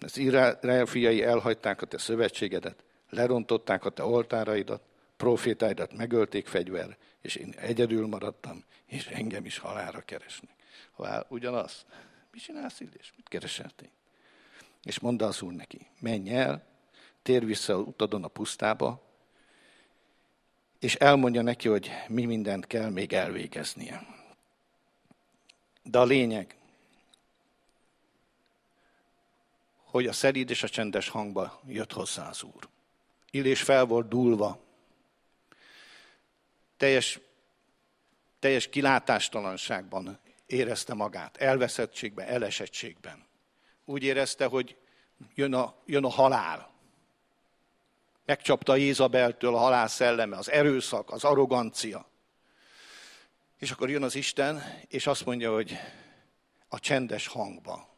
Az 0.00 0.16
Izrael 0.16 0.86
fiai 0.86 1.22
elhagyták 1.22 1.82
a 1.82 1.86
te 1.86 1.98
szövetségedet, 1.98 2.84
lerontották 3.10 3.84
a 3.84 3.90
te 3.90 4.04
oltáraidat, 4.04 4.82
profétáidat 5.18 5.92
megölték 5.92 6.46
fegyver, 6.46 6.96
és 7.20 7.34
én 7.34 7.54
egyedül 7.56 8.06
maradtam, 8.06 8.64
és 8.86 9.06
engem 9.06 9.44
is 9.44 9.58
halára 9.58 10.00
keresnek. 10.00 10.54
Vál, 10.96 11.26
ugyanaz. 11.28 11.86
Mit 12.32 12.42
csinálsz, 12.42 12.80
Illés? 12.80 13.12
Mit 13.16 13.28
keresel 13.28 13.70
te? 13.76 13.84
És 14.82 14.98
mondta 14.98 15.26
az 15.26 15.42
úr 15.42 15.52
neki, 15.52 15.86
menj 16.00 16.30
el, 16.30 16.66
tér 17.22 17.44
vissza 17.44 17.78
utadon 17.78 18.24
a 18.24 18.28
pusztába, 18.28 19.02
és 20.78 20.94
elmondja 20.94 21.42
neki, 21.42 21.68
hogy 21.68 21.90
mi 22.08 22.24
mindent 22.24 22.66
kell 22.66 22.90
még 22.90 23.12
elvégeznie. 23.12 24.06
De 25.82 25.98
a 25.98 26.04
lényeg, 26.04 26.56
hogy 29.84 30.06
a 30.06 30.12
szerid 30.12 30.50
és 30.50 30.62
a 30.62 30.68
csendes 30.68 31.08
hangba 31.08 31.60
jött 31.66 31.92
hozzá 31.92 32.28
az 32.28 32.42
Úr. 32.42 32.68
Illés 33.30 33.62
fel 33.62 33.84
volt 33.84 34.08
dúlva, 34.08 34.67
teljes, 36.78 37.20
teljes 38.38 38.68
kilátástalanságban 38.68 40.20
érezte 40.46 40.94
magát, 40.94 41.36
elveszettségben, 41.36 42.26
elesettségben. 42.26 43.26
Úgy 43.84 44.02
érezte, 44.02 44.46
hogy 44.46 44.76
jön 45.34 45.54
a, 45.54 45.74
jön 45.86 46.04
a 46.04 46.08
halál. 46.08 46.70
Megcsapta 48.24 48.76
Jézabeltől 48.76 49.54
a 49.54 49.58
halál 49.58 49.88
szelleme, 49.88 50.36
az 50.36 50.50
erőszak, 50.50 51.10
az 51.10 51.24
arrogancia. 51.24 52.08
És 53.58 53.70
akkor 53.70 53.90
jön 53.90 54.02
az 54.02 54.14
Isten, 54.14 54.62
és 54.88 55.06
azt 55.06 55.24
mondja, 55.24 55.52
hogy 55.52 55.78
a 56.68 56.78
csendes 56.78 57.26
hangba. 57.26 57.96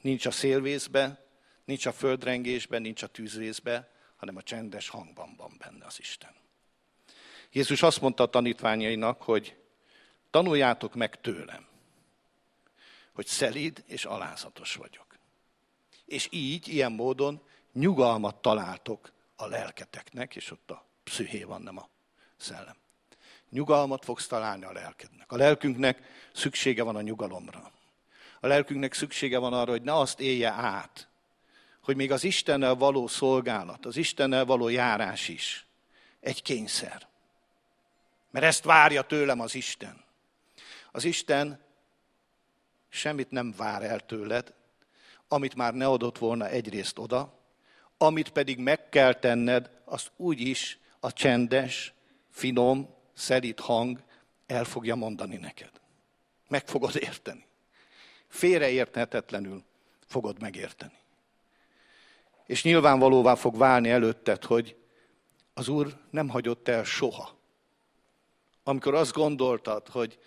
Nincs 0.00 0.26
a 0.26 0.30
szélvészbe, 0.30 1.26
nincs 1.64 1.86
a 1.86 1.92
földrengésben, 1.92 2.82
nincs 2.82 3.02
a 3.02 3.06
tűzvészbe, 3.06 3.90
hanem 4.16 4.36
a 4.36 4.42
csendes 4.42 4.88
hangban 4.88 5.34
van 5.36 5.56
benne 5.58 5.86
az 5.86 5.98
Isten. 5.98 6.34
Jézus 7.52 7.82
azt 7.82 8.00
mondta 8.00 8.22
a 8.22 8.30
tanítványainak, 8.30 9.22
hogy 9.22 9.56
tanuljátok 10.30 10.94
meg 10.94 11.20
tőlem, 11.20 11.66
hogy 13.12 13.26
szelíd 13.26 13.84
és 13.86 14.04
alázatos 14.04 14.74
vagyok. 14.74 15.06
És 16.04 16.28
így, 16.30 16.68
ilyen 16.68 16.92
módon 16.92 17.42
nyugalmat 17.72 18.36
találtok 18.36 19.12
a 19.36 19.46
lelketeknek, 19.46 20.36
és 20.36 20.50
ott 20.50 20.70
a 20.70 20.84
psziché 21.04 21.42
van, 21.42 21.62
nem 21.62 21.78
a 21.78 21.88
szellem. 22.36 22.76
Nyugalmat 23.50 24.04
fogsz 24.04 24.26
találni 24.26 24.64
a 24.64 24.72
lelkednek. 24.72 25.32
A 25.32 25.36
lelkünknek 25.36 26.02
szüksége 26.32 26.82
van 26.82 26.96
a 26.96 27.00
nyugalomra. 27.00 27.72
A 28.40 28.46
lelkünknek 28.46 28.92
szüksége 28.92 29.38
van 29.38 29.52
arra, 29.52 29.70
hogy 29.70 29.82
ne 29.82 29.94
azt 29.94 30.20
élje 30.20 30.50
át, 30.50 31.08
hogy 31.82 31.96
még 31.96 32.12
az 32.12 32.24
Istennel 32.24 32.74
való 32.74 33.06
szolgálat, 33.06 33.86
az 33.86 33.96
Istennel 33.96 34.44
való 34.44 34.68
járás 34.68 35.28
is 35.28 35.66
egy 36.20 36.42
kényszer. 36.42 37.08
Mert 38.38 38.50
ezt 38.50 38.64
várja 38.64 39.02
tőlem 39.02 39.40
az 39.40 39.54
Isten. 39.54 40.04
Az 40.92 41.04
Isten 41.04 41.60
semmit 42.88 43.30
nem 43.30 43.54
vár 43.56 43.82
el 43.82 44.00
tőled, 44.00 44.54
amit 45.28 45.54
már 45.54 45.74
ne 45.74 45.86
adott 45.86 46.18
volna 46.18 46.48
egyrészt 46.48 46.98
oda, 46.98 47.38
amit 47.96 48.28
pedig 48.28 48.58
meg 48.58 48.88
kell 48.88 49.12
tenned, 49.12 49.70
azt 49.84 50.10
úgy 50.16 50.40
is 50.40 50.78
a 51.00 51.12
csendes, 51.12 51.92
finom, 52.30 52.94
szelít 53.14 53.60
hang 53.60 54.02
el 54.46 54.64
fogja 54.64 54.94
mondani 54.94 55.36
neked. 55.36 55.72
Meg 56.48 56.66
fogod 56.66 56.96
érteni. 56.96 57.46
Félreérthetetlenül 58.28 59.64
fogod 60.06 60.40
megérteni. 60.40 60.98
És 62.46 62.62
nyilvánvalóvá 62.62 63.34
fog 63.34 63.56
válni 63.56 63.90
előtted, 63.90 64.44
hogy 64.44 64.76
az 65.54 65.68
Úr 65.68 65.96
nem 66.10 66.28
hagyott 66.28 66.68
el 66.68 66.84
soha. 66.84 67.37
Amikor 68.68 68.94
azt 68.94 69.12
gondoltad, 69.12 69.88
hogy 69.88 70.18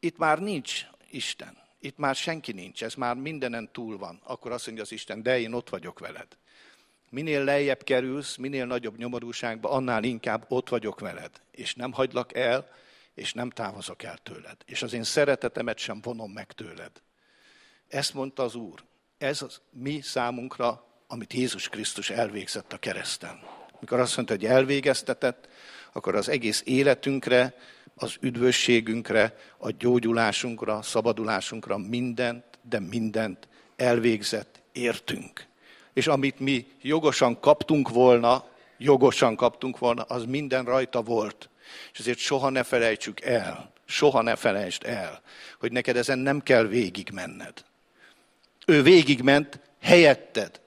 itt 0.00 0.18
már 0.18 0.38
nincs 0.38 0.86
Isten, 1.10 1.58
itt 1.80 1.98
már 1.98 2.14
senki 2.14 2.52
nincs, 2.52 2.84
ez 2.84 2.94
már 2.94 3.14
mindenen 3.14 3.72
túl 3.72 3.98
van, 3.98 4.20
akkor 4.24 4.52
azt 4.52 4.66
mondja 4.66 4.84
az 4.84 4.92
Isten, 4.92 5.22
de 5.22 5.40
én 5.40 5.52
ott 5.52 5.68
vagyok 5.68 5.98
veled. 5.98 6.26
Minél 7.08 7.44
lejjebb 7.44 7.82
kerülsz, 7.82 8.36
minél 8.36 8.66
nagyobb 8.66 8.96
nyomorúságba, 8.96 9.70
annál 9.70 10.04
inkább 10.04 10.44
ott 10.48 10.68
vagyok 10.68 11.00
veled, 11.00 11.30
és 11.50 11.74
nem 11.74 11.92
hagylak 11.92 12.34
el, 12.34 12.70
és 13.14 13.32
nem 13.32 13.50
távozok 13.50 14.02
el 14.02 14.18
tőled. 14.18 14.56
És 14.66 14.82
az 14.82 14.92
én 14.92 15.04
szeretetemet 15.04 15.78
sem 15.78 16.00
vonom 16.00 16.30
meg 16.30 16.52
tőled. 16.52 16.92
Ezt 17.88 18.14
mondta 18.14 18.42
az 18.42 18.54
Úr. 18.54 18.84
Ez 19.18 19.42
az 19.42 19.60
mi 19.70 20.00
számunkra, 20.00 20.86
amit 21.06 21.32
Jézus 21.32 21.68
Krisztus 21.68 22.10
elvégzett 22.10 22.72
a 22.72 22.78
kereszten. 22.78 23.40
Mikor 23.80 24.00
azt 24.00 24.16
mondta, 24.16 24.34
hogy 24.34 24.44
elvégeztetett, 24.44 25.48
akkor 25.92 26.14
az 26.14 26.28
egész 26.28 26.62
életünkre, 26.64 27.54
az 27.94 28.16
üdvösségünkre, 28.20 29.36
a 29.58 29.70
gyógyulásunkra, 29.70 30.82
szabadulásunkra 30.82 31.78
mindent, 31.78 32.44
de 32.62 32.80
mindent 32.80 33.48
elvégzett, 33.76 34.60
értünk. 34.72 35.46
És 35.92 36.06
amit 36.06 36.40
mi 36.40 36.66
jogosan 36.82 37.40
kaptunk 37.40 37.88
volna, 37.88 38.44
jogosan 38.78 39.36
kaptunk 39.36 39.78
volna, 39.78 40.02
az 40.02 40.24
minden 40.24 40.64
rajta 40.64 41.02
volt. 41.02 41.48
És 41.92 41.98
ezért 41.98 42.18
soha 42.18 42.48
ne 42.48 42.62
felejtsük 42.62 43.20
el, 43.20 43.72
soha 43.84 44.22
ne 44.22 44.36
felejtsd 44.36 44.84
el, 44.84 45.22
hogy 45.58 45.72
neked 45.72 45.96
ezen 45.96 46.18
nem 46.18 46.40
kell 46.40 46.66
végigmenned. 46.66 47.64
Ő 48.66 48.82
végigment 48.82 49.60
helyetted, 49.80 50.60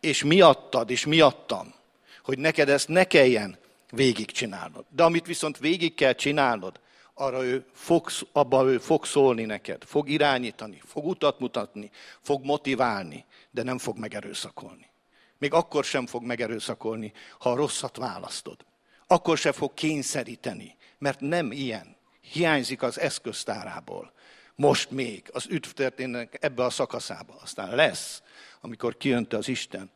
és 0.00 0.24
miattad, 0.24 0.90
és 0.90 1.06
miattam, 1.06 1.74
hogy 2.22 2.38
neked 2.38 2.68
ezt 2.68 2.88
ne 2.88 3.04
kelljen 3.04 3.58
végigcsinálnod. 3.90 4.84
De 4.90 5.02
amit 5.02 5.26
viszont 5.26 5.58
végig 5.58 5.94
kell 5.94 6.12
csinálnod, 6.12 6.80
arra 7.14 7.44
ő 7.44 7.64
fog, 7.72 8.08
abba 8.32 8.64
ő 8.64 8.78
fog 8.78 9.04
szólni 9.04 9.44
neked, 9.44 9.84
fog 9.84 10.08
irányítani, 10.08 10.80
fog 10.84 11.06
utat 11.06 11.38
mutatni, 11.38 11.90
fog 12.20 12.44
motiválni, 12.44 13.24
de 13.50 13.62
nem 13.62 13.78
fog 13.78 13.98
megerőszakolni. 13.98 14.90
Még 15.38 15.52
akkor 15.52 15.84
sem 15.84 16.06
fog 16.06 16.22
megerőszakolni, 16.22 17.12
ha 17.38 17.50
a 17.50 17.56
rosszat 17.56 17.96
választod. 17.96 18.64
Akkor 19.06 19.38
sem 19.38 19.52
fog 19.52 19.74
kényszeríteni, 19.74 20.76
mert 20.98 21.20
nem 21.20 21.52
ilyen. 21.52 21.96
Hiányzik 22.20 22.82
az 22.82 23.00
eszköztárából. 23.00 24.12
Most 24.54 24.90
még 24.90 25.30
az 25.32 25.46
üdvtörténetnek 25.48 26.44
ebbe 26.44 26.64
a 26.64 26.70
szakaszába. 26.70 27.38
Aztán 27.42 27.74
lesz, 27.74 28.22
amikor 28.60 28.96
kijönte 28.96 29.36
az 29.36 29.48
Isten 29.48 29.90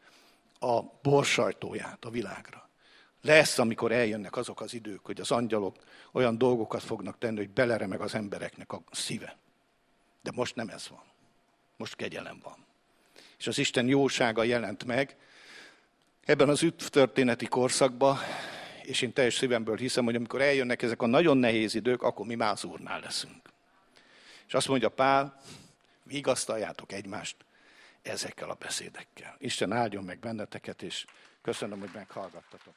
a 0.59 0.82
borsajtóját 1.03 2.05
a 2.05 2.11
világra. 2.11 2.69
Lesz, 3.22 3.58
amikor 3.58 3.92
eljönnek 3.92 4.36
azok 4.36 4.60
az 4.60 4.74
idők, 4.74 5.04
hogy 5.04 5.20
az 5.20 5.30
angyalok 5.30 5.76
olyan 6.12 6.38
dolgokat 6.38 6.82
fognak 6.82 7.18
tenni, 7.18 7.36
hogy 7.36 7.50
beleremeg 7.50 8.00
az 8.00 8.14
embereknek 8.14 8.72
a 8.72 8.82
szíve. 8.90 9.36
De 10.22 10.30
most 10.34 10.54
nem 10.54 10.68
ez 10.68 10.88
van. 10.88 11.02
Most 11.76 11.96
kegyelem 11.96 12.40
van. 12.42 12.64
És 13.38 13.46
az 13.46 13.59
Isten 13.59 13.88
jósága 13.88 14.42
jelent 14.42 14.84
meg 14.84 15.16
ebben 16.24 16.48
az 16.48 16.66
történeti 16.90 17.47
korszakban, 17.47 18.18
és 18.82 19.02
én 19.02 19.12
teljes 19.12 19.34
szívemből 19.34 19.76
hiszem, 19.76 20.05
hogy 20.05 20.14
amikor 20.14 20.40
eljönnek 20.40 20.82
ezek 20.82 21.02
a 21.02 21.06
nagyon 21.06 21.36
nehéz 21.36 21.74
idők, 21.74 22.02
akkor 22.02 22.26
mi 22.26 22.34
más 22.34 22.64
úrnál 22.64 23.01
leszünk. 23.01 23.48
És 24.47 24.55
azt 24.55 24.68
mondja 24.68 24.88
Pál, 24.88 25.40
vigasztaljátok 26.02 26.92
egymást 26.92 27.36
ezekkel 28.02 28.51
a 28.51 28.55
beszédekkel. 28.55 29.36
Isten 29.38 29.72
áldjon 29.72 30.05
meg 30.05 30.18
benneteket, 30.18 30.82
és 30.82 31.05
köszönöm, 31.42 31.80
hogy 31.80 31.90
meghallgattatok. 31.94 32.74